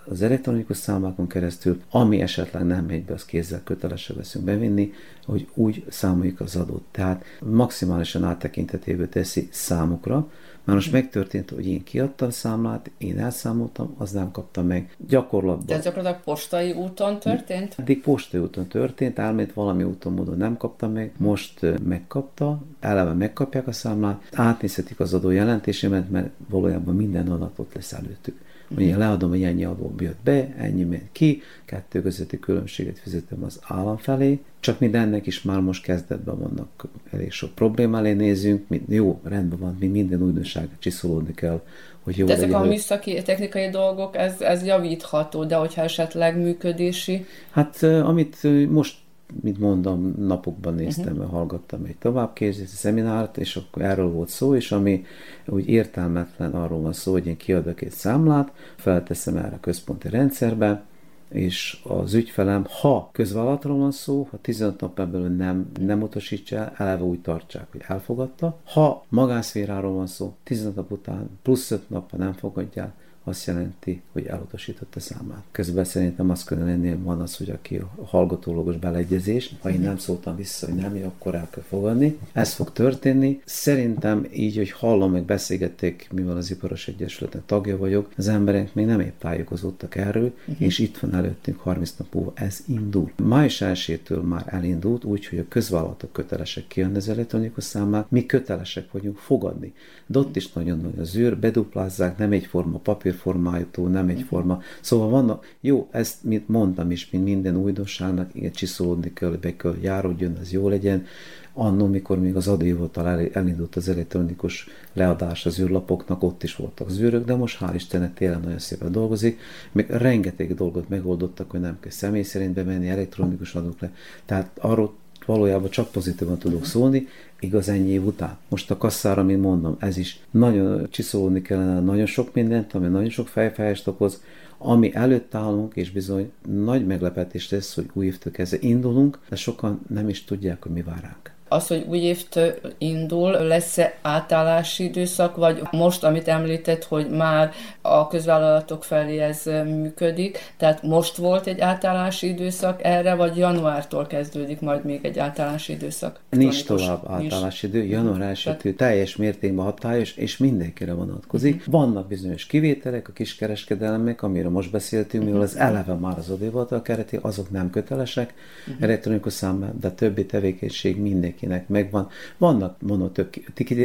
az 0.05 0.21
elektronikus 0.21 0.77
számlákon 0.77 1.27
keresztül, 1.27 1.81
ami 1.89 2.21
esetleg 2.21 2.65
nem 2.65 2.85
megy 2.85 3.03
be, 3.03 3.13
az 3.13 3.25
kézzel 3.25 3.61
kötelesre 3.63 4.13
veszünk 4.13 4.45
bevinni, 4.45 4.93
hogy 5.25 5.47
úgy 5.53 5.83
számoljuk 5.89 6.39
az 6.39 6.55
adót. 6.55 6.83
Tehát 6.91 7.23
maximálisan 7.39 8.23
áttekintetéből 8.23 9.09
teszi 9.09 9.47
számukra, 9.51 10.27
már 10.67 10.75
most 10.75 10.91
megtörtént, 10.91 11.49
hogy 11.49 11.67
én 11.67 11.83
kiadtam 11.83 12.29
számlát, 12.29 12.91
én 12.97 13.19
elszámoltam, 13.19 13.95
az 13.97 14.11
nem 14.11 14.31
kaptam 14.31 14.65
meg. 14.65 14.95
Gyakorlatban. 15.07 15.65
De 15.65 15.75
ez 15.75 15.83
gyakorlatilag 15.83 16.23
postai 16.23 16.71
úton 16.71 17.19
történt? 17.19 17.75
Eddig 17.77 18.01
postai 18.01 18.41
úton 18.41 18.67
történt, 18.67 19.19
elmét 19.19 19.53
valami 19.53 19.83
úton 19.83 20.13
módon 20.13 20.37
nem 20.37 20.57
kaptam 20.57 20.91
meg, 20.91 21.11
most 21.17 21.59
megkapta, 21.83 22.61
eleve 22.79 23.13
megkapják 23.13 23.67
a 23.67 23.71
számlát, 23.71 24.21
átnézhetik 24.33 24.99
az 24.99 25.13
adó 25.13 25.29
jelentésemet, 25.29 26.09
mert 26.09 26.29
valójában 26.49 26.95
minden 26.95 27.31
adatot 27.31 27.73
lesz 27.73 27.93
előttük. 27.93 28.37
Ugye 28.75 28.97
leadom, 28.97 29.29
hogy 29.29 29.43
ennyi 29.43 29.65
adó 29.65 29.93
jött 29.99 30.19
be, 30.23 30.53
ennyi 30.57 30.83
ment 30.83 31.09
ki, 31.11 31.41
kettő 31.65 32.01
közötti 32.01 32.39
különbséget 32.39 32.99
fizetem 32.99 33.43
az 33.43 33.59
állam 33.67 33.97
felé, 33.97 34.39
csak 34.59 34.79
mindennek 34.79 35.27
is 35.27 35.41
már 35.41 35.59
most 35.59 35.83
kezdetben 35.83 36.39
vannak 36.39 36.85
elég 37.11 37.31
sok 37.31 37.55
probléma 37.55 37.97
elé 37.97 38.13
nézünk, 38.13 38.65
jó, 38.87 39.19
rendben 39.23 39.59
van, 39.59 39.75
mi 39.79 39.87
minden 39.87 40.21
újdonság 40.21 40.69
csiszolódni 40.79 41.33
kell, 41.33 41.61
hogy 42.03 42.17
jó 42.17 42.25
de 42.25 42.33
ezek 42.33 42.49
legyen, 42.49 42.61
a 42.61 42.65
műszaki, 42.65 43.21
technikai 43.21 43.69
dolgok, 43.69 44.17
ez, 44.17 44.41
ez 44.41 44.65
javítható, 44.65 45.43
de 45.43 45.55
hogyha 45.55 45.81
esetleg 45.81 46.37
működési? 46.37 47.25
Hát 47.49 47.83
amit 47.83 48.37
most 48.69 48.95
mint 49.41 49.59
mondom, 49.59 50.13
napokban 50.17 50.73
néztem, 50.73 51.13
uh-huh. 51.13 51.31
hallgattam 51.31 51.83
egy 51.85 51.97
továbbképzési 51.97 52.75
szeminárt, 52.75 53.37
és 53.37 53.55
akkor 53.55 53.81
erről 53.81 54.11
volt 54.11 54.29
szó, 54.29 54.55
és 54.55 54.71
ami 54.71 55.05
úgy 55.45 55.67
értelmetlen 55.67 56.51
arról 56.51 56.81
van 56.81 56.93
szó, 56.93 57.11
hogy 57.11 57.27
én 57.27 57.37
kiadok 57.37 57.81
egy 57.81 57.91
számlát, 57.91 58.51
felteszem 58.75 59.37
erre 59.37 59.55
a 59.55 59.59
központi 59.59 60.09
rendszerbe, 60.09 60.83
és 61.29 61.79
az 61.83 62.13
ügyfelem, 62.13 62.65
ha 62.81 63.09
közvállalatról 63.11 63.77
van 63.77 63.91
szó, 63.91 64.27
ha 64.31 64.37
15 64.41 64.81
nap 64.81 64.95
belül 64.95 65.27
nem, 65.27 65.71
nem 65.79 66.01
utasítsa 66.01 66.55
el, 66.55 66.73
eleve 66.77 67.03
úgy 67.03 67.21
tartsák, 67.21 67.67
hogy 67.71 67.83
elfogadta. 67.87 68.59
Ha 68.65 69.05
magánszféráról 69.09 69.93
van 69.93 70.07
szó, 70.07 70.35
15 70.43 70.75
nap 70.75 70.91
után 70.91 71.29
plusz 71.41 71.71
5 71.71 71.89
nap, 71.89 72.11
ha 72.11 72.17
nem 72.17 72.33
fogadja 72.33 72.83
el, 72.83 72.93
azt 73.27 73.45
jelenti, 73.45 74.01
hogy 74.11 74.25
elutasította 74.25 74.99
számát. 74.99 75.43
Közben 75.51 75.83
szerintem 75.83 76.29
az 76.29 76.43
kellene 76.43 76.69
lenni, 76.69 76.95
van 77.03 77.21
az, 77.21 77.37
hogy 77.37 77.49
aki 77.49 77.75
a 77.75 78.05
hallgatólogos 78.05 78.77
beleegyezés, 78.77 79.55
ha 79.61 79.69
én 79.69 79.79
nem 79.79 79.97
szóltam 79.97 80.35
vissza, 80.35 80.65
hogy 80.65 80.75
nem, 80.75 80.99
akkor 81.05 81.35
el 81.35 81.47
kell 81.49 81.63
fogadni. 81.63 82.17
Ez 82.31 82.53
fog 82.53 82.71
történni. 82.71 83.41
Szerintem 83.45 84.27
így, 84.33 84.55
hogy 84.55 84.71
hallom, 84.71 85.11
meg 85.11 85.23
beszélgették, 85.23 86.09
mivel 86.11 86.37
az 86.37 86.51
Iparos 86.51 86.87
Egyesületnek 86.87 87.45
tagja 87.45 87.77
vagyok, 87.77 88.11
az 88.17 88.27
emberek 88.27 88.73
még 88.73 88.85
nem 88.85 88.99
épp 88.99 89.19
tájékozódtak 89.19 89.95
erről, 89.95 90.33
és 90.57 90.79
itt 90.79 90.97
van 90.97 91.15
előttünk 91.15 91.59
30 91.59 91.93
nap 91.97 92.13
múlva, 92.13 92.31
ez 92.35 92.63
indul. 92.67 93.11
Május 93.23 93.61
1 93.61 94.01
már 94.21 94.43
elindult, 94.45 95.03
úgyhogy 95.03 95.39
a 95.39 95.47
közvállalatok 95.47 96.11
kötelesek 96.11 96.67
kijönni 96.67 96.95
az 96.95 97.09
elektronikus 97.09 97.63
számát, 97.63 98.11
mi 98.11 98.25
kötelesek 98.25 98.91
vagyunk 98.91 99.17
fogadni. 99.17 99.73
De 100.05 100.19
ott 100.19 100.35
is 100.35 100.51
nagyon 100.51 100.79
nagy 100.79 100.99
az 100.99 101.15
űr, 101.15 101.37
beduplázzák, 101.37 102.17
nem 102.17 102.31
egyforma 102.31 102.77
papír 102.77 103.13
formájútó, 103.17 103.87
nem 103.87 104.07
egyforma. 104.07 104.61
Szóval 104.81 105.09
vannak, 105.09 105.55
jó, 105.61 105.87
ezt 105.91 106.23
mint 106.23 106.47
mondtam 106.47 106.91
is, 106.91 107.09
mint 107.09 107.23
minden 107.23 107.55
újdonságnak, 107.55 108.35
igen, 108.35 108.51
csiszolódni 108.51 109.13
kell, 109.13 109.29
be 109.29 109.55
kell 109.55 109.75
járódjon, 109.81 110.37
ez 110.41 110.51
jó 110.51 110.69
legyen. 110.69 111.05
Annó, 111.53 111.85
mikor 111.87 112.19
még 112.19 112.35
az 112.35 112.47
adóhivatal 112.47 113.29
elindult 113.33 113.75
az 113.75 113.89
elektronikus 113.89 114.67
leadás 114.93 115.45
az 115.45 115.59
űrlapoknak, 115.59 116.23
ott 116.23 116.43
is 116.43 116.55
voltak 116.55 116.87
az 116.87 116.99
űrök, 116.99 117.25
de 117.25 117.35
most 117.35 117.57
hál' 117.61 117.71
Istennek 117.75 118.13
tényleg 118.13 118.43
nagyon 118.43 118.59
szépen 118.59 118.91
dolgozik. 118.91 119.39
Még 119.71 119.89
rengeteg 119.89 120.53
dolgot 120.53 120.89
megoldottak, 120.89 121.51
hogy 121.51 121.59
nem 121.59 121.77
kell 121.79 121.91
személy 121.91 122.23
szerint 122.23 122.53
bemenni, 122.53 122.89
elektronikus 122.89 123.55
adók 123.55 123.79
le. 123.79 123.91
Tehát 124.25 124.57
arról 124.59 124.93
valójában 125.25 125.69
csak 125.69 125.91
pozitívan 125.91 126.37
tudok 126.37 126.65
szólni, 126.65 127.07
igaz 127.39 127.69
ennyi 127.69 127.89
év 127.89 128.05
után. 128.05 128.37
Most 128.49 128.71
a 128.71 128.77
kasszára, 128.77 129.23
mint 129.23 129.41
mondom, 129.41 129.75
ez 129.79 129.97
is 129.97 130.19
nagyon 130.31 130.87
csiszolódni 130.89 131.41
kellene 131.41 131.79
nagyon 131.79 132.05
sok 132.05 132.33
mindent, 132.33 132.73
ami 132.73 132.87
nagyon 132.87 133.09
sok 133.09 133.27
fejfájást 133.27 133.87
okoz, 133.87 134.21
ami 134.57 134.95
előtt 134.95 135.35
állunk, 135.35 135.75
és 135.75 135.91
bizony 135.91 136.31
nagy 136.47 136.85
meglepetés 136.85 137.49
lesz, 137.49 137.75
hogy 137.75 137.89
új 137.93 138.05
évtől 138.05 138.33
kezdve 138.33 138.57
indulunk, 138.61 139.19
de 139.29 139.35
sokan 139.35 139.81
nem 139.89 140.09
is 140.09 140.23
tudják, 140.23 140.63
hogy 140.63 140.71
mi 140.71 140.81
vár 140.81 141.01
ránk. 141.01 141.35
Az, 141.49 141.67
hogy 141.67 141.85
új 141.87 141.97
évtől 141.97 142.53
indul, 142.77 143.31
lesz-e 143.31 143.97
átállási 144.01 144.83
időszak, 144.83 145.35
vagy 145.35 145.61
most, 145.71 146.03
amit 146.03 146.27
említett, 146.27 146.83
hogy 146.83 147.09
már 147.09 147.51
a 147.87 148.07
közvállalatok 148.07 148.83
felé 148.83 149.19
ez 149.19 149.43
működik, 149.65 150.37
tehát 150.57 150.83
most 150.83 151.15
volt 151.15 151.47
egy 151.47 151.59
átállási 151.59 152.27
időszak 152.27 152.83
erre, 152.83 153.15
vagy 153.15 153.37
januártól 153.37 154.07
kezdődik 154.07 154.59
majd 154.59 154.85
még 154.85 154.99
egy 155.05 155.19
átállási 155.19 155.73
időszak? 155.73 156.19
Nincs 156.29 156.65
tovább 156.65 157.09
átállási 157.09 157.67
idő, 157.67 157.83
január 157.83 158.37
1 158.63 158.75
teljes 158.75 159.15
mértékben 159.15 159.65
hatályos, 159.65 160.15
és 160.15 160.37
mindenkire 160.37 160.93
vonatkozik. 160.93 161.55
Uh-huh. 161.55 161.73
Vannak 161.73 162.07
bizonyos 162.07 162.45
kivételek, 162.45 163.07
a 163.07 163.11
kiskereskedelemek, 163.11 164.23
amiről 164.23 164.51
most 164.51 164.71
beszéltünk, 164.71 165.23
mivel 165.23 165.41
az 165.41 165.55
eleve 165.55 165.93
már 165.93 166.17
az 166.17 166.29
adóhivatal 166.29 166.81
kereti, 166.81 167.19
azok 167.21 167.49
nem 167.49 167.69
kötelesek 167.69 168.33
uh-huh. 168.67 168.83
elektronikus 168.83 169.33
számban, 169.33 169.73
de 169.79 169.91
többi 169.91 170.25
tevékenység 170.25 170.97
mindenki 170.97 171.37
mindenkinek 171.37 171.67
megvan. 171.67 172.09
Vannak, 172.37 172.81
mondom, 172.81 173.11
több, 173.11 173.29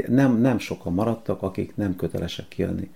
nem, 0.09 0.41
nem 0.41 0.59
sokan 0.59 0.93
maradtak, 0.93 1.43
akik 1.43 1.77
nem 1.77 1.97
kötelesek 1.97 2.49
kijönni 2.49 2.91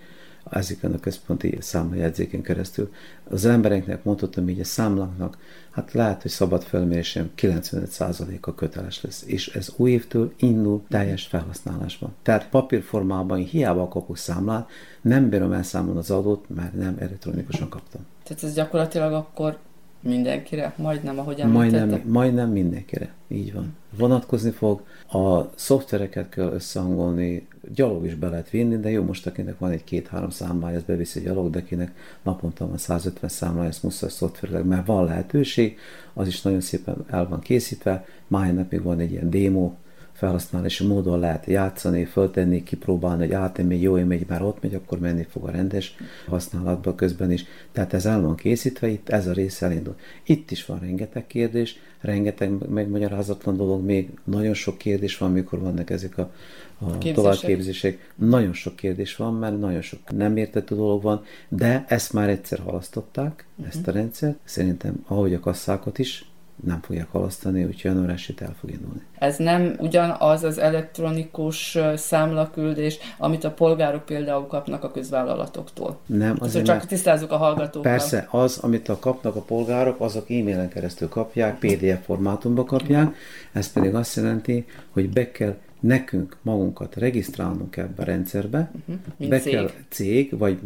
ezeken 0.51 0.93
a 0.93 0.99
központi 0.99 1.57
számlajegyzéken 1.61 2.43
keresztül. 2.43 2.93
Az 3.31 3.45
embereknek 3.45 4.05
mondhatom 4.05 4.49
így 4.49 4.61
a 4.61 4.65
számláknak, 4.65 5.39
hát 5.71 5.93
lehet, 5.93 6.23
hogy 6.23 6.31
szabad 6.31 6.63
felmérésem 6.63 7.31
95%-a 7.37 8.55
köteles 8.55 9.03
lesz, 9.03 9.25
és 9.27 9.49
ez 9.49 9.73
új 9.77 9.91
évtől 9.91 10.33
indul 10.37 10.83
teljes 10.89 11.27
felhasználásban. 11.27 12.15
Tehát 12.23 12.49
papírformában 12.49 13.39
hiába 13.39 13.89
kapok 13.89 14.17
számlát, 14.17 14.71
nem 15.03 15.29
bírom 15.29 15.53
elszámolni 15.53 15.99
az 15.99 16.11
adót, 16.11 16.45
mert 16.55 16.75
nem 16.75 16.97
elektronikusan 16.99 17.69
kaptam. 17.69 18.07
Tehát 18.23 18.43
ez 18.43 18.55
gyakorlatilag 18.55 19.13
akkor 19.13 19.59
mindenkire, 20.01 20.75
majdnem, 20.77 21.19
ahogy 21.19 21.41
említettem. 21.41 21.89
Majdnem, 21.89 22.09
majdnem 22.09 22.51
mindenkire, 22.51 23.15
így 23.29 23.53
van. 23.53 23.77
Vonatkozni 23.99 24.51
fog, 24.51 24.83
a 25.13 25.43
szoftvereket 25.55 26.29
kell 26.29 26.53
összehangolni, 26.53 27.47
gyalog 27.75 28.05
is 28.05 28.15
be 28.15 28.29
lehet 28.29 28.51
vinni, 28.51 28.77
de 28.77 28.91
jó, 28.91 29.03
most 29.03 29.27
akinek 29.27 29.59
van 29.59 29.71
egy 29.71 29.85
két-három 29.85 30.31
számlája, 30.31 30.77
ez 30.77 30.83
beviszi 30.83 31.21
gyalog, 31.21 31.51
de 31.51 31.59
akinek 31.59 31.93
naponta 32.23 32.67
van 32.67 32.79
150 32.79 33.31
számlája, 33.31 33.69
ezt 33.69 33.83
muszáj 33.83 34.11
szoftverileg, 34.11 34.65
mert 34.65 34.87
van 34.87 35.05
lehetőség, 35.05 35.79
az 36.13 36.27
is 36.27 36.43
nagyon 36.43 36.61
szépen 36.61 37.05
el 37.11 37.29
van 37.29 37.41
készítve, 37.41 38.05
máj 38.27 38.67
van 38.83 38.99
egy 38.99 39.11
ilyen 39.11 39.31
démo, 39.31 39.73
felhasználási 40.17 40.87
módon 40.87 41.19
lehet 41.19 41.47
játszani, 41.47 42.05
föltenni, 42.05 42.63
kipróbálni, 42.63 43.25
hogy 43.25 43.35
át 43.35 43.63
még 43.63 43.83
jó 43.83 43.95
megy, 43.95 44.27
már 44.29 44.43
ott 44.43 44.63
megy, 44.63 44.75
akkor 44.75 44.99
menni 44.99 45.27
fog 45.31 45.45
a 45.45 45.51
rendes 45.51 45.97
használatba 46.29 46.95
közben 46.95 47.31
is. 47.33 47.45
Tehát 47.73 47.93
ez 47.93 48.07
el 48.07 48.21
van 48.21 48.37
készítve, 48.37 48.89
itt 48.89 49.09
ez 49.09 49.27
a 49.27 49.33
rész 49.33 49.63
elindul. 49.63 49.97
Itt 50.25 50.51
is 50.51 50.67
van 50.67 50.79
rengeteg 50.79 51.27
kérdés, 51.27 51.79
rengeteg 52.01 52.69
megmagyarázatlan 52.69 53.57
dolog, 53.57 53.85
még 53.85 54.11
nagyon 54.25 54.55
sok 54.55 54.79
kérdés 54.79 55.19
van, 55.19 55.33
mikor 55.33 55.59
vannak 55.59 55.91
ezek 55.91 56.19
a, 56.19 56.31
a 56.79 56.99
továbbképzések. 56.99 58.13
Nagyon 58.15 58.53
sok 58.53 58.77
kérdés 58.77 59.17
van, 59.17 59.35
mert 59.35 59.59
nagyon 59.59 59.83
sok 59.83 60.01
nem 60.17 60.37
értető 60.37 60.75
dolog 60.75 61.03
van, 61.03 61.25
de 61.49 61.85
ezt 61.89 62.13
már 62.13 62.29
egyszer 62.29 62.59
halasztották, 62.59 63.47
uh-huh. 63.57 63.75
ezt 63.75 63.87
a 63.87 63.93
rendszert. 63.93 64.39
Szerintem, 64.45 65.05
ahogy 65.07 65.35
a 65.35 65.41
kasszákat 65.41 65.99
is, 65.99 66.25
nem 66.65 66.81
fogják 66.83 67.09
halasztani, 67.11 67.65
úgyhogy 67.65 67.91
január 67.91 68.11
1 68.11 68.35
el 68.39 68.55
fog 68.61 68.71
indulni. 68.71 69.01
Ez 69.19 69.37
nem 69.37 69.77
ugyanaz 69.79 70.45
az 70.45 70.59
elektronikus 70.59 71.79
számlaküldés, 71.95 72.99
amit 73.19 73.45
a 73.45 73.51
polgárok 73.51 74.05
például 74.05 74.47
kapnak 74.47 74.85
a 74.85 74.91
közvállalatoktól. 74.91 75.99
Nem, 76.07 76.37
azért 76.39 76.65
csak 76.65 76.79
nem. 76.79 76.87
tisztázzuk 76.87 77.33
a 77.33 77.37
hallgatókkal. 77.37 77.91
Persze, 77.91 78.29
az, 78.31 78.59
amit 78.59 78.89
a 78.89 78.99
kapnak 78.99 79.37
a 79.37 79.41
polgárok, 79.41 80.01
azok 80.01 80.31
e-mailen 80.31 80.69
keresztül 80.69 81.09
kapják, 81.09 81.59
PDF 81.59 82.05
formátumba 82.05 82.65
kapják, 82.65 83.15
ez 83.53 83.73
pedig 83.73 83.95
azt 83.95 84.17
jelenti, 84.17 84.67
hogy 84.91 85.11
be 85.11 85.31
kell 85.31 85.57
nekünk 85.81 86.37
magunkat 86.43 86.97
regisztrálnunk 86.97 87.77
ebbe 87.77 88.03
a 88.03 88.05
rendszerbe, 88.05 88.71
uh-huh, 88.87 89.29
be 89.29 89.39
cég. 89.39 89.53
kell 89.53 89.71
cég, 89.89 90.39
vagy 90.39 90.59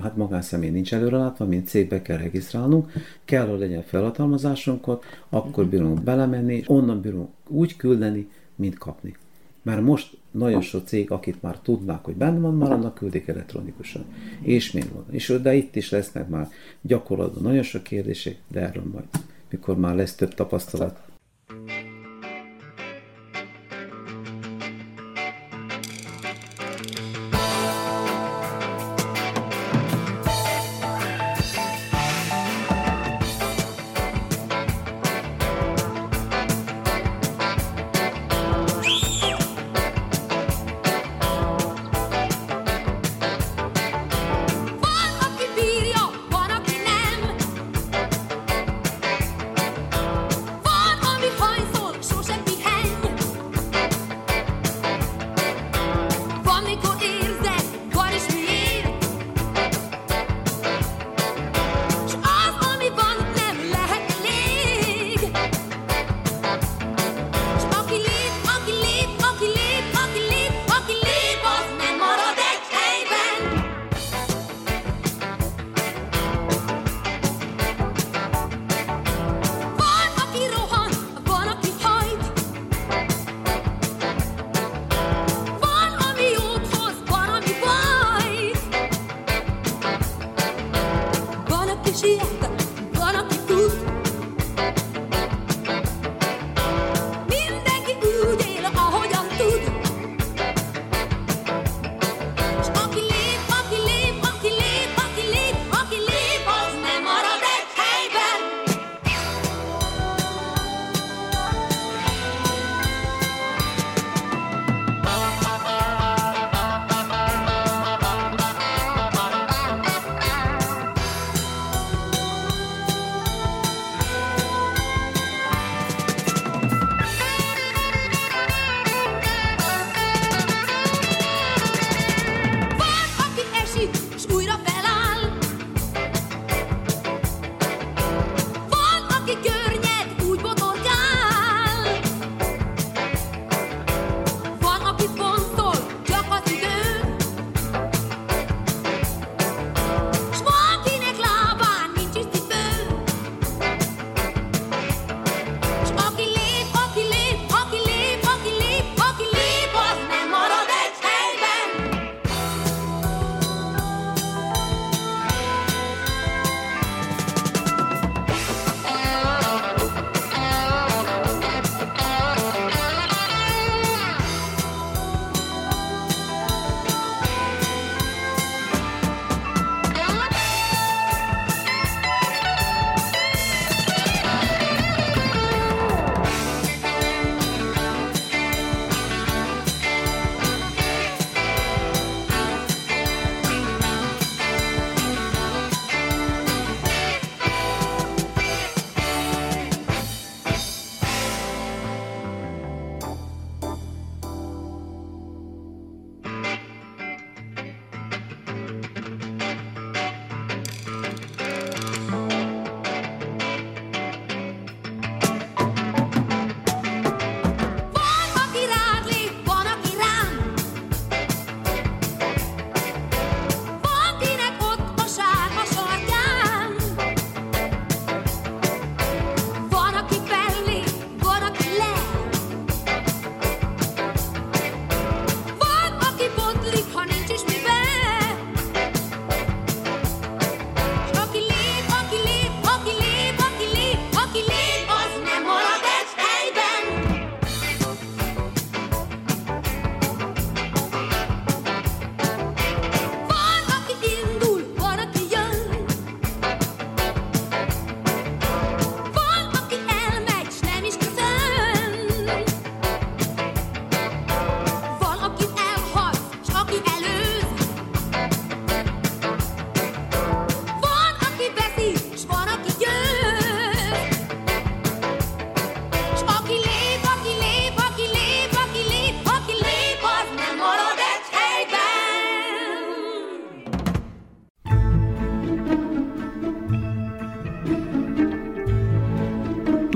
hát 0.00 0.16
magánszemély 0.16 0.70
nincs 0.70 0.94
előrelátva, 0.94 1.44
mint 1.44 1.68
cégbe 1.68 2.02
kell 2.02 2.16
regisztrálnunk, 2.16 2.92
kell, 3.24 3.46
hogy 3.46 3.58
legyen 3.58 3.82
felhatalmazásunkat, 3.82 5.04
akkor 5.28 5.64
mhm. 5.64 5.72
bírunk 5.72 6.02
belemenni, 6.02 6.54
és 6.54 6.68
onnan 6.68 7.00
bírunk 7.00 7.28
úgy 7.48 7.76
küldeni, 7.76 8.28
mint 8.54 8.78
kapni. 8.78 9.14
Már 9.62 9.80
most 9.80 10.16
nagyon 10.30 10.60
sok 10.60 10.86
cég, 10.86 11.10
akit 11.10 11.42
már 11.42 11.58
tudnák, 11.58 12.04
hogy 12.04 12.14
benne 12.14 12.38
van, 12.38 12.54
már 12.54 12.72
annak 12.72 12.94
küldik 12.94 13.28
elektronikusan. 13.28 14.04
És 14.40 14.72
még 14.72 14.84
van. 14.92 15.04
És 15.10 15.38
de 15.42 15.54
itt 15.54 15.76
is 15.76 15.90
lesznek 15.90 16.28
már 16.28 16.48
gyakorlatban 16.80 17.42
nagyon 17.42 17.62
sok 17.62 17.82
kérdések, 17.82 18.36
de 18.48 18.60
erről 18.60 18.84
majd, 18.92 19.04
mikor 19.50 19.78
már 19.78 19.94
lesz 19.94 20.14
több 20.14 20.34
tapasztalat. 20.34 21.07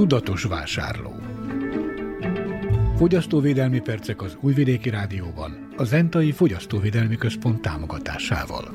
Tudatos 0.02 0.42
vásárló. 0.42 1.14
Fogyasztóvédelmi 2.96 3.80
percek 3.80 4.22
az 4.22 4.36
Újvidéki 4.40 4.90
Rádióban, 4.90 5.68
a 5.76 5.84
Zentai 5.84 6.32
Fogyasztóvédelmi 6.32 7.16
Központ 7.16 7.60
támogatásával. 7.60 8.72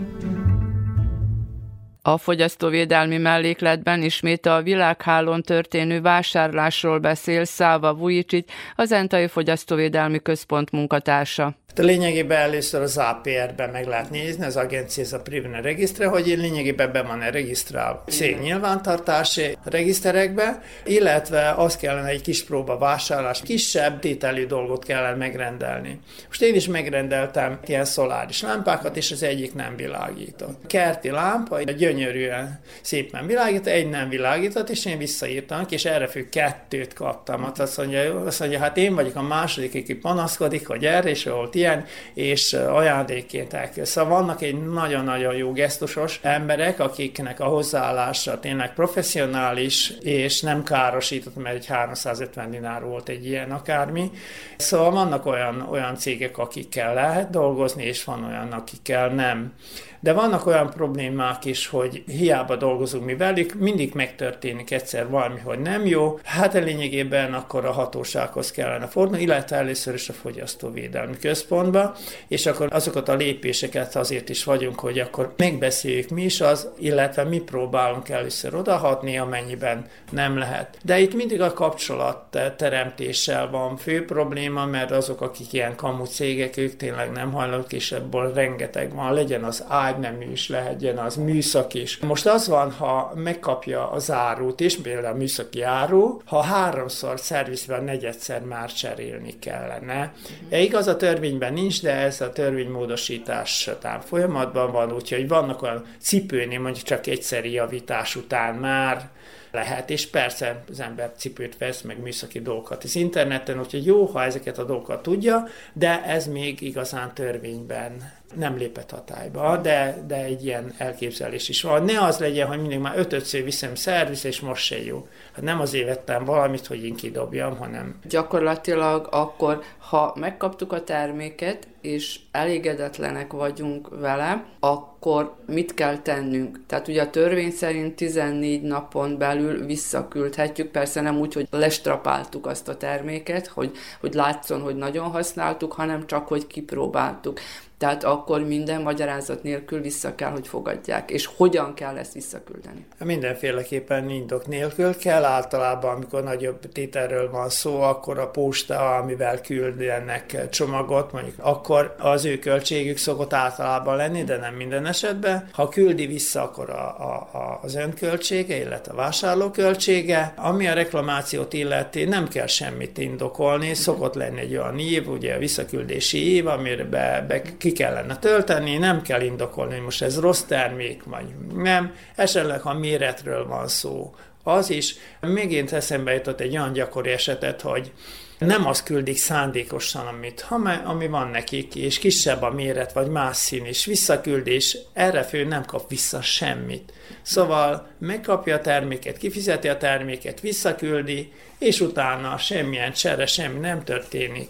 A 2.01 2.17
fogyasztóvédelmi 2.17 3.17
mellékletben 3.17 4.01
ismét 4.03 4.45
a 4.45 4.61
világhálón 4.61 5.41
történő 5.41 6.01
vásárlásról 6.01 6.99
beszél 6.99 7.45
Száva 7.45 7.93
Vujicsit, 7.93 8.51
az 8.75 8.91
Entai 8.91 9.28
Fogyasztóvédelmi 9.28 10.19
Központ 10.21 10.71
munkatársa. 10.71 11.55
De 11.78 11.84
lényegében 11.84 12.38
először 12.38 12.82
az 12.82 12.97
APR-ben 12.97 13.69
meg 13.69 13.88
lehet 13.88 14.09
nézni, 14.09 14.45
az 14.45 14.55
agencia 14.55 15.17
a 15.17 15.21
Privne 15.21 15.61
regisztre, 15.61 16.07
hogy 16.07 16.25
lényegében 16.25 16.91
be 16.91 17.01
van-e 17.01 17.30
regisztrálva 17.30 18.03
cég 18.07 18.38
nyilvántartási 18.39 19.57
regiszterekbe, 19.63 20.61
illetve 20.86 21.53
az 21.57 21.78
kellene 21.78 22.07
egy 22.07 22.21
kis 22.21 22.43
próba 22.43 22.78
vásárlás, 22.78 23.41
kisebb 23.41 23.99
tételű 23.99 24.45
dolgot 24.45 24.86
kellene 24.86 25.15
megrendelni. 25.15 25.99
Most 26.28 26.41
én 26.41 26.55
is 26.55 26.67
megrendeltem 26.67 27.59
ilyen 27.65 27.86
szoláris 27.86 28.41
lámpákat, 28.41 28.97
és 28.97 29.11
az 29.11 29.23
egyik 29.23 29.53
nem 29.53 29.75
világított. 29.75 30.67
Kerti 30.67 31.09
lámpa, 31.09 31.57
egy 31.57 31.75
gyönyörűen 31.75 32.59
szépen 32.82 33.25
világított, 33.25 33.67
egy 33.73 33.89
nem 33.89 34.09
világított, 34.09 34.69
és 34.69 34.86
én 34.86 34.97
visszaírtam, 34.97 35.65
és 35.69 35.86
erre 35.86 36.07
fő 36.07 36.30
kettőt 36.30 36.93
kaptam. 36.93 37.43
Hát 37.43 37.59
azt 37.59 37.78
mondja, 37.78 38.21
azt 38.25 38.39
mondja, 38.39 38.59
hát 38.59 38.78
én 38.78 38.95
vagyok 38.95 39.15
a 39.15 39.21
második, 39.21 39.75
aki 39.75 39.95
panaszkodik, 39.95 40.67
hogy 40.67 40.86
erre, 40.86 41.09
és 41.09 41.23
volt 41.23 41.55
ilyen, 41.55 41.65
ilyen, 41.68 41.86
és 42.13 42.53
ajándékként 42.53 43.53
elkül. 43.53 43.86
Szóval 43.86 44.20
vannak 44.20 44.41
egy 44.41 44.70
nagyon-nagyon 44.70 45.36
jó 45.36 45.51
gesztusos 45.51 46.20
emberek, 46.22 46.80
akiknek 46.80 47.39
a 47.39 47.45
hozzáállása 47.45 48.39
tényleg 48.39 48.74
professzionális, 48.74 49.93
és 49.99 50.41
nem 50.41 50.63
károsított, 50.63 51.36
mert 51.36 51.55
egy 51.55 51.65
350 51.65 52.51
dinár 52.51 52.84
volt 52.84 53.09
egy 53.09 53.26
ilyen 53.26 53.51
akármi. 53.51 54.11
Szóval 54.57 54.91
vannak 54.91 55.26
olyan, 55.26 55.68
olyan 55.70 55.95
cégek, 55.95 56.38
akikkel 56.38 56.93
lehet 56.93 57.30
dolgozni, 57.30 57.84
és 57.84 58.03
van 58.03 58.24
olyan, 58.24 58.51
akikkel 58.51 59.07
nem. 59.07 59.53
De 60.00 60.14
vannak 60.14 60.45
olyan 60.45 60.70
problémák 60.70 61.45
is, 61.45 61.68
hogy 61.68 62.04
hiába 62.08 62.56
dolgozunk 62.56 63.06
mi 63.06 63.16
velük, 63.16 63.54
mindig 63.54 63.93
megtörténik 63.93 64.72
egyszer 64.72 65.10
valami, 65.10 65.39
hogy 65.39 65.60
nem 65.60 65.86
jó. 65.86 66.20
Hát 66.24 66.56
a 66.56 66.60
lényegében 66.60 67.34
akkor 67.34 67.66
a 67.66 67.72
hatósághoz 67.72 68.52
kellene 68.52 68.88
fordulni, 68.88 69.24
illetve 69.24 69.56
először 69.56 69.93
is 69.93 70.10
a 70.10 70.14
fogyasztóvédelmi 70.14 71.18
központba, 71.18 71.95
és 72.28 72.45
akkor 72.45 72.68
azokat 72.72 73.10
a 73.10 73.16
lépéseket 73.16 73.95
azért 73.95 74.30
is 74.30 74.43
vagyunk, 74.43 74.80
hogy 74.80 75.00
akkor 75.00 75.34
megbeszéljük 75.38 76.10
mi 76.10 76.24
is 76.24 76.41
az, 76.41 76.70
illetve 76.80 77.24
mi 77.24 77.39
próbálunk 77.39 78.10
először 78.10 78.56
odahatni, 78.56 79.18
amennyiben 79.18 79.86
nem 80.12 80.38
lehet. 80.38 80.78
De 80.84 81.00
itt 81.00 81.14
mindig 81.14 81.41
a 81.41 81.54
kapcsolat 81.54 82.38
teremtéssel 82.58 83.50
van 83.50 83.78
fő 83.78 84.06
probléma, 84.06 84.66
mert 84.66 84.91
azok, 84.91 85.22
akik 85.22 85.54
ilyen 85.54 85.76
kamu 85.76 86.06
cégek, 86.06 86.58
ők 86.58 86.76
tényleg 86.76 87.12
nem 87.12 87.32
hajlandók, 87.32 87.74
és 87.74 87.91
ebből 87.91 88.34
rengeteg 88.34 88.93
van, 88.93 89.14
legyen 89.14 89.43
az 89.43 89.64
ágynemű 89.88 90.31
is 90.31 90.49
lehetjen, 90.49 90.97
az 90.97 91.15
műszak 91.15 91.73
is. 91.73 91.97
Most 91.97 92.25
az 92.25 92.47
van, 92.47 92.71
ha 92.71 93.11
megkapja 93.15 93.91
az 93.91 94.11
árut 94.11 94.59
is, 94.59 94.77
például 94.77 95.13
a 95.13 95.17
műszaki 95.17 95.61
áru, 95.61 96.21
ha 96.25 96.41
háromszor 96.41 97.19
szervizben 97.19 97.83
negyedszer 97.83 98.41
már 98.41 98.73
cserélni 98.73 99.39
kellene. 99.39 100.13
E, 100.49 100.59
igaz, 100.59 100.88
a 100.88 100.97
törvényben 100.97 101.53
nincs, 101.53 101.81
de 101.81 101.93
ez 101.93 102.21
a 102.21 102.31
törvénymódosítás 102.31 103.67
után 103.67 104.01
folyamatban 104.01 104.71
van, 104.71 104.93
úgyhogy 104.93 105.27
vannak 105.27 105.61
olyan 105.61 105.85
cipőnél 105.99 106.59
mondjuk 106.59 106.85
csak 106.85 107.07
egyszeri 107.07 107.51
javítás 107.51 108.15
után 108.15 108.55
már 108.55 109.09
lehet, 109.51 109.89
és 109.89 110.07
persze 110.07 110.63
az 110.69 110.79
ember 110.79 111.11
cipőt 111.17 111.57
vesz, 111.57 111.81
meg 111.81 112.01
műszaki 112.01 112.41
dolgokat 112.41 112.83
az 112.83 112.95
interneten, 112.95 113.59
úgyhogy 113.59 113.85
jó, 113.85 114.05
ha 114.05 114.23
ezeket 114.23 114.57
a 114.57 114.63
dolgokat 114.63 115.01
tudja, 115.01 115.47
de 115.73 116.03
ez 116.05 116.27
még 116.27 116.61
igazán 116.61 117.13
törvényben 117.13 118.11
nem 118.36 118.57
lépett 118.57 118.91
hatályba, 118.91 119.57
de, 119.57 120.03
de 120.07 120.23
egy 120.23 120.45
ilyen 120.45 120.73
elképzelés 120.78 121.49
is 121.49 121.61
van. 121.61 121.84
Ne 121.84 122.01
az 122.01 122.17
legyen, 122.17 122.47
hogy 122.47 122.59
mindig 122.59 122.80
már 122.80 122.97
ötötször 122.97 123.43
viszem 123.43 123.75
szerviz, 123.75 124.25
és 124.25 124.39
most 124.39 124.65
se 124.65 124.84
jó. 124.84 125.07
Hát 125.34 125.43
nem 125.43 125.59
azért 125.59 125.88
vettem 125.88 126.25
valamit, 126.25 126.65
hogy 126.65 126.86
én 126.86 126.95
kidobjam, 126.95 127.57
hanem... 127.57 127.99
Gyakorlatilag 128.03 129.07
akkor, 129.11 129.63
ha 129.78 130.13
megkaptuk 130.19 130.73
a 130.73 130.84
terméket, 130.84 131.67
és 131.82 132.19
elégedetlenek 132.32 133.32
vagyunk 133.32 133.89
vele, 133.99 134.45
akkor 134.59 135.36
mit 135.45 135.73
kell 135.73 135.97
tennünk? 135.97 136.59
Tehát 136.67 136.88
ugye 136.88 137.01
a 137.01 137.09
törvény 137.09 137.51
szerint 137.51 137.95
14 137.95 138.61
napon 138.61 139.17
belül 139.17 139.65
visszaküldhetjük, 139.65 140.71
persze 140.71 141.01
nem 141.01 141.19
úgy, 141.19 141.34
hogy 141.34 141.47
lestrapáltuk 141.49 142.45
azt 142.45 142.67
a 142.67 142.78
terméket, 142.78 143.47
hogy, 143.47 143.71
hogy 143.99 144.13
látszon, 144.13 144.61
hogy 144.61 144.75
nagyon 144.75 145.11
használtuk, 145.11 145.73
hanem 145.73 146.07
csak, 146.07 146.28
hogy 146.28 146.47
kipróbáltuk. 146.47 147.39
Tehát 147.78 148.03
akkor 148.18 148.45
minden 148.45 148.82
magyarázat 148.82 149.43
nélkül 149.43 149.82
vissza 149.82 150.15
kell, 150.15 150.32
hogy 150.32 150.47
fogadják. 150.47 151.11
És 151.11 151.30
hogyan 151.38 151.74
kell 151.74 151.97
ezt 151.97 152.13
visszaküldeni? 152.13 152.86
Mindenféleképpen 153.03 154.09
indok 154.09 154.47
nélkül 154.47 154.97
kell. 154.97 155.24
Általában, 155.24 155.95
amikor 155.95 156.24
nagyobb 156.24 156.72
tételről 156.72 157.30
van 157.32 157.49
szó, 157.49 157.82
akkor 157.82 158.20
a 158.20 158.28
posta, 158.28 158.95
amivel 158.95 159.41
küldenek 159.41 160.49
csomagot, 160.49 161.11
mondjuk 161.11 161.36
akkor 161.39 161.95
az 161.99 162.26
ő 162.26 162.39
költségük 162.39 162.97
szokott 162.97 163.34
általában 163.34 163.95
lenni, 163.95 164.24
de 164.24 164.38
nem 164.38 164.53
minden 164.53 164.86
esetben. 164.86 165.49
Ha 165.51 165.70
küldi 165.70 166.05
vissza, 166.05 166.41
akkor 166.41 166.70
a, 166.70 166.95
a, 166.99 167.38
a, 167.38 167.59
az 167.63 167.76
önköltsége, 167.76 168.55
illetve 168.57 168.91
a 168.91 168.95
vásárló 168.95 169.49
költsége. 169.49 170.34
Ami 170.36 170.68
a 170.68 170.74
reklamációt 170.74 171.53
illeti, 171.53 172.03
nem 172.03 172.28
kell 172.28 172.47
semmit 172.47 172.97
indokolni. 172.97 173.74
Szokott 173.74 174.13
lenni 174.13 174.39
egy 174.39 174.57
olyan 174.57 174.80
év, 174.80 175.09
ugye 175.09 175.36
a 175.36 175.39
visszaküldési 175.39 176.34
év, 176.36 176.47
amire 176.47 176.84
be, 176.84 177.26
be 177.28 177.41
ki 177.57 177.72
kellene 177.72 178.07
tölteni, 178.16 178.78
nem 178.78 179.01
kell 179.01 179.22
indokolni, 179.22 179.74
hogy 179.74 179.84
most 179.84 180.01
ez 180.01 180.20
rossz 180.20 180.41
termék, 180.41 181.03
vagy 181.03 181.26
nem. 181.53 181.93
Esetleg, 182.16 182.62
ha 182.62 182.74
méretről 182.74 183.47
van 183.47 183.68
szó, 183.68 184.16
az 184.43 184.70
is. 184.70 184.95
Megint 185.20 185.72
eszembe 185.72 186.14
jutott 186.14 186.39
egy 186.39 186.58
olyan 186.58 186.74
gyakori 186.74 187.10
esetet, 187.10 187.62
hogy 187.62 187.91
nem 188.39 188.68
azt 188.68 188.84
küldik 188.84 189.18
szándékosan, 189.18 190.08
amit, 190.08 190.45
ami 190.84 191.08
van 191.08 191.28
nekik, 191.28 191.76
és 191.76 191.99
kisebb 191.99 192.41
a 192.41 192.51
méret, 192.51 192.93
vagy 192.93 193.08
más 193.08 193.38
szín, 193.38 193.66
és 193.66 193.86
visszaküldés, 193.86 194.78
erre 194.93 195.24
fő 195.24 195.43
nem 195.43 195.66
kap 195.66 195.89
vissza 195.89 196.22
semmit. 196.22 196.93
Szóval 197.22 197.88
megkapja 197.99 198.55
a 198.55 198.62
terméket, 198.62 199.18
kifizeti 199.18 199.68
a 199.68 199.78
terméket, 199.78 200.39
visszaküldi, 200.39 201.32
és 201.58 201.80
utána 201.80 202.38
semmilyen 202.38 202.91
csere, 202.91 203.26
semmi 203.26 203.60
nem 203.60 203.84
történik 203.84 204.49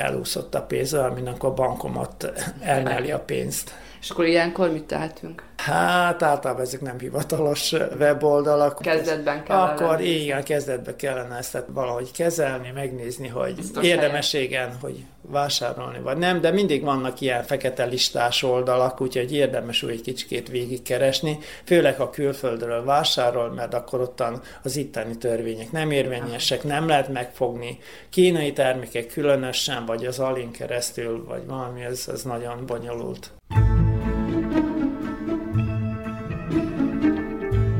elúszott 0.00 0.54
a 0.54 0.62
pénz, 0.62 0.92
aminek 0.92 1.42
a 1.42 1.54
bankomat 1.54 2.32
elnyeli 2.60 3.10
a 3.10 3.20
pénzt. 3.20 3.74
És 4.00 4.10
akkor 4.10 4.26
ilyenkor 4.26 4.72
mit 4.72 4.84
tehetünk? 4.84 5.42
Hát 5.56 6.22
általában 6.22 6.62
ezek 6.62 6.80
nem 6.80 6.98
hivatalos 6.98 7.72
weboldalak. 7.98 8.78
Kezdetben 8.82 9.44
kellene. 9.44 9.70
Akkor 9.70 10.00
igen, 10.00 10.44
kezdetben 10.44 10.96
kellene 10.96 11.36
ezt 11.36 11.62
valahogy 11.66 12.10
kezelni, 12.12 12.70
megnézni, 12.74 13.28
hogy 13.28 13.54
Biztos 13.54 13.84
érdemességen, 13.84 14.76
hogy 14.80 15.04
vásárolni 15.22 15.98
vagy 15.98 16.16
nem, 16.16 16.40
de 16.40 16.50
mindig 16.50 16.82
vannak 16.82 17.20
ilyen 17.20 17.42
fekete 17.42 17.84
listás 17.84 18.42
oldalak, 18.42 19.00
úgyhogy 19.00 19.32
érdemes 19.32 19.82
úgy 19.82 19.90
egy 19.90 20.00
kicsikét 20.00 20.48
végigkeresni, 20.48 21.38
főleg 21.64 21.96
ha 21.96 22.10
külföldről 22.10 22.84
vásárol, 22.84 23.50
mert 23.50 23.74
akkor 23.74 24.00
ottan 24.00 24.40
az 24.62 24.76
itteni 24.76 25.16
törvények 25.16 25.72
nem 25.72 25.90
érvényesek, 25.90 26.64
nem 26.64 26.88
lehet 26.88 27.08
megfogni. 27.08 27.78
Kínai 28.10 28.52
termékek 28.52 29.06
különösen, 29.06 29.86
vagy 29.86 30.06
az 30.06 30.18
alin 30.18 30.50
keresztül, 30.50 31.24
vagy 31.24 31.46
valami, 31.46 31.82
ez, 31.82 32.04
ez 32.12 32.22
nagyon 32.22 32.66
bonyolult. 32.66 33.32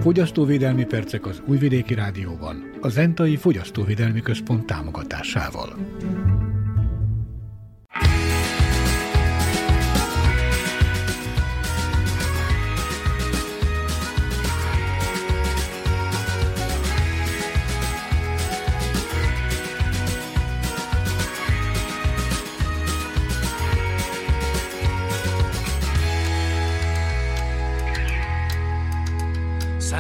Fogyasztóvédelmi 0.01 0.85
percek 0.85 1.27
az 1.27 1.43
Újvidéki 1.47 1.95
Rádióban, 1.95 2.71
a 2.81 2.89
Zentai 2.89 3.37
Fogyasztóvédelmi 3.37 4.21
Központ 4.21 4.67
támogatásával. 4.67 5.77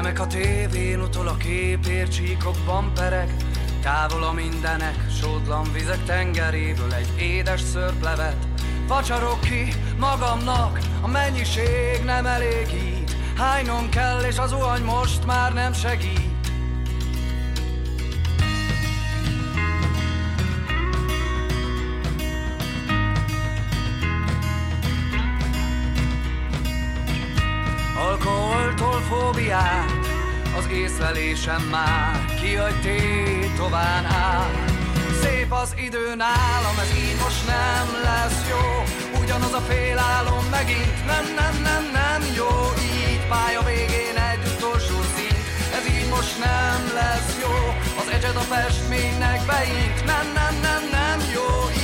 Szemek 0.01 0.21
a 0.21 0.27
tévén 0.27 1.01
utol 1.01 1.29
a 1.29 1.37
képért, 1.37 2.13
csíkokban 2.13 2.95
pereg, 2.95 3.35
Távol 3.83 4.23
a 4.23 4.33
mindenek, 4.33 5.07
sótlan 5.21 5.73
vizek 5.73 6.05
tengeréből 6.05 6.93
egy 6.93 7.21
édes 7.21 7.61
szörplevet. 7.61 8.47
Vacsarok 8.89 9.41
ki 9.41 9.75
magamnak, 9.99 10.79
a 11.01 11.09
mennyiség 11.09 12.05
nem 12.05 12.27
elégít, 12.27 13.17
Hánynom 13.37 13.89
kell, 13.89 14.21
és 14.21 14.39
az 14.39 14.53
uhany 14.53 14.85
most 14.85 15.27
már 15.27 15.53
nem 15.53 15.73
segít. 15.73 16.30
Fóbiát, 29.11 30.07
az 30.57 30.67
észlelésem 30.73 31.63
már 31.71 32.25
kihagy 32.41 32.81
tétován 32.81 34.05
áll. 34.05 34.51
Szép 35.23 35.53
az 35.53 35.75
idő 35.87 36.15
nálam, 36.15 36.77
ez 36.85 36.91
így 36.97 37.19
most 37.23 37.47
nem 37.47 37.87
lesz 38.03 38.49
jó, 38.49 38.65
ugyanaz 39.23 39.53
a 39.53 39.61
félálom 39.61 40.45
megint, 40.51 41.07
nem, 41.07 41.25
nem, 41.41 41.63
nem, 41.63 41.85
nem 41.93 42.23
jó, 42.37 42.51
így 42.83 43.27
pálya 43.29 43.63
végén 43.63 44.17
egy 44.31 44.43
utolsó 44.57 44.99
szint, 45.15 45.45
ez 45.77 45.85
így 45.95 46.09
most 46.09 46.39
nem 46.39 46.81
lesz 46.95 47.33
jó, 47.43 47.57
az 48.01 48.09
egyed 48.15 48.37
a 48.37 48.47
festménynek 48.53 49.41
beint, 49.47 50.05
nem, 50.05 50.27
nem, 50.35 50.55
nem, 50.63 50.83
nem 50.99 51.19
jó, 51.35 51.49
így 51.77 51.80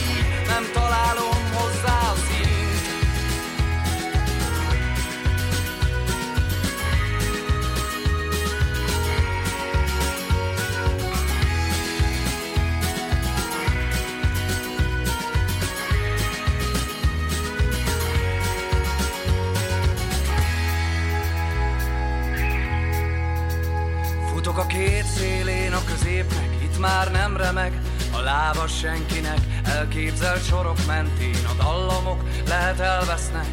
már 26.87 27.11
nem 27.11 27.37
remeg 27.37 27.81
a 28.13 28.21
láva 28.21 28.67
senkinek, 28.67 29.39
elképzelt 29.65 30.47
sorok 30.47 30.87
mentén 30.87 31.47
a 31.49 31.63
dallamok 31.63 32.21
lehet 32.49 32.81
elvesznek, 32.81 33.49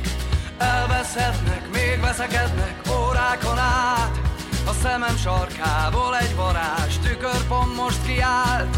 elveszhetnek, 0.57 1.69
még 1.71 1.99
veszekednek 2.01 2.81
órákon 2.89 3.57
át. 3.57 4.19
A 4.67 4.73
szemem 4.83 5.17
sarkából 5.17 6.17
egy 6.17 6.35
varázs 6.35 6.97
tükörpont 6.97 7.75
most 7.75 8.05
kiállt, 8.05 8.77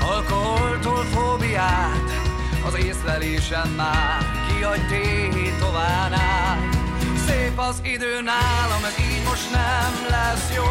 Alkoholtól 0.00 1.04
fóbiát, 1.04 2.10
az 2.66 2.74
észlelésem 2.74 3.68
már 3.76 4.39
kihagy 4.60 4.86
tétován 4.88 6.12
áll. 6.12 6.58
Szép 7.26 7.58
az 7.58 7.80
idő 7.82 8.14
nálam, 8.30 8.84
ez 8.84 8.96
így 9.10 9.22
most 9.24 9.50
nem 9.50 9.92
lesz 10.08 10.48
jó, 10.54 10.70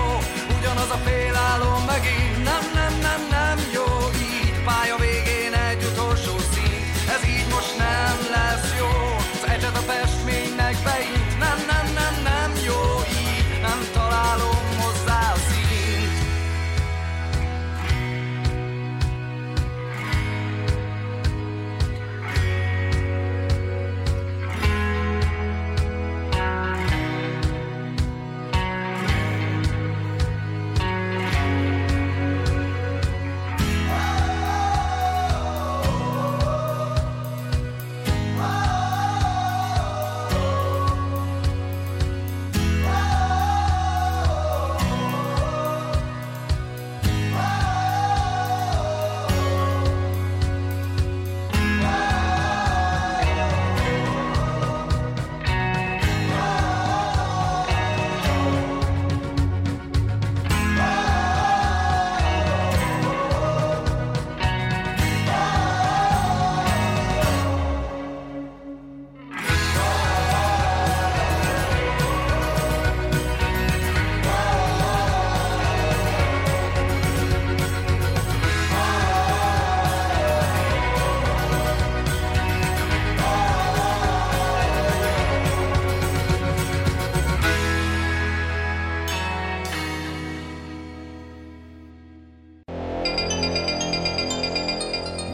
ugyanaz 0.58 0.90
a 0.90 1.00
félálom 1.08 1.82
megint 1.86 2.44
nem, 2.50 2.64
nem, 2.74 2.94
nem, 3.08 3.22
nem 3.38 3.58
jó, 3.74 3.88
így 4.32 4.64
pálya 4.68 4.98
végén 5.06 5.54
egy 5.70 5.84
utolsó 5.92 6.36
szín, 6.52 6.84
ez 7.16 7.22
így 7.36 7.48
most 7.56 7.78
nem 7.78 8.18
lesz 8.36 8.70
jó, 8.80 8.92
az 9.34 9.50
egyet 9.54 9.78
a 9.82 9.84
festménynek 9.92 10.76
beint, 10.84 11.29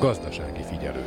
Gazdasági 0.05 0.63
figyelő. 0.69 1.05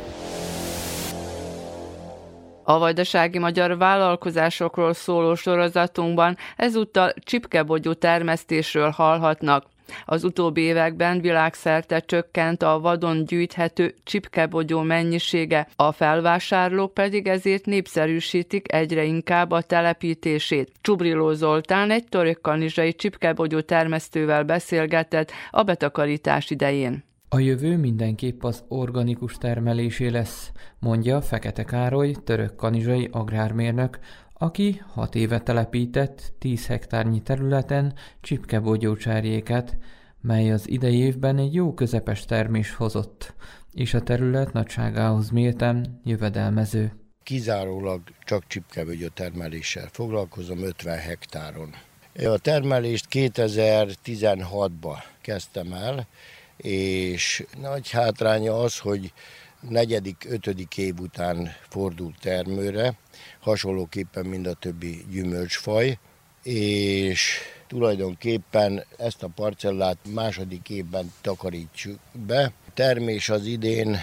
A 2.63 2.79
vajdasági 2.79 3.37
magyar 3.37 3.77
vállalkozásokról 3.77 4.93
szóló 4.93 5.35
sorozatunkban 5.35 6.37
ezúttal 6.55 7.13
csipkebogyó 7.19 7.93
termesztésről 7.93 8.89
hallhatnak. 8.89 9.65
Az 10.05 10.23
utóbbi 10.23 10.61
években 10.61 11.21
világszerte 11.21 11.99
csökkent 11.99 12.63
a 12.63 12.79
vadon 12.79 13.25
gyűjthető 13.25 13.95
csipkebogyó 14.03 14.81
mennyisége, 14.81 15.67
a 15.75 15.91
felvásárlók 15.91 16.93
pedig 16.93 17.27
ezért 17.27 17.65
népszerűsítik 17.65 18.73
egyre 18.73 19.03
inkább 19.03 19.51
a 19.51 19.61
telepítését. 19.61 20.71
Csubriló 20.81 21.31
Zoltán 21.31 21.91
egy 21.91 22.05
torökkanizsai 22.09 22.93
csipkebogyó 22.93 23.59
termesztővel 23.61 24.43
beszélgetett 24.43 25.31
a 25.51 25.63
betakarítás 25.63 26.49
idején. 26.49 27.07
A 27.31 27.39
jövő 27.39 27.77
mindenképp 27.77 28.43
az 28.43 28.63
organikus 28.67 29.37
termelésé 29.37 30.07
lesz, 30.07 30.51
mondja 30.79 31.21
Fekete 31.21 31.63
Károly, 31.63 32.15
török 32.23 32.55
kanizsai 32.55 33.09
agrármérnök, 33.11 33.99
aki 34.33 34.81
hat 34.87 35.15
éve 35.15 35.39
telepített 35.39 36.33
10 36.39 36.65
hektárnyi 36.65 37.21
területen 37.21 37.93
csipkebogyócsárjéket, 38.21 39.77
mely 40.21 40.51
az 40.51 40.69
idei 40.69 40.97
évben 40.97 41.37
egy 41.37 41.53
jó 41.53 41.73
közepes 41.73 42.25
termés 42.25 42.75
hozott, 42.75 43.33
és 43.73 43.93
a 43.93 44.01
terület 44.01 44.53
nagyságához 44.53 45.29
mérten 45.29 46.01
jövedelmező. 46.03 46.93
Kizárólag 47.23 48.01
csak 48.23 48.47
csipkebögyö 48.47 49.07
termeléssel 49.13 49.87
foglalkozom 49.91 50.63
50 50.63 50.97
hektáron. 50.97 51.69
A 52.15 52.37
termelést 52.37 53.05
2016-ban 53.11 54.97
kezdtem 55.21 55.73
el, 55.73 56.07
és 56.61 57.45
nagy 57.61 57.89
hátránya 57.89 58.59
az, 58.59 58.77
hogy 58.77 59.13
negyedik, 59.69 60.25
ötödik 60.29 60.77
év 60.77 60.99
után 60.99 61.55
fordult 61.69 62.19
termőre, 62.21 62.97
hasonlóképpen 63.39 64.25
mind 64.25 64.47
a 64.47 64.53
többi 64.53 65.05
gyümölcsfaj, 65.09 65.97
és 66.43 67.39
tulajdonképpen 67.67 68.83
ezt 68.97 69.23
a 69.23 69.27
parcellát 69.35 69.97
második 70.13 70.69
évben 70.69 71.13
takarítsuk 71.21 71.99
be. 72.11 72.51
Termés 72.73 73.29
az 73.29 73.45
idén 73.45 73.97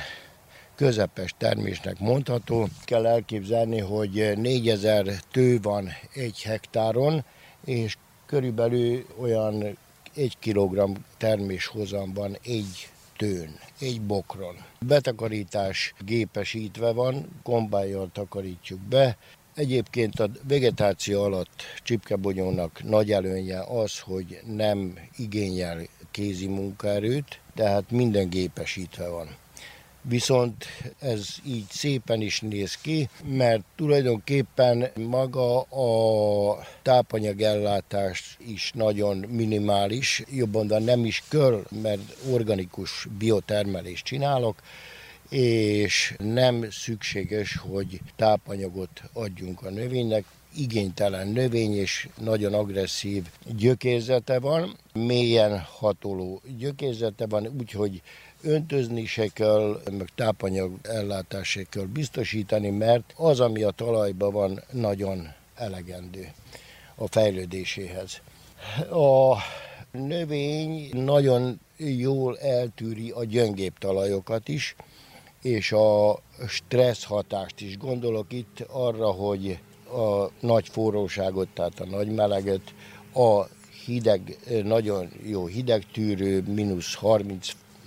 közepes 0.75 1.35
termésnek 1.39 1.99
mondható. 1.99 2.69
Kell 2.85 3.07
elképzelni, 3.07 3.81
hogy 3.81 4.33
4000 4.37 5.07
tő 5.31 5.59
van 5.63 5.89
egy 6.15 6.43
hektáron, 6.43 7.25
és 7.65 7.97
körülbelül 8.27 9.07
olyan 9.21 9.77
egy 10.17 10.39
kilogramm 10.39 10.95
terméshozam 11.17 12.13
van 12.13 12.37
egy 12.45 12.89
tőn, 13.17 13.59
egy 13.81 14.01
bokron. 14.01 14.57
Betakarítás 14.81 15.95
gépesítve 15.99 16.93
van, 16.93 17.29
kombájjal 17.43 18.11
takarítjuk 18.13 18.81
be. 18.81 19.17
Egyébként 19.55 20.21
a 20.21 20.31
vegetáció 20.49 21.23
alatt 21.23 21.63
csipkebonyónak 21.83 22.83
nagy 22.83 23.13
előnye 23.13 23.61
az, 23.61 24.01
hogy 24.01 24.41
nem 24.47 24.99
igényel 25.17 25.87
kézi 26.11 26.47
munkaerőt, 26.47 27.41
tehát 27.55 27.91
minden 27.91 28.29
gépesítve 28.29 29.09
van. 29.09 29.29
Viszont 30.09 30.65
ez 30.99 31.29
így 31.47 31.67
szépen 31.71 32.21
is 32.21 32.41
néz 32.41 32.75
ki, 32.75 33.09
mert 33.25 33.63
tulajdonképpen 33.77 34.91
maga 34.95 35.61
a 35.61 36.67
tápanyagellátás 36.83 38.37
is 38.49 38.71
nagyon 38.75 39.17
minimális, 39.17 40.23
jobban 40.31 40.67
de 40.67 40.79
nem 40.79 41.05
is 41.05 41.23
kör, 41.29 41.63
mert 41.83 42.17
organikus 42.33 43.07
biotermelést 43.19 44.05
csinálok, 44.05 44.63
és 45.29 46.15
nem 46.19 46.71
szükséges, 46.71 47.57
hogy 47.57 48.01
tápanyagot 48.17 49.03
adjunk 49.13 49.63
a 49.63 49.71
növénynek, 49.71 50.25
igénytelen 50.57 51.29
növény 51.29 51.77
és 51.77 52.09
nagyon 52.21 52.55
agresszív 52.55 53.25
gyökérzete 53.57 54.39
van, 54.39 54.77
mélyen 54.93 55.61
hatoló 55.61 56.41
gyökérzete 56.59 57.27
van, 57.27 57.47
úgyhogy 57.59 58.03
öntözni 58.43 59.07
se 59.07 59.27
kell, 59.27 59.81
meg 59.91 60.09
tápanyag 60.15 60.73
ellátás 60.83 61.49
se 61.49 61.63
kell 61.63 61.85
biztosítani, 61.85 62.71
mert 62.71 63.13
az, 63.17 63.41
ami 63.41 63.63
a 63.63 63.71
talajban 63.71 64.33
van, 64.33 64.63
nagyon 64.73 65.29
elegendő 65.55 66.29
a 66.95 67.07
fejlődéséhez. 67.07 68.21
A 68.91 69.37
növény 69.91 70.89
nagyon 70.93 71.61
jól 71.77 72.39
eltűri 72.39 73.11
a 73.11 73.25
gyöngébb 73.25 73.79
talajokat 73.79 74.49
is, 74.49 74.77
és 75.43 75.73
a 75.73 76.19
stressz 76.49 77.05
hatást 77.05 77.61
is. 77.61 77.77
Gondolok 77.77 78.33
itt 78.33 78.61
arra, 78.71 79.11
hogy 79.11 79.59
a 79.93 80.31
nagy 80.41 80.69
forróságot, 80.69 81.49
tehát 81.49 81.81
a 81.81 81.87
nagy 81.87 82.15
meleget, 82.15 82.75
a 83.15 83.45
hideg, 83.85 84.39
nagyon 84.65 85.11
jó 85.23 85.47
hidegtűrő, 85.47 86.43
mínusz 86.47 86.95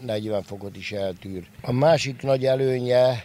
30-40 0.08 0.42
fokot 0.46 0.76
is 0.76 0.92
eltűr. 0.92 1.48
A 1.62 1.72
másik 1.72 2.22
nagy 2.22 2.46
előnye, 2.46 3.24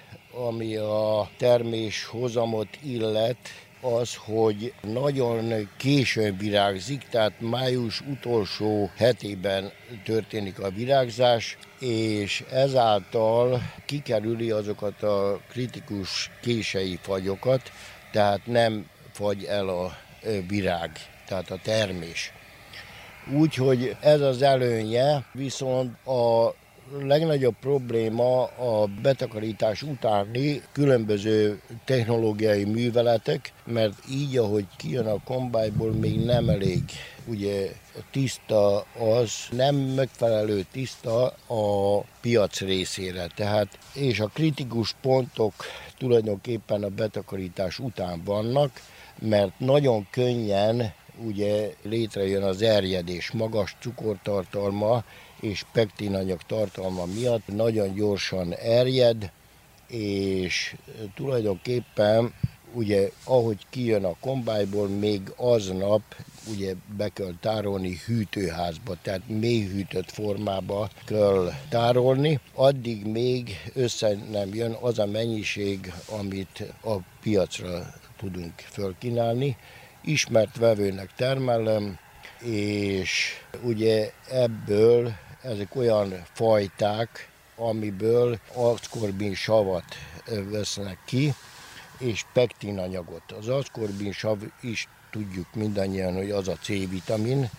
ami 0.49 0.77
a 0.77 1.29
termés 1.39 2.05
hozamot 2.05 2.69
illet, 2.83 3.37
az, 3.81 4.15
hogy 4.15 4.73
nagyon 4.81 5.69
későn 5.77 6.37
virágzik, 6.37 7.07
tehát 7.11 7.41
május 7.41 8.01
utolsó 8.01 8.91
hetében 8.97 9.73
történik 10.05 10.61
a 10.61 10.71
virágzás, 10.71 11.59
és 11.81 12.45
ezáltal 12.51 13.63
kikerüli 13.87 14.51
azokat 14.51 15.03
a 15.03 15.41
kritikus 15.51 16.31
kései 16.43 16.99
fagyokat, 17.03 17.73
tehát 18.13 18.47
nem 18.47 18.87
fagy 19.13 19.45
el 19.45 19.69
a 19.69 19.97
virág, 20.49 20.91
tehát 21.27 21.51
a 21.51 21.59
termés. 21.63 22.33
Úgyhogy 23.33 23.97
ez 24.01 24.21
az 24.21 24.43
előnye, 24.43 25.25
viszont 25.33 26.07
a 26.07 26.55
legnagyobb 27.03 27.55
probléma 27.61 28.43
a 28.45 28.87
betakarítás 29.03 29.83
utáni 29.83 30.63
különböző 30.73 31.61
technológiai 31.85 32.65
műveletek, 32.65 33.53
mert 33.65 33.95
így, 34.11 34.37
ahogy 34.37 34.67
kijön 34.77 35.07
a 35.07 35.23
kombájból, 35.25 35.93
még 35.93 36.25
nem 36.25 36.49
elég 36.49 36.83
ugye 37.27 37.71
tiszta 38.11 38.87
az, 38.99 39.33
nem 39.51 39.75
megfelelő 39.77 40.65
tiszta 40.73 41.27
a 41.47 42.01
piac 42.21 42.61
részére. 42.61 43.27
Tehát, 43.35 43.79
és 43.95 44.21
a 44.21 44.31
kritikus 44.35 44.95
pontok 45.01 45.55
tulajdonképpen 45.99 46.83
a 46.83 46.89
betakarítás 46.89 47.79
után 47.79 48.23
vannak, 48.25 48.71
mert 49.19 49.59
nagyon 49.59 50.07
könnyen 50.11 50.93
ugye 51.25 51.75
létrejön 51.83 52.43
az 52.43 52.63
erjedés, 52.63 53.31
magas 53.31 53.77
cukortartalma 53.81 55.05
és 55.45 55.65
pektinanyag 55.73 56.41
tartalma 56.47 57.05
miatt 57.05 57.47
nagyon 57.47 57.95
gyorsan 57.95 58.55
erjed, 58.55 59.31
és 59.89 60.77
tulajdonképpen 61.15 62.35
ugye 62.73 63.11
ahogy 63.25 63.67
kijön 63.71 64.05
a 64.05 64.17
kombájból, 64.21 64.89
még 64.89 65.21
aznap 65.37 66.03
ugye 66.55 66.75
be 66.97 67.09
kell 67.09 67.33
tárolni 67.41 68.01
hűtőházba, 68.07 68.97
tehát 69.03 69.29
mélyhűtött 69.29 70.11
formába 70.11 70.89
kell 71.07 71.53
tárolni, 71.69 72.41
addig 72.55 73.07
még 73.07 73.71
össze 73.75 74.17
nem 74.31 74.55
jön 74.55 74.77
az 74.81 74.99
a 74.99 75.07
mennyiség, 75.07 75.93
amit 76.09 76.73
a 76.83 76.95
piacra 77.23 77.95
tudunk 78.17 78.53
fölkínálni. 78.57 79.57
Ismert 80.03 80.57
vevőnek 80.57 81.15
termelem, 81.17 81.99
és 82.45 83.33
ugye 83.63 84.11
ebből 84.31 85.13
ezek 85.45 85.77
olyan 85.77 86.25
fajták, 86.33 87.29
amiből 87.57 88.39
aszkorbin 88.55 89.35
savat 89.35 89.85
vesznek 90.51 90.99
ki, 91.05 91.35
és 91.99 92.25
pektinanyagot. 92.33 93.33
Az 93.39 93.49
aszkorbin 93.49 94.13
sav 94.13 94.39
is 94.61 94.89
tudjuk 95.11 95.47
mindannyian, 95.55 96.15
hogy 96.15 96.31
az 96.31 96.49
a 96.49 96.57
C-vitamin 96.63 97.51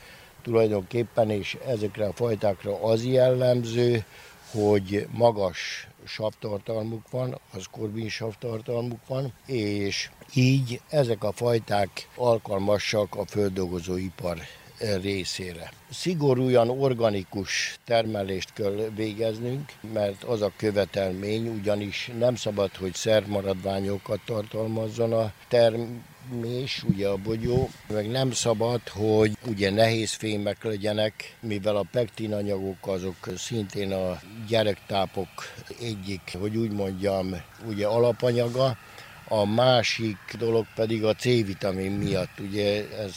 tulajdonképpen, 0.41 1.29
és 1.29 1.57
ezekre 1.67 2.05
a 2.05 2.13
fajtákra 2.13 2.83
az 2.83 3.05
jellemző, 3.05 4.05
hogy 4.51 5.07
magas 5.11 5.87
savtartalmuk 6.05 7.09
van, 7.09 7.39
az 7.53 7.65
korbin 7.71 8.09
savtartalmuk 8.09 9.07
van, 9.07 9.33
és 9.45 10.09
így 10.33 10.81
ezek 10.89 11.23
a 11.23 11.31
fajták 11.31 12.09
alkalmasak 12.15 13.15
a 13.15 13.25
földolgozóipar 13.25 14.37
részére. 14.79 15.71
Szigorúan 15.91 16.69
organikus 16.69 17.77
termelést 17.85 18.53
kell 18.53 18.89
végeznünk, 18.95 19.71
mert 19.93 20.23
az 20.23 20.41
a 20.41 20.51
követelmény, 20.57 21.47
ugyanis 21.47 22.11
nem 22.17 22.35
szabad, 22.35 22.75
hogy 22.75 22.93
szermaradványokat 22.93 24.19
tartalmazzon 24.25 25.13
a 25.13 25.33
termés, 25.47 26.83
ugye 26.83 27.07
a 27.07 27.17
bogyó, 27.17 27.69
meg 27.87 28.09
nem 28.09 28.31
szabad, 28.31 28.87
hogy 28.89 29.37
ugye 29.47 29.71
nehéz 29.71 30.11
fémek 30.11 30.63
legyenek, 30.63 31.37
mivel 31.39 31.75
a 31.75 31.87
pektinanyagok 31.91 32.87
azok 32.87 33.29
szintén 33.37 33.91
a 33.91 34.19
gyerektápok 34.47 35.29
egyik, 35.81 36.37
hogy 36.39 36.57
úgy 36.57 36.71
mondjam, 36.71 37.41
ugye 37.67 37.87
alapanyaga, 37.87 38.77
a 39.27 39.45
másik 39.45 40.17
dolog 40.37 40.65
pedig 40.75 41.03
a 41.03 41.13
C-vitamin 41.13 41.91
miatt, 41.91 42.39
ugye 42.39 42.89
ez 42.89 43.15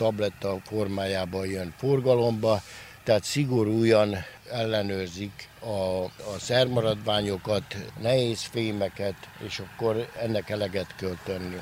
tabletta 0.00 0.56
formájában 0.64 1.46
jön 1.46 1.74
forgalomba, 1.76 2.60
tehát 3.04 3.24
szigorúan 3.24 4.16
ellenőrzik 4.52 5.48
a, 5.60 6.04
a 6.04 6.38
szermaradványokat, 6.38 7.64
nehéz 8.02 8.42
fémeket, 8.42 9.14
és 9.46 9.58
akkor 9.58 10.08
ennek 10.20 10.50
eleget 10.50 10.94
kell 10.96 11.16
tenni. 11.24 11.56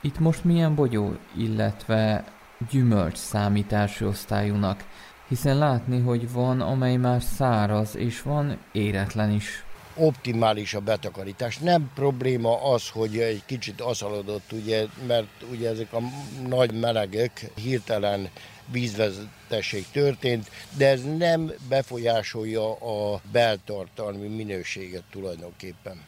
Itt 0.00 0.18
most 0.18 0.44
milyen 0.44 0.74
bogyó, 0.74 1.16
illetve 1.36 2.24
gyümölcs 2.70 3.16
számítási 3.16 4.04
osztályúnak, 4.04 4.84
hiszen 5.28 5.58
látni, 5.58 6.00
hogy 6.00 6.32
van, 6.32 6.60
amely 6.60 6.96
már 6.96 7.22
száraz, 7.22 7.96
és 7.96 8.22
van 8.22 8.58
éretlen 8.72 9.30
is 9.30 9.64
optimális 9.96 10.74
a 10.74 10.80
betakarítás. 10.80 11.58
Nem 11.58 11.90
probléma 11.94 12.72
az, 12.72 12.88
hogy 12.88 13.18
egy 13.18 13.42
kicsit 13.46 13.80
aszalodott, 13.80 14.52
ugye, 14.52 14.86
mert 15.06 15.26
ugye 15.50 15.68
ezek 15.68 15.92
a 15.92 16.00
nagy 16.48 16.80
melegek 16.80 17.50
hirtelen 17.54 18.28
vízvezetesség 18.70 19.86
történt, 19.92 20.50
de 20.76 20.88
ez 20.88 21.02
nem 21.18 21.52
befolyásolja 21.68 22.72
a 22.72 23.20
beltartalmi 23.32 24.28
minőséget 24.28 25.04
tulajdonképpen. 25.10 26.00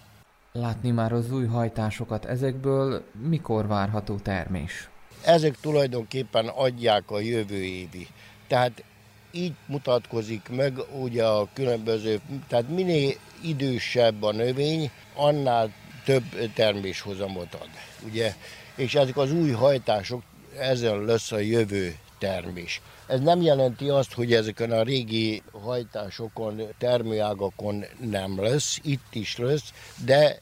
Látni 0.53 0.91
már 0.91 1.13
az 1.13 1.33
új 1.33 1.47
hajtásokat, 1.47 2.25
ezekből 2.25 3.05
mikor 3.29 3.67
várható 3.67 4.17
termés? 4.17 4.89
Ezek 5.25 5.61
tulajdonképpen 5.61 6.49
adják 6.49 7.11
a 7.11 7.21
jövő 7.21 7.63
évi. 7.63 8.07
Tehát 8.47 8.85
így 9.31 9.53
mutatkozik 9.67 10.49
meg 10.49 10.79
ugye 11.01 11.25
a 11.25 11.49
különböző, 11.53 12.21
tehát 12.49 12.69
minél 12.69 13.15
idősebb 13.45 14.23
a 14.23 14.33
növény, 14.33 14.91
annál 15.15 15.73
több 16.05 16.53
terméshozamot 16.55 17.55
ad. 17.55 17.69
Ugye? 18.07 18.35
És 18.77 18.95
ezek 18.95 19.17
az 19.17 19.33
új 19.33 19.51
hajtások, 19.51 20.23
ezen 20.59 21.05
lesz 21.05 21.33
a 21.33 21.39
jövő 21.39 21.97
termés. 22.19 22.81
Ez 23.07 23.21
nem 23.21 23.43
jelenti 23.43 23.89
azt, 23.89 24.13
hogy 24.13 24.33
ezeken 24.33 24.71
a 24.71 24.83
régi 24.83 25.43
hajtásokon, 25.53 26.63
termőágakon 26.79 27.85
nem 28.01 28.43
lesz, 28.43 28.79
itt 28.83 29.15
is 29.15 29.37
lesz, 29.37 29.73
de 30.05 30.41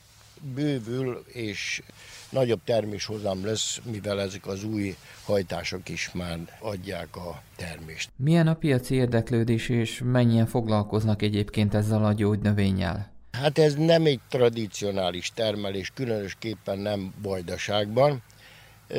bővül 0.55 1.25
és 1.27 1.83
nagyobb 2.33 2.61
terméshozam 2.65 3.45
lesz, 3.45 3.81
mivel 3.91 4.21
ezek 4.21 4.47
az 4.47 4.65
új 4.65 4.97
hajtások 5.25 5.89
is 5.89 6.11
már 6.13 6.39
adják 6.61 7.17
a 7.17 7.43
termést. 7.57 8.11
Milyen 8.17 8.47
a 8.47 8.55
piaci 8.55 8.95
érdeklődés, 8.95 9.69
és 9.69 10.01
mennyien 10.05 10.47
foglalkoznak 10.47 11.23
egyébként 11.23 11.75
ezzel 11.75 12.05
a 12.05 12.13
gyógynövényel? 12.13 13.11
Hát 13.33 13.59
ez 13.59 13.75
nem 13.75 14.07
egy 14.07 14.21
tradicionális 14.29 15.33
termelés, 15.35 15.91
különösképpen 15.95 16.79
nem 16.79 17.15
Vajdaságban. 17.23 18.23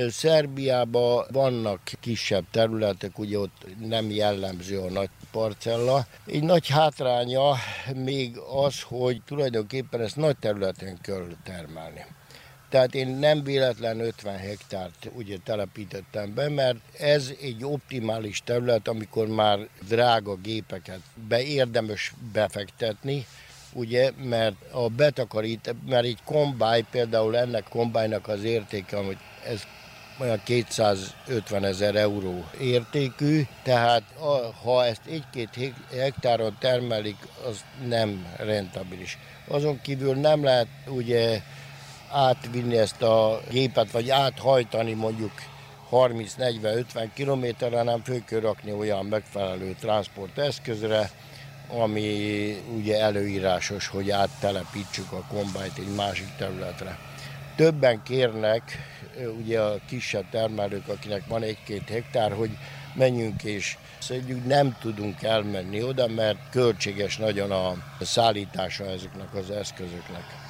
Szerbiában 0.09 1.25
vannak 1.31 1.81
kisebb 1.99 2.45
területek, 2.51 3.19
ugye 3.19 3.39
ott 3.39 3.65
nem 3.79 4.09
jellemző 4.09 4.79
a 4.79 4.89
nagy 4.89 5.09
parcella. 5.31 6.05
Egy 6.25 6.43
nagy 6.43 6.67
hátránya 6.67 7.55
még 7.95 8.37
az, 8.65 8.81
hogy 8.81 9.21
tulajdonképpen 9.25 10.01
ezt 10.01 10.15
nagy 10.15 10.37
területen 10.37 10.97
kell 11.01 11.27
termelni. 11.43 12.05
Tehát 12.73 12.95
én 12.95 13.07
nem 13.07 13.43
véletlen 13.43 13.99
50 13.99 14.37
hektárt 14.37 15.09
ugye 15.15 15.37
telepítettem 15.43 16.33
be, 16.33 16.49
mert 16.49 16.75
ez 16.99 17.31
egy 17.41 17.63
optimális 17.63 18.41
terület, 18.45 18.87
amikor 18.87 19.27
már 19.27 19.59
drága 19.87 20.35
gépeket 20.35 20.99
be 21.27 21.43
érdemes 21.43 22.13
befektetni, 22.31 23.25
ugye, 23.73 24.11
mert 24.23 24.55
a 24.71 24.89
betakarít, 24.89 25.75
mert 25.89 26.05
egy 26.05 26.19
kombáj, 26.25 26.85
például 26.91 27.37
ennek 27.37 27.63
kombájnak 27.69 28.27
az 28.27 28.43
értéke, 28.43 28.97
hogy 28.97 29.17
ez 29.45 29.61
olyan 30.19 30.41
250 30.43 31.63
ezer 31.63 31.95
euró 31.95 32.45
értékű, 32.59 33.41
tehát 33.63 34.03
ha 34.63 34.85
ezt 34.85 35.01
egy-két 35.05 35.73
hektáron 35.91 36.55
termelik, 36.59 37.17
az 37.47 37.63
nem 37.87 38.25
rentabilis. 38.37 39.17
Azon 39.47 39.81
kívül 39.81 40.15
nem 40.15 40.43
lehet 40.43 40.67
ugye 40.87 41.41
átvinni 42.13 42.77
ezt 42.77 43.01
a 43.01 43.41
gépet, 43.49 43.91
vagy 43.91 44.09
áthajtani 44.09 44.93
mondjuk 44.93 45.31
30-40-50 45.91 47.07
kilométerre, 47.13 47.77
hanem 47.77 48.03
föl 48.03 48.23
kell 48.23 48.39
rakni 48.39 48.71
olyan 48.71 49.05
megfelelő 49.05 49.75
transporteszközre, 49.79 51.09
ami 51.67 52.57
ugye 52.75 53.01
előírásos, 53.01 53.87
hogy 53.87 54.11
áttelepítsük 54.11 55.11
a 55.11 55.23
kombájt 55.27 55.77
egy 55.77 55.95
másik 55.95 56.35
területre. 56.37 56.97
Többen 57.55 58.03
kérnek, 58.03 58.61
ugye 59.37 59.61
a 59.61 59.79
kisebb 59.87 60.29
termelők, 60.29 60.87
akinek 60.87 61.27
van 61.27 61.41
egy-két 61.41 61.89
hektár, 61.89 62.31
hogy 62.31 62.57
menjünk 62.93 63.43
és 63.43 63.77
szedjük, 63.99 64.45
nem 64.45 64.77
tudunk 64.81 65.23
elmenni 65.23 65.83
oda, 65.83 66.07
mert 66.07 66.37
költséges 66.49 67.17
nagyon 67.17 67.51
a 67.51 67.75
szállítása 68.01 68.85
ezeknek 68.85 69.35
az 69.35 69.51
eszközöknek. 69.51 70.42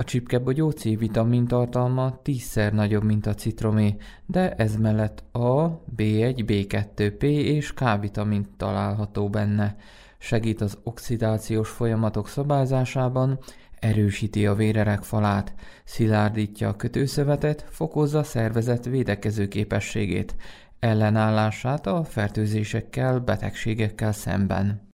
A 0.00 0.04
csipkebogyó 0.04 0.70
C-vitamin 0.70 1.46
tartalma 1.46 2.18
tízszer 2.22 2.72
nagyobb, 2.72 3.04
mint 3.04 3.26
a 3.26 3.34
citromé, 3.34 3.96
de 4.26 4.54
ez 4.54 4.76
mellett 4.76 5.24
A, 5.32 5.82
B1, 5.96 6.44
B2, 6.46 7.14
P 7.18 7.22
és 7.22 7.74
K-vitamin 7.74 8.46
található 8.56 9.28
benne. 9.28 9.76
Segít 10.18 10.60
az 10.60 10.78
oxidációs 10.82 11.68
folyamatok 11.68 12.28
szabályzásában, 12.28 13.38
erősíti 13.78 14.46
a 14.46 14.54
vérerek 14.54 15.02
falát, 15.02 15.54
szilárdítja 15.84 16.68
a 16.68 16.76
kötőszövetet, 16.76 17.66
fokozza 17.70 18.22
szervezet 18.22 18.84
védekező 18.84 19.48
képességét, 19.48 20.36
ellenállását 20.78 21.86
a 21.86 22.04
fertőzésekkel, 22.04 23.18
betegségekkel 23.18 24.12
szemben. 24.12 24.89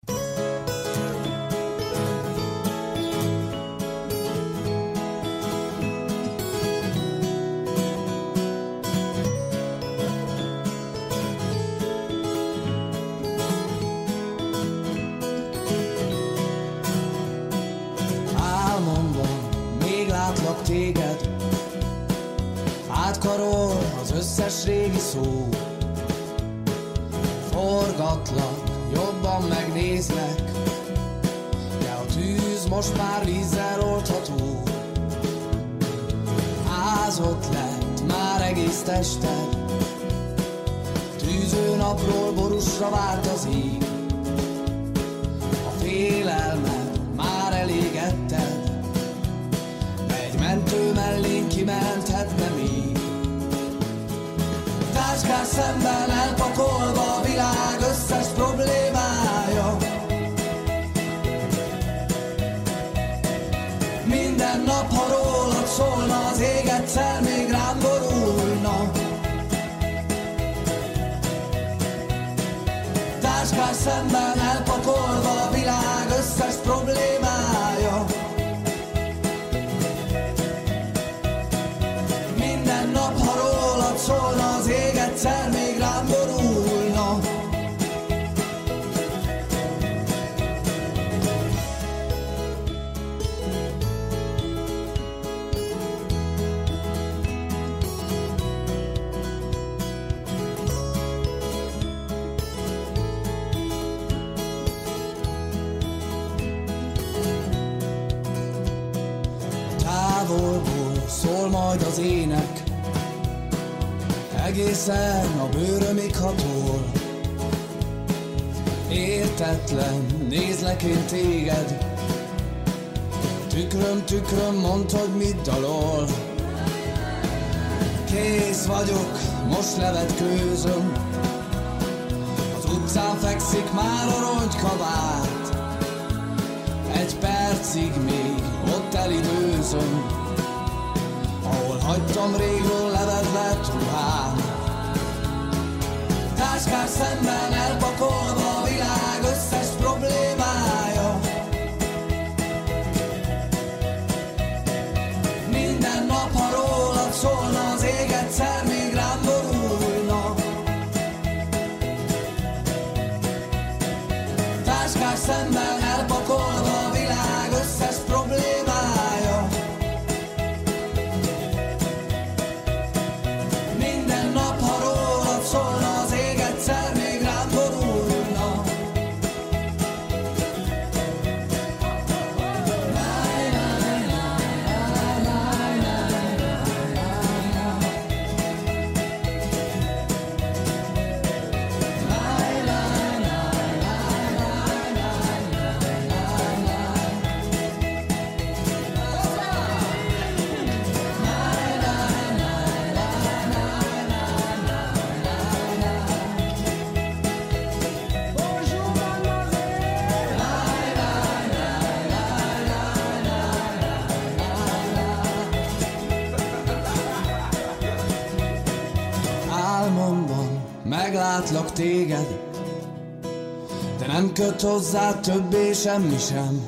De 224.57 224.63
nem 224.63 224.69
köt 224.69 224.71
hozzá 224.71 225.21
többé 225.21 225.73
semmi 225.73 226.19
sem. 226.19 226.65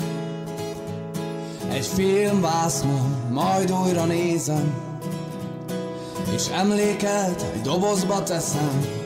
Egy 1.71 1.87
filmvásznon, 1.87 3.31
majd 3.31 3.73
újra 3.73 4.05
nézem, 4.05 4.75
és 6.35 6.49
emléket 6.49 7.47
egy 7.55 7.61
dobozba 7.61 8.23
teszem. 8.23 8.98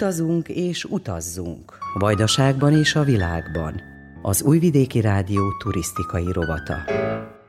Utazunk 0.00 0.48
és 0.48 0.84
utazzunk. 0.84 1.78
Vajdaságban 1.94 2.72
és 2.72 2.94
a 2.94 3.02
világban. 3.02 3.80
Az 4.22 4.42
Újvidéki 4.42 5.00
Rádió 5.00 5.56
turisztikai 5.58 6.32
rovata. 6.32 6.84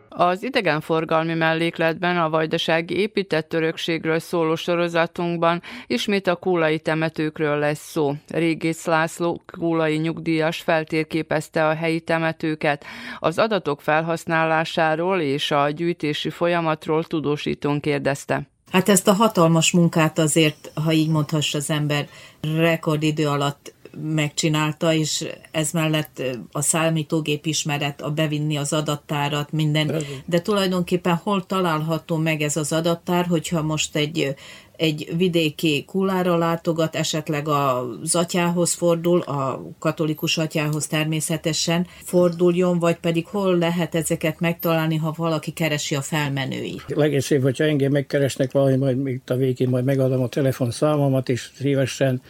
Az 0.10 0.44
idegenforgalmi 0.44 1.34
mellékletben 1.34 2.18
a 2.18 2.30
vajdasági 2.30 3.00
épített 3.00 3.54
örökségről 3.54 4.20
szóló 4.20 4.56
sorozatunkban 4.56 5.62
ismét 5.88 6.28
a 6.28 6.36
kúlai 6.36 6.80
temetőkről 6.80 7.58
lesz 7.58 7.90
szó. 7.90 8.14
Régész 8.28 8.86
László 8.86 9.42
kúlai 9.58 9.98
nyugdíjas 9.98 10.62
feltérképezte 10.62 11.68
a 11.68 11.74
helyi 11.74 12.00
temetőket. 12.00 12.86
Az 13.20 13.38
adatok 13.38 13.82
felhasználásáról 13.82 15.20
és 15.20 15.52
a 15.52 15.70
gyűjtési 15.70 16.30
folyamatról 16.30 17.04
tudósítón 17.04 17.80
kérdezte. 17.80 18.50
Hát 18.70 18.90
ezt 18.90 19.08
a 19.08 19.14
hatalmas 19.14 19.72
munkát 19.72 20.20
azért, 20.20 20.72
ha 20.74 20.92
így 20.92 21.10
mondhassa 21.10 21.58
az 21.58 21.70
ember, 21.70 22.08
rekordidő 22.42 23.28
alatt 23.28 23.74
megcsinálta, 24.02 24.94
és 24.94 25.26
ez 25.52 25.72
mellett 25.72 26.22
a 26.52 26.62
számítógép 26.62 27.46
ismeret, 27.46 28.02
a 28.02 28.12
bevinni 28.12 28.58
az 28.58 28.74
adattárat, 28.74 29.52
minden. 29.52 29.96
De 30.26 30.42
tulajdonképpen 30.42 31.16
hol 31.16 31.46
található 31.46 32.16
meg 32.16 32.42
ez 32.42 32.58
az 32.58 32.72
adattár, 32.72 33.26
hogyha 33.26 33.62
most 33.62 33.96
egy 33.96 34.36
egy 34.80 35.14
vidéki 35.18 35.84
kulára 35.88 36.38
látogat, 36.38 36.96
esetleg 36.96 37.48
az 37.48 38.16
atyához 38.16 38.74
fordul, 38.74 39.20
a 39.20 39.62
katolikus 39.80 40.38
atyához 40.38 40.88
természetesen 40.88 41.88
forduljon, 42.04 42.80
vagy 42.80 42.96
pedig 42.96 43.26
hol 43.26 43.58
lehet 43.58 43.96
ezeket 43.96 44.40
megtalálni, 44.40 44.96
ha 44.96 45.14
valaki 45.18 45.52
keresi 45.52 45.96
a 45.96 46.02
felmenőit. 46.02 46.84
Legészebb, 46.88 47.42
hogyha 47.42 47.64
engem 47.64 47.92
megkeresnek 47.92 48.52
valami, 48.52 48.76
majd 48.76 48.98
még 48.98 49.22
a 49.26 49.34
végén 49.34 49.70
majd 49.70 49.84
megadom 49.84 50.22
a 50.22 50.28
telefonszámomat, 50.28 51.30
és 51.30 51.52
szívesen 51.56 52.22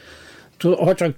ha 0.62 0.94
csak 0.94 1.16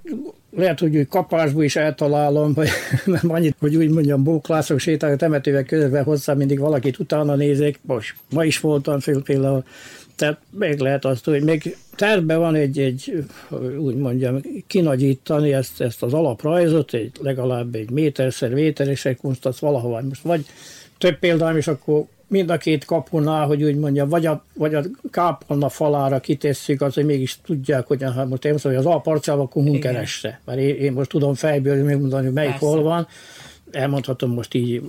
lehet, 0.50 0.78
hogy 0.80 0.96
úgy 0.96 1.08
kapásból 1.08 1.64
is 1.64 1.76
eltalálom, 1.76 2.52
vagy 2.52 2.68
mert 3.04 3.24
annyit, 3.24 3.56
hogy 3.58 3.76
úgy 3.76 3.90
mondjam, 3.90 4.22
bóklászok 4.22 4.78
sétálok 4.78 5.18
temetővel 5.18 5.64
közben 5.64 6.04
hozzá, 6.04 6.34
mindig 6.34 6.58
valakit 6.58 6.98
utána 6.98 7.34
nézek, 7.34 7.78
most 7.82 8.14
ma 8.30 8.44
is 8.44 8.60
voltam 8.60 8.98
például, 9.24 9.64
tehát 10.22 10.40
meg 10.50 10.78
lehet 10.78 11.04
azt, 11.04 11.24
hogy 11.24 11.42
még 11.42 11.76
terve 11.96 12.36
van 12.36 12.54
egy, 12.54 12.78
egy 12.78 13.24
úgy 13.78 13.96
mondjam, 13.96 14.40
kinagyítani 14.66 15.52
ezt, 15.52 15.80
ezt 15.80 16.02
az 16.02 16.12
alaprajzot, 16.12 16.94
egy, 16.94 17.10
legalább 17.20 17.74
egy 17.74 17.90
méterszer 17.90 18.50
méteresek, 18.50 19.22
most 19.22 19.46
az 19.46 19.60
valahova, 19.60 20.00
most 20.08 20.22
vagy 20.22 20.46
több 20.98 21.18
példám, 21.18 21.56
és 21.56 21.66
akkor 21.66 22.04
mind 22.26 22.50
a 22.50 22.56
két 22.56 22.84
kapunál, 22.84 23.46
hogy 23.46 23.62
úgy 23.62 23.76
mondjam, 23.76 24.08
vagy 24.08 24.26
a, 24.26 24.44
vagy 24.54 24.74
a 24.74 24.82
kápolna 25.10 25.68
falára 25.68 26.20
kitesszük, 26.20 26.80
az, 26.80 26.94
hogy 26.94 27.04
mégis 27.04 27.38
tudják, 27.44 27.86
hogy 27.86 28.02
hát 28.02 28.28
most 28.28 28.44
én 28.44 28.50
mondom, 28.52 28.72
hogy 28.72 28.86
az 28.86 28.92
alparcával 28.92 29.44
akkor 29.44 29.78
keresse. 29.78 30.40
Mert 30.44 30.58
én, 30.58 30.74
én, 30.74 30.92
most 30.92 31.08
tudom 31.08 31.34
fejből 31.34 31.84
megmondani, 31.84 32.24
hogy 32.24 32.34
melyik 32.34 32.50
Persze. 32.50 32.66
hol 32.66 32.82
van. 32.82 33.06
Elmondhatom 33.72 34.30
most 34.30 34.54
így 34.54 34.82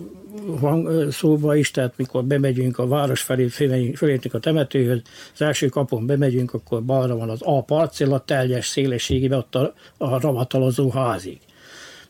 hang, 0.59 1.11
szóba 1.11 1.55
is, 1.55 1.71
tehát 1.71 1.93
mikor 1.97 2.23
bemegyünk 2.23 2.77
a 2.77 2.87
város 2.87 3.21
felé, 3.21 3.47
fölértünk 3.95 4.33
a 4.33 4.39
temetőhöz, 4.39 5.01
az 5.33 5.41
első 5.41 5.67
kapon 5.67 6.05
bemegyünk, 6.05 6.53
akkor 6.53 6.83
balra 6.83 7.15
van 7.15 7.29
az 7.29 7.41
A 7.41 7.63
parcella 7.63 8.19
teljes 8.19 8.67
szélességében 8.67 9.37
ott 9.37 9.55
a, 9.55 9.73
a 9.97 10.19
ravatalozó 10.19 10.89
házig. 10.89 11.39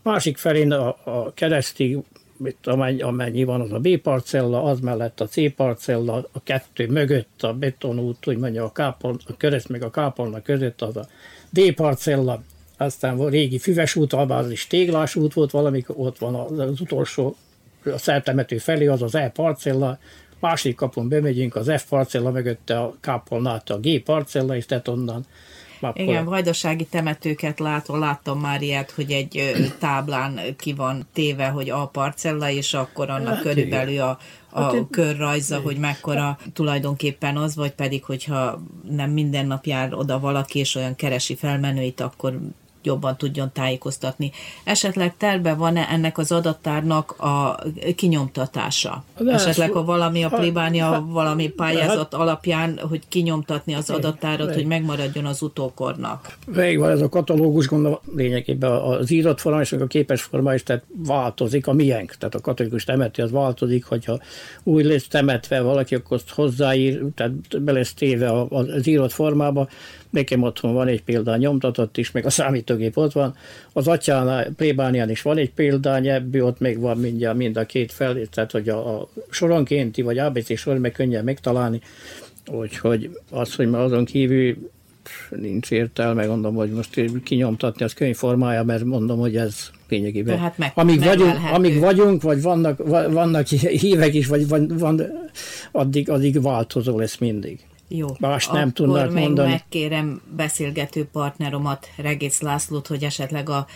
Másik 0.02 0.38
felén 0.38 0.72
a, 0.72 0.88
a 1.04 1.34
keresztig 1.34 1.98
mit, 2.38 2.58
amennyi, 2.68 3.02
amennyi 3.02 3.44
van, 3.44 3.62
az 3.62 3.72
a 3.72 3.80
B 3.80 3.98
parcella, 3.98 4.64
az 4.64 4.80
mellett 4.80 5.20
a 5.20 5.28
C 5.28 5.56
parcella, 5.56 6.30
a 6.32 6.44
kettő 6.44 6.88
mögött 6.88 7.44
a 7.44 7.54
betonút, 7.54 8.28
úgy 8.28 8.38
mondja, 8.38 8.64
a, 8.64 8.72
kápol, 8.72 9.16
a 9.28 9.38
kereszt 9.38 9.70
meg 9.70 9.84
a 9.84 9.90
kápolna 9.90 10.42
között 10.42 10.82
az 10.82 10.98
a 10.98 11.08
D 11.50 11.74
parcella, 11.74 12.42
aztán 12.84 13.20
a 13.20 13.30
régi 13.30 13.58
füves 13.58 13.96
út, 13.96 14.14
az 14.14 14.52
is 14.52 14.68
téglás 14.68 15.16
út 15.16 15.34
volt, 15.34 15.52
valamikor 15.52 15.96
ott 15.98 16.18
van 16.18 16.36
az, 16.36 16.60
az 16.60 16.82
utolsó, 16.82 17.36
a 17.86 17.98
szertemető 17.98 18.58
felé, 18.58 18.88
az 18.88 19.02
az 19.02 19.16
E 19.16 19.30
parcella, 19.30 19.98
másik 20.40 20.76
kapun 20.76 21.08
bemegyünk, 21.08 21.56
az 21.56 21.72
F 21.78 21.84
parcella 21.90 22.32
mögötte 22.32 22.80
a 22.80 22.94
kápolnát 23.00 23.70
a 23.70 23.80
G 23.80 24.04
parcella, 24.04 24.56
és 24.56 24.66
tehát 24.66 24.88
onnan 24.88 25.26
akkor... 25.84 26.02
Igen, 26.02 26.26
vajdasági 26.26 26.86
temetőket 26.86 27.60
látom, 27.60 28.00
láttam 28.00 28.40
már 28.40 28.62
ilyet, 28.62 28.92
hogy 28.92 29.12
egy 29.12 29.54
táblán 29.80 30.40
ki 30.58 30.74
van 30.74 31.08
téve, 31.14 31.48
hogy 31.48 31.70
a 31.70 31.88
parcella, 31.88 32.50
és 32.50 32.74
akkor 32.74 33.10
annak 33.10 33.34
hát 33.34 33.42
körülbelül 33.42 34.00
a, 34.00 34.18
a 34.50 34.62
hát, 34.62 34.76
körrajza, 34.90 35.60
hogy 35.60 35.78
mekkora 35.78 36.38
tulajdonképpen 36.54 37.38
az, 37.38 37.56
vagy 37.56 37.72
pedig, 37.72 38.04
hogyha 38.04 38.62
nem 38.90 39.12
minden 39.12 39.46
nap 39.46 39.66
jár 39.66 39.94
oda 39.94 40.20
valaki, 40.20 40.60
és 40.60 40.76
olyan 40.76 40.96
keresi 40.96 41.36
felmenőit, 41.36 42.02
akkor 42.02 42.40
jobban 42.84 43.18
tudjon 43.18 43.52
tájékoztatni. 43.54 44.32
Esetleg 44.64 45.18
terve 45.18 45.54
van-e 45.54 45.88
ennek 45.90 46.18
az 46.18 46.32
adattárnak 46.32 47.12
a 47.12 47.60
kinyomtatása? 47.96 49.04
De 49.18 49.32
Esetleg, 49.32 49.72
ha 49.72 49.84
valami 49.84 50.24
a 50.24 50.30
plébánia, 50.30 50.86
ha, 50.86 51.06
valami 51.06 51.48
pályázat 51.48 51.98
hát, 51.98 52.14
alapján, 52.14 52.80
hogy 52.90 53.02
kinyomtatni 53.08 53.74
az 53.74 53.90
adattárat, 53.90 54.48
vég. 54.48 54.56
hogy 54.56 54.66
megmaradjon 54.66 55.26
az 55.26 55.42
utókornak. 55.42 56.38
Végig 56.46 56.80
van 56.80 56.90
ez 56.90 57.02
a 57.02 57.10
katalógus, 57.10 57.68
gondolom 57.68 58.00
lényegében 58.16 58.72
az 58.72 59.12
írott 59.12 59.40
forma 59.40 59.62
és 59.62 59.72
a 59.72 59.88
képes 59.88 60.22
forma 60.22 60.54
is, 60.54 60.64
tehát 60.64 60.84
változik 60.96 61.68
a 61.68 61.74
miénk. 61.74 62.16
Tehát 62.16 62.36
a 62.36 62.40
katolikus 62.40 62.84
temető 62.84 63.24
az 63.24 63.32
változik, 63.32 63.86
hogyha 63.86 64.20
új 64.64 64.84
lesz 64.84 65.08
temetve 65.08 65.62
valaki, 65.62 65.96
akkor 65.96 66.18
azt 66.18 66.30
hozzáír, 66.30 67.04
tehát 67.16 67.62
be 67.62 67.72
lesz 67.72 67.94
téve 67.94 68.32
az 68.50 68.88
írott 68.88 69.12
formába, 69.12 69.68
Nekem 70.14 70.42
otthon 70.42 70.74
van 70.74 70.88
egy 70.88 71.04
példány 71.04 71.40
nyomtatott 71.40 71.98
is, 71.98 72.12
meg 72.12 72.26
a 72.26 72.30
számítógép 72.74 72.98
ott 72.98 73.12
van. 73.12 73.36
Az 73.74 73.88
atyánál, 73.88 74.52
plébánián 74.56 75.10
is 75.10 75.22
van 75.22 75.38
egy 75.38 75.52
példány, 75.52 76.08
ebből 76.08 76.46
ott 76.46 76.60
még 76.60 76.80
van 76.80 76.98
mindjárt 76.98 77.38
mind 77.38 77.58
a 77.58 77.66
két 77.66 77.92
fel, 77.92 78.18
tehát 78.32 78.52
hogy 78.52 78.70
a, 78.70 79.00
a 79.00 79.10
soronkénti 79.30 80.02
vagy 80.02 80.18
ABC 80.18 80.58
sor 80.58 80.78
meg 80.78 80.92
könnyen 80.92 81.24
megtalálni. 81.24 81.82
Úgyhogy 82.52 83.18
az, 83.30 83.56
hogy 83.56 83.70
már 83.70 83.82
azon 83.82 84.06
kívül 84.06 84.72
nincs 85.30 85.72
értelme, 85.72 86.26
mondom, 86.26 86.56
hogy 86.56 86.72
most 86.72 87.02
kinyomtatni 87.24 87.86
az 87.86 87.94
könyvformája, 87.94 88.64
mert 88.64 88.84
mondom, 88.84 89.20
hogy 89.20 89.36
ez 89.36 89.70
lényegében. 89.90 90.36
Tehát 90.36 90.58
meg, 90.58 90.72
amíg, 90.76 91.04
vagyunk, 91.04 91.38
amíg 91.54 91.80
vagyunk, 91.80 92.22
vagy 92.22 92.42
vannak, 92.42 92.78
vannak 93.12 93.48
hívek 93.84 94.14
is, 94.14 94.28
vagy 94.28 94.48
van, 94.48 94.72
van 94.78 95.02
addig, 95.72 96.10
addig 96.10 96.42
változó 96.42 96.98
lesz 97.00 97.18
mindig. 97.18 97.60
Jó, 97.88 98.08
Más 98.20 98.48
nem 98.48 98.72
tudnak 98.72 99.12
még 99.12 99.24
mondani. 99.24 99.50
megkérem 99.50 100.22
beszélgető 100.36 101.08
partneromat, 101.12 101.88
Regész 101.98 102.42
Lászlót, 102.42 102.88
hogy 102.88 103.04
esetleg 103.04 103.50
a 103.50 103.68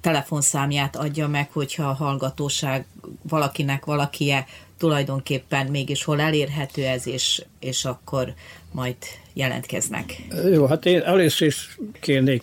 telefonszámját 0.00 0.96
adja 0.96 1.28
meg, 1.28 1.48
hogyha 1.52 1.88
a 1.88 1.92
hallgatóság 1.92 2.86
valakinek 3.22 3.84
valakie 3.84 4.46
tulajdonképpen 4.78 5.66
mégis 5.66 6.04
hol 6.04 6.20
elérhető 6.20 6.84
ez, 6.84 7.06
és, 7.06 7.42
és 7.58 7.84
akkor 7.84 8.34
majd 8.72 8.96
jelentkeznek. 9.32 10.22
Jó, 10.52 10.66
hát 10.66 10.86
én 10.86 11.00
először 11.00 11.46
is 11.46 11.78
kérnék 12.00 12.42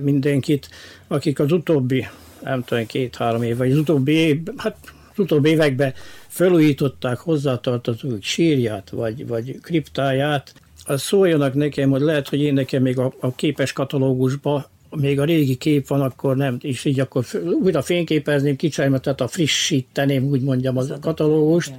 mindenkit, 0.00 0.68
akik 1.08 1.38
az 1.38 1.52
utóbbi, 1.52 2.06
nem 2.42 2.64
tudom, 2.64 2.86
két-három 2.86 3.42
év, 3.42 3.56
vagy 3.56 3.70
az 3.70 3.78
utóbbi 3.78 4.42
hát 4.56 4.76
az 5.10 5.18
utóbbi 5.18 5.48
években 5.48 5.94
felújították 6.34 7.18
hozzátartozók 7.18 8.22
sírját, 8.22 8.90
vagy, 8.90 9.26
vagy 9.26 9.60
kriptáját, 9.60 10.54
az 10.84 11.02
szóljanak 11.02 11.54
nekem, 11.54 11.90
hogy 11.90 12.00
lehet, 12.00 12.28
hogy 12.28 12.40
én 12.40 12.54
nekem 12.54 12.82
még 12.82 12.98
a, 12.98 13.12
a 13.20 13.34
képes 13.34 13.72
katalógusba 13.72 14.70
még 14.90 15.20
a 15.20 15.24
régi 15.24 15.54
kép 15.56 15.86
van, 15.86 16.00
akkor 16.00 16.36
nem, 16.36 16.56
és 16.60 16.84
így 16.84 17.00
akkor 17.00 17.24
újra 17.62 17.82
fényképezném, 17.82 18.56
kicsájmat, 18.56 19.02
tehát 19.02 19.20
a 19.20 19.28
frissíteném, 19.28 20.24
úgy 20.24 20.42
mondjam, 20.42 20.76
az 20.76 20.90
a 20.90 20.98
katalógust. 20.98 21.72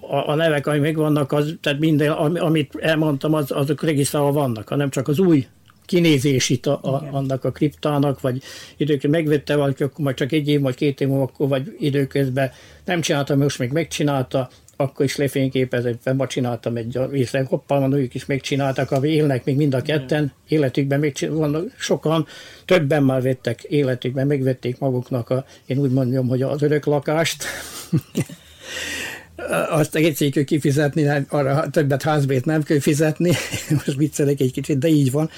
A, 0.00 0.30
a 0.30 0.34
nevek, 0.34 0.66
amik 0.66 0.80
megvannak, 0.80 1.32
az, 1.32 1.54
tehát 1.60 1.78
minden, 1.78 2.10
amit 2.10 2.74
elmondtam, 2.78 3.34
az, 3.34 3.50
azok 3.50 3.82
regisztrálva 3.82 4.32
vannak, 4.32 4.68
hanem 4.68 4.90
csak 4.90 5.08
az 5.08 5.18
új 5.18 5.46
kinézését 5.86 6.66
a, 6.66 6.78
a, 6.82 7.08
annak 7.12 7.44
a 7.44 7.50
kriptának, 7.50 8.20
vagy 8.20 8.42
időközben 8.76 9.20
megvette 9.20 9.56
valaki, 9.56 9.82
akkor 9.82 10.04
majd 10.04 10.16
csak 10.16 10.32
egy 10.32 10.48
év, 10.48 10.60
vagy 10.60 10.74
két 10.74 11.00
év 11.00 11.08
múlva, 11.08 11.24
akkor, 11.24 11.48
vagy 11.48 11.76
időközben 11.78 12.50
nem 12.84 13.00
csinálta, 13.00 13.36
most 13.36 13.58
még 13.58 13.70
megcsinálta, 13.70 14.48
akkor 14.76 15.04
is 15.04 15.16
lefényképezett, 15.16 16.12
ma 16.14 16.26
csináltam 16.26 16.76
egy 16.76 16.98
észre, 17.12 17.44
hoppá, 17.48 17.88
ők 17.88 18.14
is 18.14 18.26
megcsináltak, 18.26 18.90
a 18.90 19.04
élnek 19.04 19.44
még 19.44 19.56
mind 19.56 19.74
a 19.74 19.82
ketten, 19.82 20.32
életükben 20.48 21.00
még 21.00 21.28
vannak 21.30 21.74
sokan, 21.78 22.26
többen 22.64 23.02
már 23.02 23.22
vettek 23.22 23.62
életükben, 23.62 24.26
megvették 24.26 24.78
maguknak 24.78 25.30
a, 25.30 25.44
én 25.66 25.78
úgy 25.78 25.90
mondjam, 25.90 26.28
hogy 26.28 26.42
az 26.42 26.62
örök 26.62 26.84
lakást, 26.84 27.44
azt 29.68 29.96
egyszer 29.96 30.28
kell 30.28 30.42
kifizetni, 30.42 31.08
arra 31.28 31.70
többet 31.70 32.02
házbét 32.02 32.44
nem 32.44 32.62
kell 32.62 32.80
fizetni, 32.80 33.32
most 33.70 33.96
viccelek 33.96 34.40
egy 34.40 34.52
kicsit, 34.52 34.78
de 34.78 34.88
így 34.88 35.10
van. 35.10 35.30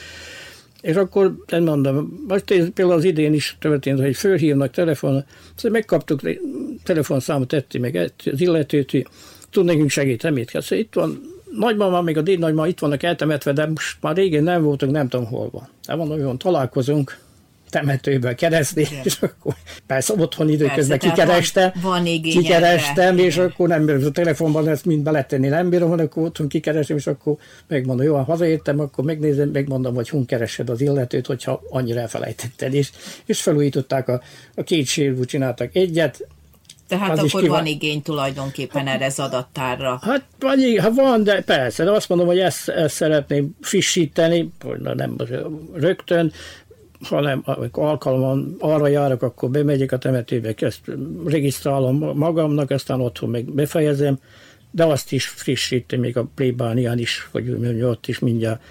És 0.82 0.94
akkor 0.94 1.36
nem 1.46 1.62
mondom, 1.62 2.24
most 2.28 2.44
például 2.44 2.92
az 2.92 3.04
idén 3.04 3.34
is 3.34 3.56
történt, 3.60 4.00
hogy 4.00 4.16
fölhívnak 4.16 4.70
telefonon, 4.70 5.24
szóval 5.54 5.70
megkaptuk, 5.70 6.20
telefonszámot 6.82 7.48
tetti 7.48 7.78
meg 7.78 8.12
az 8.32 8.40
illetőt, 8.40 8.90
hogy 8.90 9.06
tud 9.50 9.64
nekünk 9.64 9.90
segíteni, 9.90 10.34
mit 10.34 10.50
kell. 10.50 10.60
Szóval 10.60 10.84
itt 10.84 10.94
van, 10.94 11.20
nagymama, 11.58 12.02
még 12.02 12.16
a 12.16 12.22
dédnagymama 12.22 12.66
itt 12.66 12.78
vannak 12.78 13.02
eltemetve, 13.02 13.52
de 13.52 13.66
most 13.66 13.98
már 14.00 14.16
régen 14.16 14.42
nem 14.42 14.62
voltunk, 14.62 14.92
nem 14.92 15.08
tudom 15.08 15.26
hol 15.26 15.48
van. 15.50 15.68
De 15.86 15.94
mondom, 15.94 16.22
hogy 16.22 16.36
találkozunk, 16.36 17.18
temetőből 17.68 18.34
keresni, 18.34 18.80
Igen. 18.80 19.00
és 19.04 19.16
akkor 19.20 19.54
persze 19.86 20.14
otthon 20.16 20.48
időközben 20.48 20.98
kikereste, 20.98 21.72
van, 21.82 21.92
van 21.92 22.20
kikerestem, 22.22 23.18
és 23.18 23.36
akkor 23.36 23.68
nem 23.68 23.84
bírom, 23.84 24.04
a 24.04 24.10
telefonban 24.10 24.68
ezt 24.68 24.84
mind 24.84 25.02
beletenni 25.02 25.48
nem 25.48 25.68
bírom, 25.70 25.88
hanem 25.88 26.04
akkor 26.04 26.22
otthon 26.22 26.48
kikeresem, 26.48 26.96
és 26.96 27.06
akkor 27.06 27.36
megmondom, 27.66 28.06
jó, 28.06 28.14
ha 28.14 28.22
hazaértem, 28.22 28.80
akkor 28.80 29.04
megnézem, 29.04 29.48
megmondom, 29.48 29.94
hogy 29.94 30.08
hun 30.08 30.26
keresed 30.26 30.70
az 30.70 30.80
illetőt, 30.80 31.26
hogyha 31.26 31.62
annyira 31.70 32.00
elfelejtetted, 32.00 32.74
és, 32.74 32.90
és 33.24 33.42
felújították 33.42 34.08
a, 34.08 34.20
a 34.54 34.62
két 34.62 34.86
sérvú, 34.86 35.24
csináltak 35.24 35.74
egyet, 35.74 36.26
tehát 36.88 37.18
az 37.18 37.18
akkor 37.18 37.48
van 37.48 37.66
igény 37.66 38.02
tulajdonképpen 38.02 38.86
erre 38.86 39.04
az 39.04 39.18
adattárra. 39.18 39.98
Hát 40.02 40.24
vagy, 40.38 40.78
ha 40.82 40.92
van, 40.92 41.22
de 41.22 41.42
persze, 41.42 41.84
de 41.84 41.90
azt 41.90 42.08
mondom, 42.08 42.26
hogy 42.26 42.38
ezt, 42.38 42.68
ezt 42.68 42.94
szeretném 42.94 43.56
frissíteni, 43.60 44.50
nem 44.94 45.16
rögtön, 45.74 46.32
hanem 47.02 47.42
amikor 47.44 47.84
alkalommal 47.84 48.46
arra 48.58 48.86
járok, 48.86 49.22
akkor 49.22 49.50
bemegyek 49.50 49.92
a 49.92 49.98
temetőbe, 49.98 50.54
ezt 50.56 50.80
regisztrálom 51.26 51.96
magamnak, 52.14 52.70
aztán 52.70 53.00
otthon 53.00 53.30
meg 53.30 53.44
befejezem, 53.44 54.18
de 54.70 54.84
azt 54.84 55.12
is 55.12 55.26
frissítem 55.26 56.00
még 56.00 56.16
a 56.16 56.28
plébánián 56.34 56.98
is, 56.98 57.28
hogy 57.30 57.82
ott 57.82 58.06
is 58.06 58.18
mindjárt. 58.18 58.62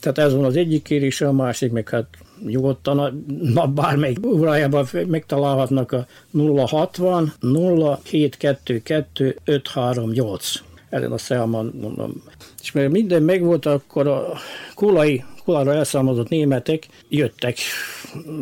Tehát 0.00 0.18
ez 0.18 0.34
van 0.34 0.44
az 0.44 0.56
egyik 0.56 0.82
kérése, 0.82 1.28
a 1.28 1.32
másik 1.32 1.72
meg 1.72 1.88
hát 1.88 2.06
nyugodtan 2.46 2.98
a 2.98 3.12
nap 3.42 3.70
bármelyik 3.70 4.26
órájában 4.26 4.86
megtalálhatnak 5.06 5.92
a 5.92 6.06
060 6.32 7.32
0722 7.40 9.36
538 9.44 10.62
ezen 10.88 11.12
a 11.12 11.18
számon 11.18 11.74
mondom. 11.80 12.22
És 12.62 12.72
mert 12.72 12.90
minden 12.90 13.22
megvolt, 13.22 13.66
akkor 13.66 14.06
a 14.06 14.32
kulai 14.74 15.24
Kulára 15.48 15.74
elszámozott 15.74 16.28
németek 16.28 16.86
jöttek, 17.08 17.56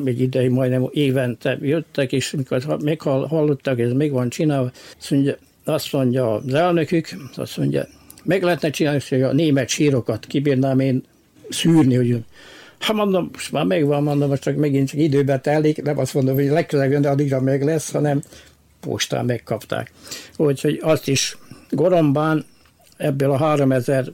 egy 0.05 0.20
ideig 0.20 0.51
majdnem 0.51 0.89
évente 0.93 1.59
jöttek, 1.61 2.12
és 2.12 2.31
mikor 2.31 2.78
meghallották, 2.83 3.78
ez 3.78 3.93
meg 3.93 4.11
van 4.11 4.28
csinálva, 4.28 4.70
azt 4.99 5.11
mondja, 5.11 5.37
azt 5.65 5.93
mondja 5.93 6.35
az 6.35 6.55
elnökük, 6.55 7.09
azt 7.37 7.57
mondja, 7.57 7.87
meg 8.24 8.43
lehetne 8.43 8.70
csinálni, 8.70 9.01
hogy 9.09 9.23
a 9.23 9.33
német 9.33 9.69
sírokat 9.69 10.27
kibírnám 10.27 10.81
én 10.81 11.03
szűrni, 11.49 11.95
hogy 11.95 12.24
Hát 12.78 12.97
mondom, 12.97 13.28
most 13.33 13.53
már 13.53 13.65
megvan, 13.65 14.03
mondom, 14.03 14.28
most 14.28 14.43
csak 14.43 14.57
megint 14.57 14.89
csak 14.89 15.01
időbe 15.01 15.41
telik, 15.41 15.83
nem 15.83 15.99
azt 15.99 16.15
mondom, 16.15 16.35
hogy 16.35 16.47
legközelebb 16.47 16.93
jön, 16.93 17.03
de 17.03 17.09
addigra 17.09 17.41
meg 17.41 17.65
lesz, 17.65 17.91
hanem 17.91 18.23
postán 18.81 19.24
megkapták. 19.24 19.93
Úgyhogy 20.37 20.78
azt 20.83 21.09
is 21.09 21.39
Gorombán 21.70 22.45
ebből 22.97 23.31
a 23.31 23.37
3000 23.37 24.05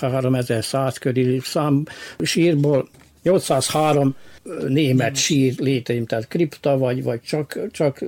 3100 0.00 0.98
körüli 0.98 1.40
szám 1.44 1.84
sírból 2.22 2.88
803 3.22 4.14
német 4.68 5.16
sír 5.16 5.54
léteim, 5.58 6.06
tehát 6.06 6.28
kripta, 6.28 6.78
vagy, 6.78 7.02
vagy 7.02 7.20
csak, 7.22 7.58
csak 7.70 8.04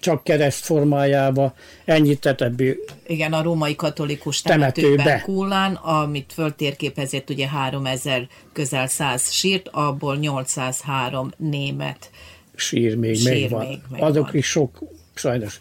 csak 0.00 0.24
kereszt 0.24 0.64
formájába, 0.64 1.54
ennyit 1.84 2.20
tett 2.20 2.40
ebből. 2.40 2.74
Igen, 3.06 3.32
a 3.32 3.42
római 3.42 3.74
katolikus 3.74 4.42
temetőben 4.42 5.20
Kullán, 5.20 5.74
amit 5.74 6.32
föltérképezett 6.32 7.30
ugye 7.30 7.48
3000 7.48 8.28
közel 8.52 8.86
100 8.86 9.30
sírt, 9.30 9.68
abból 9.72 10.16
803 10.16 11.32
német 11.36 12.10
sír 12.54 12.96
még 12.96 13.16
sír 13.16 13.40
megvan. 13.40 13.66
Még 13.66 13.78
megvan. 13.90 14.10
Azok 14.10 14.32
is 14.32 14.46
sok, 14.46 14.78
sajnos. 15.14 15.58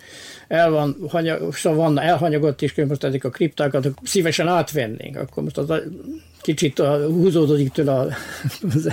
El 0.47 0.69
van, 0.69 0.97
hanyag, 1.09 1.53
szóval 1.55 1.79
van 1.79 1.99
elhanyagott 1.99 2.61
is, 2.61 2.75
most 2.75 3.03
ezek 3.03 3.23
a 3.23 3.29
kriptákat 3.29 3.87
szívesen 4.03 4.47
átvennénk, 4.47 5.17
akkor 5.17 5.43
most 5.43 5.57
az 5.57 5.69
a, 5.69 5.79
kicsit 6.41 6.79
a, 6.79 7.05
húzódik 7.05 7.71
tőle 7.71 8.07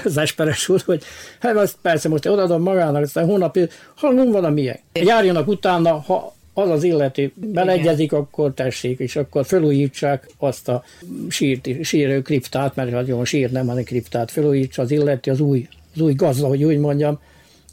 az 0.04 0.16
esperes 0.16 0.68
úr, 0.68 0.82
hogy 0.84 1.02
hát 1.40 1.56
azt 1.56 1.76
persze 1.82 2.08
most 2.08 2.26
odaadom 2.26 2.62
magának, 2.62 3.02
aztán 3.02 3.24
hónapig, 3.24 3.70
ha 3.94 4.14
van 4.14 4.30
valamilyen. 4.30 4.78
Járjanak 4.92 5.48
utána, 5.48 6.00
ha 6.00 6.34
az 6.52 6.70
az 6.70 6.82
illető 6.84 7.32
beleegyezik, 7.34 8.12
akkor 8.12 8.52
tessék, 8.54 8.98
és 8.98 9.16
akkor 9.16 9.46
felújítsák 9.46 10.28
azt 10.38 10.68
a 10.68 10.84
sírt, 11.28 11.84
sírő 11.84 12.22
kriptát, 12.22 12.74
mert 12.74 12.90
nagyon 12.90 13.24
sír 13.24 13.50
nem, 13.50 13.66
hanem 13.66 13.84
kriptát 13.84 14.30
felújítsa 14.30 14.82
az 14.82 14.90
illető, 14.90 15.30
az 15.30 15.40
új, 15.40 15.68
az 15.94 16.00
új 16.00 16.14
gazda, 16.14 16.46
hogy 16.46 16.64
úgy 16.64 16.78
mondjam, 16.78 17.18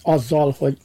azzal, 0.01 0.55
hogy 0.57 0.77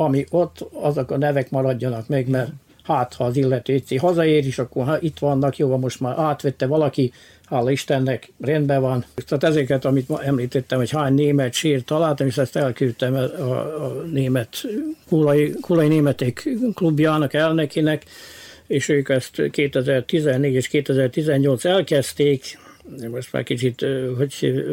ami 0.00 0.24
ott, 0.30 0.66
azok 0.72 1.10
a 1.10 1.16
nevek 1.16 1.50
maradjanak 1.50 2.08
meg, 2.08 2.28
mert 2.28 2.50
hát 2.82 3.14
ha 3.14 3.24
az 3.24 3.36
illető 3.36 3.72
egyszer 3.72 3.98
hazaér 3.98 4.46
is, 4.46 4.58
akkor 4.58 4.84
ha 4.84 5.00
itt 5.00 5.18
vannak, 5.18 5.56
jó, 5.56 5.76
most 5.76 6.00
már 6.00 6.18
átvette 6.18 6.66
valaki, 6.66 7.12
hála 7.44 7.70
Istennek, 7.70 8.32
rendben 8.40 8.80
van. 8.80 9.04
Tehát 9.26 9.44
ezeket, 9.44 9.84
amit 9.84 10.08
ma 10.08 10.22
említettem, 10.22 10.78
hogy 10.78 10.90
hány 10.90 11.14
német 11.14 11.52
sírt 11.52 11.84
találtam, 11.84 12.26
és 12.26 12.38
ezt 12.38 12.56
elküldtem 12.56 13.14
a, 13.14 13.18
a, 13.18 13.84
a 13.84 14.02
német, 14.12 14.62
kulai, 15.08 15.54
kulai 15.60 15.88
németek 15.88 16.48
klubjának, 16.74 17.34
elnekinek, 17.34 18.04
és 18.66 18.88
ők 18.88 19.08
ezt 19.08 19.50
2014 19.50 20.54
és 20.54 20.68
2018 20.68 21.64
elkezdték, 21.64 22.58
most 23.10 23.32
már 23.32 23.42
kicsit 23.42 23.86
hogy 24.16 24.64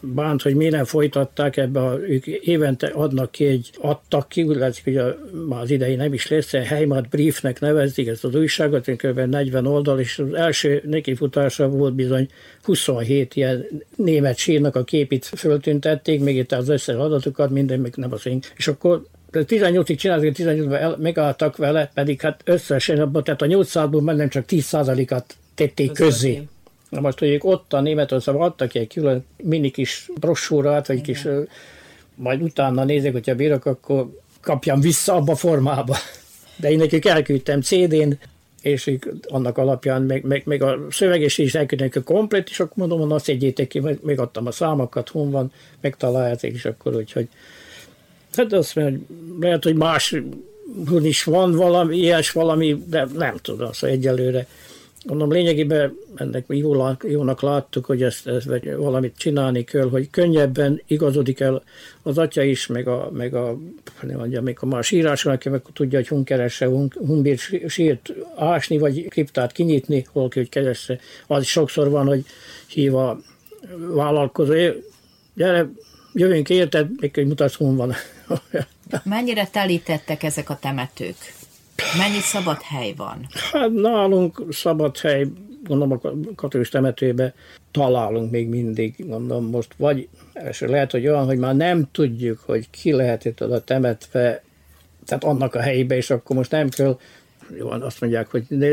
bánt, 0.00 0.42
hogy 0.42 0.54
miért 0.54 0.72
nem 0.72 0.84
folytatták 0.84 1.56
ebbe, 1.56 1.80
a, 1.80 1.98
ők 2.08 2.26
évente 2.26 2.86
adnak 2.86 3.30
ki 3.30 3.44
egy, 3.44 3.70
adtak 3.80 4.28
ki, 4.28 4.42
hogy 4.42 4.96
a, 4.96 5.16
már 5.48 5.60
az 5.60 5.70
idei 5.70 5.94
nem 5.94 6.12
is 6.12 6.28
lesz, 6.28 6.50
Heimat 6.50 7.08
Briefnek 7.08 7.60
nevezik 7.60 8.06
ezt 8.06 8.24
az 8.24 8.34
újságot, 8.34 8.90
kb. 8.96 9.18
40 9.18 9.66
oldal, 9.66 10.00
és 10.00 10.18
az 10.18 10.34
első 10.34 10.82
nekifutása 10.86 11.68
volt 11.68 11.94
bizony 11.94 12.28
27 12.62 13.34
ilyen 13.36 13.66
német 13.96 14.36
sírnak 14.36 14.76
a 14.76 14.84
képét 14.84 15.24
föltüntették, 15.24 16.20
még 16.20 16.36
itt 16.36 16.52
az 16.52 16.68
összes 16.68 16.94
adatokat, 16.94 17.50
minden 17.50 17.80
még 17.80 17.92
nem 17.96 18.12
az 18.12 18.26
én. 18.26 18.40
És 18.56 18.68
akkor 18.68 19.02
18-ig 19.32 19.96
csináltak, 19.96 20.34
18-ban 20.36 20.98
megálltak 20.98 21.56
vele, 21.56 21.90
pedig 21.94 22.20
hát 22.20 22.40
összesen 22.44 23.00
abban, 23.00 23.24
tehát 23.24 23.42
a 23.42 23.46
800-ból 23.46 24.02
már 24.02 24.16
nem 24.16 24.28
csak 24.28 24.44
10%-at 24.48 25.36
tették 25.54 25.92
közzé. 25.92 26.48
Na 26.90 27.00
most, 27.00 27.18
hogy 27.18 27.38
ott 27.40 27.72
a 27.72 27.80
Németországban 27.80 28.46
adtak 28.48 28.74
egy 28.74 28.88
külön 28.88 29.24
mini 29.42 29.70
kis 29.70 30.10
brossúrát, 30.20 30.86
vagy 30.86 31.00
kis, 31.00 31.26
majd 32.14 32.42
utána 32.42 32.84
nézek, 32.84 33.12
hogyha 33.12 33.34
bírok, 33.34 33.66
akkor 33.66 34.10
kapjam 34.40 34.80
vissza 34.80 35.14
abba 35.14 35.32
a 35.32 35.36
formába. 35.36 35.96
De 36.56 36.70
én 36.70 36.78
nekik 36.78 37.06
elküldtem 37.06 37.60
CD-n, 37.60 38.12
és 38.62 38.96
annak 39.28 39.58
alapján 39.58 40.02
meg, 40.02 40.24
meg, 40.24 40.42
meg 40.44 40.62
a 40.62 40.78
szövegés 40.90 41.38
is 41.38 41.54
elküldenek 41.54 41.96
a 41.96 42.02
komplet, 42.02 42.48
és 42.48 42.60
akkor 42.60 42.76
mondom, 42.76 43.00
hogy 43.00 43.12
azt 43.12 43.28
egyétek 43.28 43.68
ki, 43.68 43.82
megadtam 44.02 44.46
a 44.46 44.50
számokat, 44.50 45.08
hon 45.08 45.30
van, 45.30 45.52
megtaláljátok, 45.80 46.50
és 46.50 46.64
akkor 46.64 46.96
úgyhogy 46.96 47.28
hát 48.32 48.52
azt 48.52 48.74
mondja, 48.74 48.96
hogy 48.96 49.16
lehet, 49.40 49.64
hogy 49.64 49.74
más 49.74 50.14
is 51.02 51.24
van 51.24 51.52
valami, 51.52 51.96
ilyes 51.96 52.30
valami, 52.30 52.84
de 52.86 53.06
nem 53.16 53.36
tudom, 53.36 53.72
szóval 53.72 53.96
egyelőre 53.96 54.46
Mondom, 55.06 55.32
lényegében 55.32 55.96
ennek 56.14 56.44
jónak, 56.48 57.04
jónak 57.08 57.42
láttuk, 57.42 57.84
hogy 57.84 58.02
ezt, 58.02 58.26
ezt 58.26 58.48
valamit 58.76 59.16
csinálni 59.16 59.64
kell, 59.64 59.88
hogy 59.88 60.10
könnyebben 60.10 60.82
igazodik 60.86 61.40
el 61.40 61.62
az 62.02 62.18
atya 62.18 62.42
is, 62.42 62.66
meg 62.66 62.88
a, 62.88 63.10
meg 63.12 63.34
a, 63.34 63.58
nem 64.02 64.18
mondja, 64.18 64.42
még 64.42 64.56
a 64.60 64.66
más 64.66 64.90
írásról, 64.90 65.34
aki 65.34 65.48
meg 65.48 65.62
tudja, 65.72 65.98
hogy 65.98 66.08
hun 66.08 66.24
keresse, 66.24 66.66
hun, 66.66 66.92
hun 67.06 67.22
bír 67.22 67.38
sírt 67.66 68.12
ásni, 68.36 68.78
vagy 68.78 69.08
kriptát 69.08 69.52
kinyitni, 69.52 70.06
hol 70.12 70.28
ki, 70.28 70.38
hogy 70.38 70.48
keresse. 70.48 70.98
Az 71.26 71.44
sokszor 71.44 71.90
van, 71.90 72.06
hogy 72.06 72.24
hív 72.66 72.94
a 72.94 73.20
vállalkozó, 73.94 74.54
gyere, 75.34 75.70
jövünk 76.12 76.50
érted, 76.50 76.88
még 77.00 77.14
hogy 77.14 77.26
mutatsz, 77.26 77.54
hun 77.54 77.76
van. 77.76 77.94
Mennyire 79.04 79.46
telítettek 79.46 80.22
ezek 80.22 80.50
a 80.50 80.58
temetők? 80.60 81.16
Mennyi 81.98 82.20
szabad 82.20 82.62
hely 82.62 82.94
van? 82.96 83.26
Hát 83.52 83.72
nálunk 83.72 84.42
szabad 84.50 84.98
hely, 84.98 85.26
gondolom 85.64 86.00
a 86.02 86.34
katolikus 86.34 86.72
temetőbe 86.72 87.34
találunk 87.70 88.30
még 88.30 88.48
mindig, 88.48 89.04
mondom 89.08 89.44
most, 89.44 89.74
vagy 89.76 90.08
és 90.48 90.60
lehet, 90.60 90.90
hogy 90.90 91.06
olyan, 91.06 91.24
hogy 91.24 91.38
már 91.38 91.56
nem 91.56 91.88
tudjuk, 91.92 92.40
hogy 92.46 92.70
ki 92.70 92.92
lehet 92.92 93.24
itt 93.24 93.42
oda 93.42 93.64
temetve, 93.64 94.42
tehát 95.06 95.24
annak 95.24 95.54
a 95.54 95.60
helyébe, 95.60 95.96
és 95.96 96.10
akkor 96.10 96.36
most 96.36 96.50
nem 96.50 96.68
kell 96.68 96.98
jó, 97.58 97.70
azt 97.70 98.00
mondják, 98.00 98.30
hogy 98.30 98.44
ne, 98.48 98.68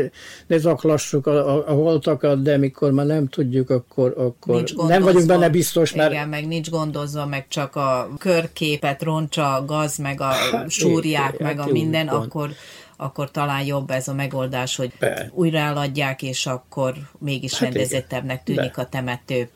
ne 0.46 0.58
zaklassuk 0.58 1.26
a, 1.26 1.56
a, 1.56 1.68
a 1.68 1.72
holtakat, 1.72 2.42
de 2.42 2.56
mikor 2.56 2.92
már 2.92 3.06
nem 3.06 3.28
tudjuk, 3.28 3.70
akkor, 3.70 4.14
akkor 4.16 4.64
nem 4.86 5.02
vagyunk 5.02 5.26
benne 5.26 5.48
biztos, 5.48 5.94
mert... 5.94 6.10
Igen, 6.10 6.28
meg 6.28 6.46
nincs 6.46 6.70
gondozva, 6.70 7.26
meg 7.26 7.48
csak 7.48 7.76
a 7.76 8.08
körképet 8.18 9.02
roncsa, 9.02 9.54
a 9.54 9.64
gaz, 9.64 9.96
meg 9.96 10.20
a 10.20 10.24
hát, 10.24 10.70
súrják, 10.70 11.38
meg 11.38 11.58
hát, 11.58 11.68
a 11.68 11.72
minden, 11.72 12.06
van. 12.06 12.22
akkor 12.22 12.50
akkor 13.00 13.30
talán 13.30 13.64
jobb 13.64 13.90
ez 13.90 14.08
a 14.08 14.14
megoldás, 14.14 14.76
hogy 14.76 14.92
Be. 14.98 15.30
újra 15.34 15.58
eladják, 15.58 16.22
és 16.22 16.46
akkor 16.46 16.94
mégis 17.18 17.52
hát 17.52 17.60
rendezettebbnek 17.60 18.44
tűnik 18.44 18.74
De. 18.74 18.82
a 18.82 18.88
temető. 18.88 19.48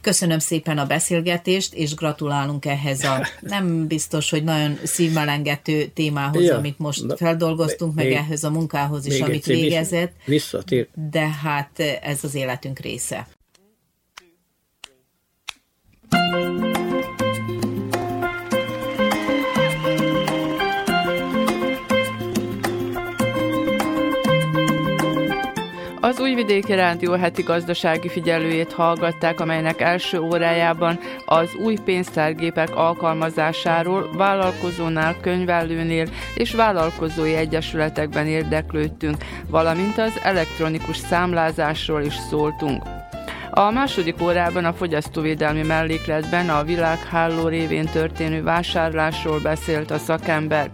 Köszönöm 0.00 0.38
szépen 0.38 0.78
a 0.78 0.86
beszélgetést, 0.86 1.74
és 1.74 1.94
gratulálunk 1.94 2.64
ehhez 2.64 3.04
a 3.04 3.26
nem 3.40 3.86
biztos, 3.86 4.30
hogy 4.30 4.44
nagyon 4.44 4.78
szívmelengető 4.82 5.86
témához, 5.86 6.44
ja, 6.44 6.56
amit 6.56 6.78
most 6.78 7.04
feldolgoztunk, 7.16 7.94
meg 7.94 8.06
még, 8.06 8.14
ehhez 8.14 8.44
a 8.44 8.50
munkához 8.50 9.06
is, 9.06 9.20
amit 9.20 9.44
végezett. 9.44 10.12
Visszatér. 10.24 10.88
De 11.10 11.28
hát 11.28 11.80
ez 12.02 12.24
az 12.24 12.34
életünk 12.34 12.78
része. 12.78 13.26
Az 26.04 26.20
Újvidéki 26.20 26.74
Rádió 26.74 27.12
heti 27.12 27.42
gazdasági 27.42 28.08
figyelőjét 28.08 28.72
hallgatták, 28.72 29.40
amelynek 29.40 29.80
első 29.80 30.20
órájában 30.20 30.98
az 31.26 31.54
új 31.54 31.76
pénztárgépek 31.84 32.76
alkalmazásáról, 32.76 34.10
vállalkozónál, 34.16 35.16
könyvelőnél 35.20 36.08
és 36.34 36.54
vállalkozói 36.54 37.34
egyesületekben 37.34 38.26
érdeklődtünk, 38.26 39.16
valamint 39.48 39.98
az 39.98 40.20
elektronikus 40.22 40.96
számlázásról 40.96 42.02
is 42.02 42.14
szóltunk. 42.14 42.82
A 43.50 43.70
második 43.70 44.22
órában 44.22 44.64
a 44.64 44.72
fogyasztóvédelmi 44.72 45.62
mellékletben 45.62 46.48
a 46.48 46.62
világháló 46.62 47.48
révén 47.48 47.86
történő 47.86 48.42
vásárlásról 48.42 49.40
beszélt 49.40 49.90
a 49.90 49.98
szakember. 49.98 50.70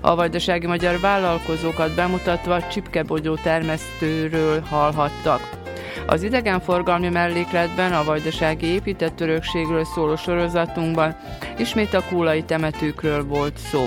A 0.00 0.14
vajdasági 0.14 0.66
magyar 0.66 1.00
vállalkozókat 1.00 1.94
bemutatva 1.94 2.68
csipkebogyó 2.68 3.34
termesztőről 3.34 4.60
hallhattak. 4.60 5.62
Az 6.06 6.22
idegenforgalmi 6.22 7.08
mellékletben 7.08 7.92
a 7.92 8.04
vajdasági 8.04 8.66
épített 8.66 9.20
örökségről 9.20 9.84
szóló 9.84 10.16
sorozatunkban 10.16 11.16
ismét 11.58 11.94
a 11.94 12.04
kúlai 12.08 12.42
temetőkről 12.42 13.24
volt 13.24 13.56
szó. 13.56 13.86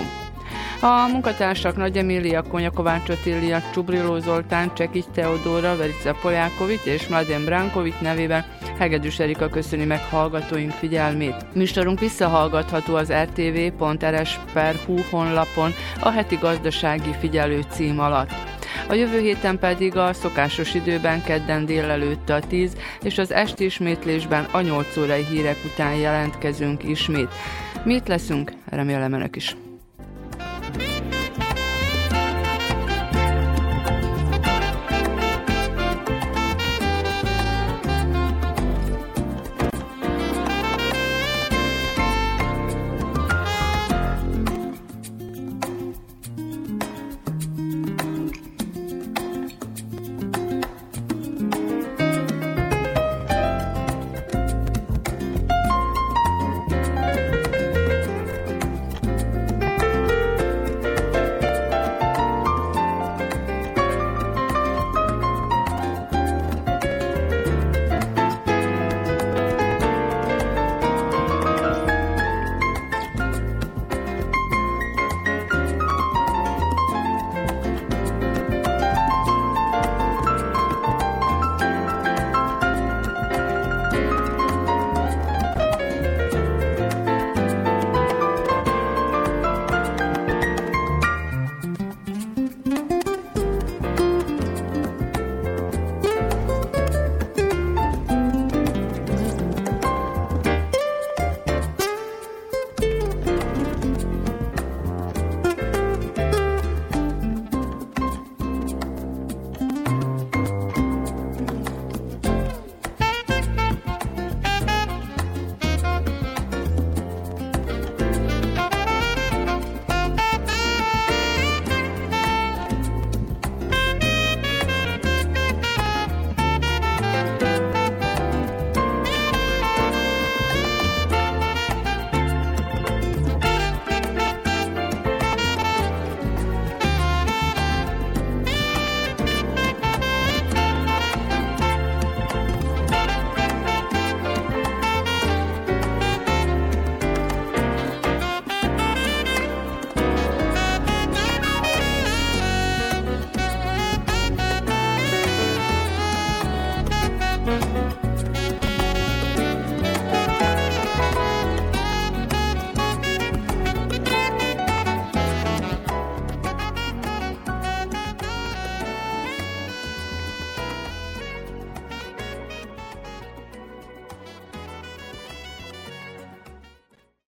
A 0.80 1.08
munkatársak 1.12 1.76
Nagy 1.76 1.96
Emília, 1.96 2.42
Konya 2.42 2.70
Kovács 2.70 3.08
Otília, 3.08 3.62
Csubriló 3.72 4.18
Zoltán, 4.18 4.74
Csekics 4.74 5.04
Teodóra, 5.14 5.76
Verice 5.76 6.12
Polyákovics 6.12 6.84
és 6.84 7.08
Mladen 7.08 7.44
Brankovic 7.44 7.94
nevében 8.00 8.44
Hegedűs 8.78 9.18
Erika 9.18 9.48
köszöni 9.48 9.84
meg 9.84 10.00
hallgatóink 10.10 10.70
figyelmét. 10.70 11.54
Műsorunk 11.54 12.00
visszahallgatható 12.00 12.94
az 12.94 13.12
rtv.rs.hu 13.12 14.98
honlapon 15.10 15.72
a 16.00 16.10
heti 16.10 16.36
gazdasági 16.36 17.14
figyelő 17.20 17.64
cím 17.70 18.00
alatt. 18.00 18.32
A 18.88 18.94
jövő 18.94 19.20
héten 19.20 19.58
pedig 19.58 19.96
a 19.96 20.12
szokásos 20.12 20.74
időben 20.74 21.22
kedden 21.22 21.66
délelőtt 21.66 22.28
a 22.28 22.40
10 22.40 22.76
és 23.02 23.18
az 23.18 23.32
esti 23.32 23.64
ismétlésben 23.64 24.46
a 24.50 24.60
8 24.60 24.96
órai 24.96 25.24
hírek 25.24 25.56
után 25.72 25.94
jelentkezünk 25.94 26.84
ismét. 26.84 27.28
Mit 27.84 28.08
leszünk? 28.08 28.52
Remélem 28.70 29.12
önök 29.12 29.36
is. 29.36 29.56